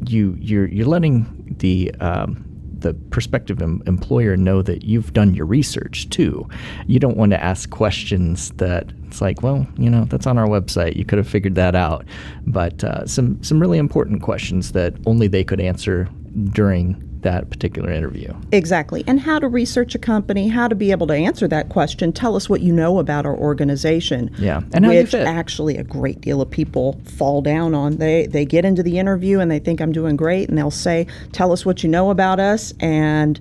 you 0.07 0.37
you're 0.41 0.67
you're 0.67 0.87
letting 0.87 1.55
the 1.59 1.93
um, 2.01 2.45
the 2.81 2.95
prospective 3.11 3.61
em- 3.63 3.83
employer 3.87 4.37
know 4.37 4.63
that 4.63 4.85
you've 4.85 5.13
done 5.13 5.35
your 5.35 5.47
research 5.47 6.09
too. 6.11 6.49
You 6.87 6.99
don't 6.99 7.17
want 7.17 7.33
to 7.33 7.43
ask 7.43 7.71
questions 7.71 8.51
that 8.53 8.93
it's 9.07 9.21
like, 9.21 9.43
well, 9.43 9.67
you 9.77 9.91
know, 9.91 10.05
that's 10.05 10.27
on 10.27 10.39
our 10.39 10.47
website. 10.47 10.97
You 10.97 11.05
could 11.05 11.19
have 11.19 11.29
figured 11.29 11.57
that 11.57 11.75
out. 11.75 12.05
But 12.47 12.85
uh, 12.85 13.07
some 13.07 13.43
some 13.43 13.61
really 13.61 13.79
important 13.79 14.23
questions 14.23 14.73
that 14.73 14.95
only 15.07 15.27
they 15.27 15.45
could 15.45 15.61
answer 15.61 16.09
during 16.53 17.10
that 17.23 17.51
particular 17.51 17.91
interview. 17.91 18.33
Exactly. 18.53 19.05
And 19.07 19.21
how 19.21 19.39
to 19.39 19.49
research 19.49 19.95
a 19.95 19.99
company, 19.99 20.49
how 20.49 20.69
to 20.69 20.75
be 20.75 20.91
able 20.91 21.07
to 21.09 21.15
answer 21.15 21.47
that 21.49 21.69
question. 21.69 22.13
Tell 22.13 22.37
us 22.37 22.49
what 22.49 22.61
you 22.61 22.73
know 22.73 22.99
about 22.99 23.27
our 23.27 23.37
organization. 23.37 24.31
Yeah. 24.39 24.63
And 24.73 24.85
how 24.85 24.93
you 24.93 25.01
which 25.01 25.11
fit. 25.11 25.27
actually 25.27 25.77
a 25.77 25.85
great 25.85 26.21
deal 26.21 26.41
of 26.41 26.51
people 26.51 27.01
fall 27.05 27.43
down 27.43 27.75
on. 27.75 27.97
They 27.97 28.27
they 28.27 28.45
get 28.45 28.65
into 28.65 28.83
the 28.83 28.99
interview 28.99 29.41
and 29.41 29.51
they 29.51 29.59
think 29.59 29.81
I'm 29.81 29.93
doing 29.93 30.17
great 30.17 30.49
and 30.49 30.57
they'll 30.57 30.71
say, 30.71 31.07
"Tell 31.33 31.53
us 31.53 31.67
what 31.67 31.83
you 31.83 31.89
know 31.89 32.11
about 32.11 32.41
us." 32.41 32.73
And 32.81 33.41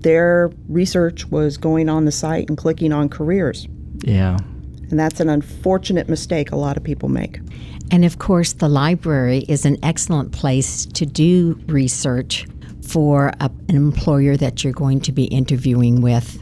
their 0.00 0.50
research 0.68 1.26
was 1.30 1.56
going 1.56 1.88
on 1.88 2.04
the 2.04 2.12
site 2.12 2.48
and 2.48 2.56
clicking 2.56 2.92
on 2.92 3.08
careers. 3.08 3.66
Yeah. 4.00 4.38
And 4.90 4.98
that's 4.98 5.20
an 5.20 5.28
unfortunate 5.28 6.08
mistake 6.08 6.52
a 6.52 6.56
lot 6.56 6.76
of 6.76 6.84
people 6.84 7.08
make. 7.08 7.40
And 7.90 8.04
of 8.04 8.18
course, 8.18 8.52
the 8.52 8.68
library 8.68 9.44
is 9.48 9.64
an 9.64 9.78
excellent 9.82 10.32
place 10.32 10.86
to 10.86 11.06
do 11.06 11.60
research 11.66 12.46
for 12.88 13.28
a, 13.40 13.50
an 13.68 13.76
employer 13.76 14.36
that 14.36 14.64
you're 14.64 14.72
going 14.72 15.00
to 15.02 15.12
be 15.12 15.24
interviewing 15.24 16.00
with 16.00 16.38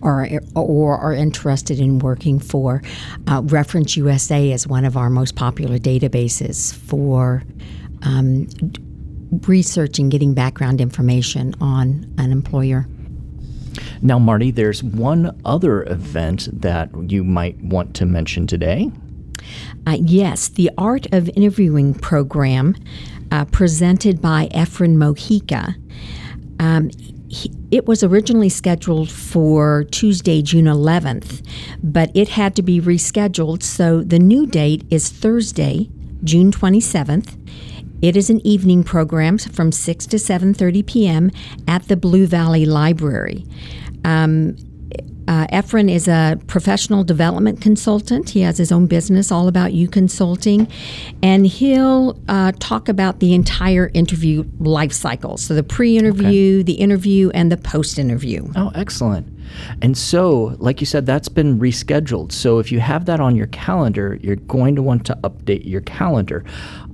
or, 0.00 0.28
or 0.54 0.96
are 0.96 1.12
interested 1.12 1.78
in 1.78 1.98
working 1.98 2.38
for. 2.38 2.82
Uh, 3.26 3.42
Reference 3.44 3.96
USA 3.96 4.50
is 4.50 4.66
one 4.66 4.84
of 4.84 4.96
our 4.96 5.10
most 5.10 5.36
popular 5.36 5.78
databases 5.78 6.74
for 6.74 7.42
um, 8.02 8.44
d- 8.44 8.82
research 9.46 9.98
and 9.98 10.10
getting 10.10 10.34
background 10.34 10.80
information 10.80 11.54
on 11.60 12.12
an 12.18 12.32
employer. 12.32 12.86
Now, 14.02 14.18
Marty, 14.18 14.50
there's 14.50 14.82
one 14.82 15.40
other 15.44 15.84
event 15.84 16.48
that 16.60 16.90
you 17.10 17.24
might 17.24 17.56
want 17.62 17.94
to 17.96 18.06
mention 18.06 18.46
today. 18.46 18.90
Uh, 19.86 19.96
yes, 19.98 20.48
the 20.48 20.70
Art 20.76 21.12
of 21.12 21.30
Interviewing 21.30 21.94
program 21.94 22.76
uh, 23.32 23.46
presented 23.46 24.20
by 24.20 24.46
Efren 24.48 24.96
Mojica. 24.96 25.74
Um, 26.60 26.90
he, 27.28 27.50
it 27.70 27.86
was 27.86 28.04
originally 28.04 28.50
scheduled 28.50 29.10
for 29.10 29.84
Tuesday, 29.84 30.42
June 30.42 30.66
11th, 30.66 31.44
but 31.82 32.10
it 32.14 32.28
had 32.28 32.54
to 32.56 32.62
be 32.62 32.78
rescheduled, 32.78 33.62
so 33.62 34.02
the 34.02 34.18
new 34.18 34.46
date 34.46 34.84
is 34.90 35.08
Thursday, 35.08 35.88
June 36.22 36.52
27th. 36.52 37.38
It 38.02 38.16
is 38.16 38.28
an 38.28 38.46
evening 38.46 38.84
program 38.84 39.38
from 39.38 39.72
6 39.72 40.06
to 40.06 40.16
7:30 40.18 40.86
p.m. 40.86 41.30
at 41.66 41.88
the 41.88 41.96
Blue 41.96 42.26
Valley 42.26 42.66
Library. 42.66 43.46
Um, 44.04 44.56
uh, 45.28 45.46
Efren 45.48 45.90
is 45.90 46.08
a 46.08 46.38
professional 46.46 47.04
development 47.04 47.60
consultant. 47.60 48.30
He 48.30 48.40
has 48.40 48.58
his 48.58 48.72
own 48.72 48.86
business, 48.86 49.30
All 49.30 49.48
About 49.48 49.72
You 49.72 49.88
Consulting, 49.88 50.68
and 51.22 51.46
he'll 51.46 52.18
uh, 52.28 52.52
talk 52.58 52.88
about 52.88 53.20
the 53.20 53.34
entire 53.34 53.90
interview 53.94 54.44
life 54.58 54.92
cycle. 54.92 55.36
So 55.36 55.54
the 55.54 55.62
pre-interview, 55.62 56.62
the 56.62 56.74
interview, 56.74 57.30
and 57.30 57.50
the 57.50 57.56
post-interview. 57.56 58.50
Oh, 58.56 58.72
excellent. 58.74 59.26
And 59.80 59.96
so, 59.96 60.56
like 60.58 60.80
you 60.80 60.86
said, 60.86 61.06
that's 61.06 61.28
been 61.28 61.58
rescheduled. 61.58 62.32
So 62.32 62.58
if 62.58 62.72
you 62.72 62.80
have 62.80 63.06
that 63.06 63.20
on 63.20 63.36
your 63.36 63.48
calendar, 63.48 64.18
you're 64.22 64.36
going 64.36 64.76
to 64.76 64.82
want 64.82 65.06
to 65.06 65.18
update 65.22 65.66
your 65.66 65.80
calendar. 65.82 66.44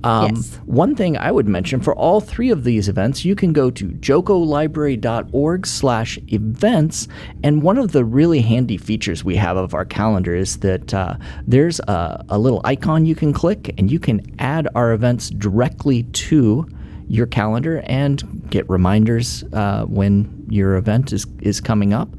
Um, 0.03 0.35
Yes. 0.35 0.55
One 0.65 0.95
thing 0.95 1.17
I 1.17 1.31
would 1.31 1.47
mention 1.47 1.81
for 1.81 1.95
all 1.95 2.21
three 2.21 2.51
of 2.51 2.63
these 2.63 2.87
events, 2.87 3.25
you 3.25 3.35
can 3.35 3.53
go 3.53 3.69
to 3.71 3.85
jocolibrary.org 3.85 5.65
slash 5.65 6.19
events. 6.27 7.07
And 7.43 7.63
one 7.63 7.77
of 7.77 7.91
the 7.91 8.05
really 8.05 8.41
handy 8.41 8.77
features 8.77 9.23
we 9.23 9.35
have 9.37 9.57
of 9.57 9.73
our 9.73 9.85
calendar 9.85 10.35
is 10.35 10.57
that 10.59 10.93
uh, 10.93 11.15
there's 11.47 11.79
a, 11.81 12.23
a 12.29 12.37
little 12.37 12.61
icon 12.63 13.05
you 13.05 13.15
can 13.15 13.33
click 13.33 13.73
and 13.77 13.91
you 13.91 13.99
can 13.99 14.21
add 14.39 14.67
our 14.75 14.93
events 14.93 15.29
directly 15.29 16.03
to 16.03 16.67
your 17.09 17.25
calendar 17.25 17.81
and 17.87 18.47
get 18.49 18.69
reminders 18.69 19.43
uh, 19.53 19.83
when 19.85 20.45
your 20.47 20.75
event 20.75 21.11
is, 21.11 21.25
is 21.41 21.59
coming 21.59 21.91
up. 21.91 22.09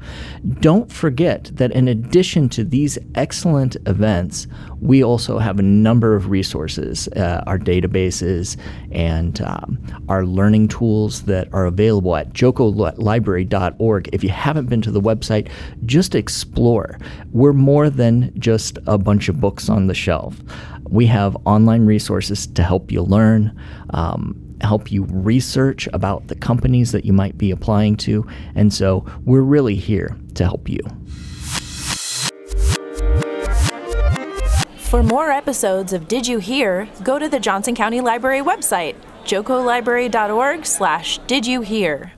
Don't 0.59 0.91
forget 0.91 1.49
that 1.53 1.71
in 1.71 1.87
addition 1.87 2.49
to 2.49 2.63
these 2.63 2.97
excellent 3.15 3.77
events, 3.87 4.47
we 4.79 5.03
also 5.03 5.39
have 5.39 5.59
a 5.59 5.63
number 5.63 6.15
of 6.15 6.29
resources, 6.29 7.07
uh, 7.09 7.43
our 7.47 7.57
databases, 7.57 8.57
and 8.91 9.41
um, 9.41 9.79
our 10.09 10.25
learning 10.25 10.67
tools 10.67 11.23
that 11.23 11.47
are 11.53 11.65
available 11.65 12.15
at 12.15 12.33
jocolibrary.org. 12.33 14.09
If 14.11 14.23
you 14.23 14.29
haven't 14.29 14.67
been 14.67 14.81
to 14.81 14.91
the 14.91 15.01
website, 15.01 15.49
just 15.85 16.15
explore. 16.15 16.99
We're 17.31 17.53
more 17.53 17.89
than 17.89 18.37
just 18.39 18.77
a 18.87 18.97
bunch 18.97 19.29
of 19.29 19.39
books 19.39 19.69
on 19.69 19.87
the 19.87 19.93
shelf. 19.93 20.37
We 20.89 21.05
have 21.07 21.37
online 21.45 21.85
resources 21.85 22.47
to 22.47 22.63
help 22.63 22.91
you 22.91 23.03
learn. 23.03 23.57
Um, 23.91 24.50
help 24.61 24.91
you 24.91 25.05
research 25.09 25.87
about 25.93 26.27
the 26.27 26.35
companies 26.35 26.91
that 26.91 27.05
you 27.05 27.13
might 27.13 27.37
be 27.37 27.51
applying 27.51 27.97
to. 27.97 28.25
And 28.55 28.73
so 28.73 29.05
we're 29.25 29.41
really 29.41 29.75
here 29.75 30.17
to 30.35 30.43
help 30.43 30.69
you. 30.69 30.79
For 34.77 35.03
more 35.03 35.31
episodes 35.31 35.93
of 35.93 36.09
Did 36.09 36.27
You 36.27 36.39
Hear, 36.39 36.89
go 37.01 37.17
to 37.17 37.29
the 37.29 37.39
Johnson 37.39 37.75
County 37.75 38.01
Library 38.01 38.41
website, 38.41 38.95
jocolibrary.org 39.23 40.65
slash 40.65 41.17
did 41.27 41.47
you 41.47 41.61
hear. 41.61 42.11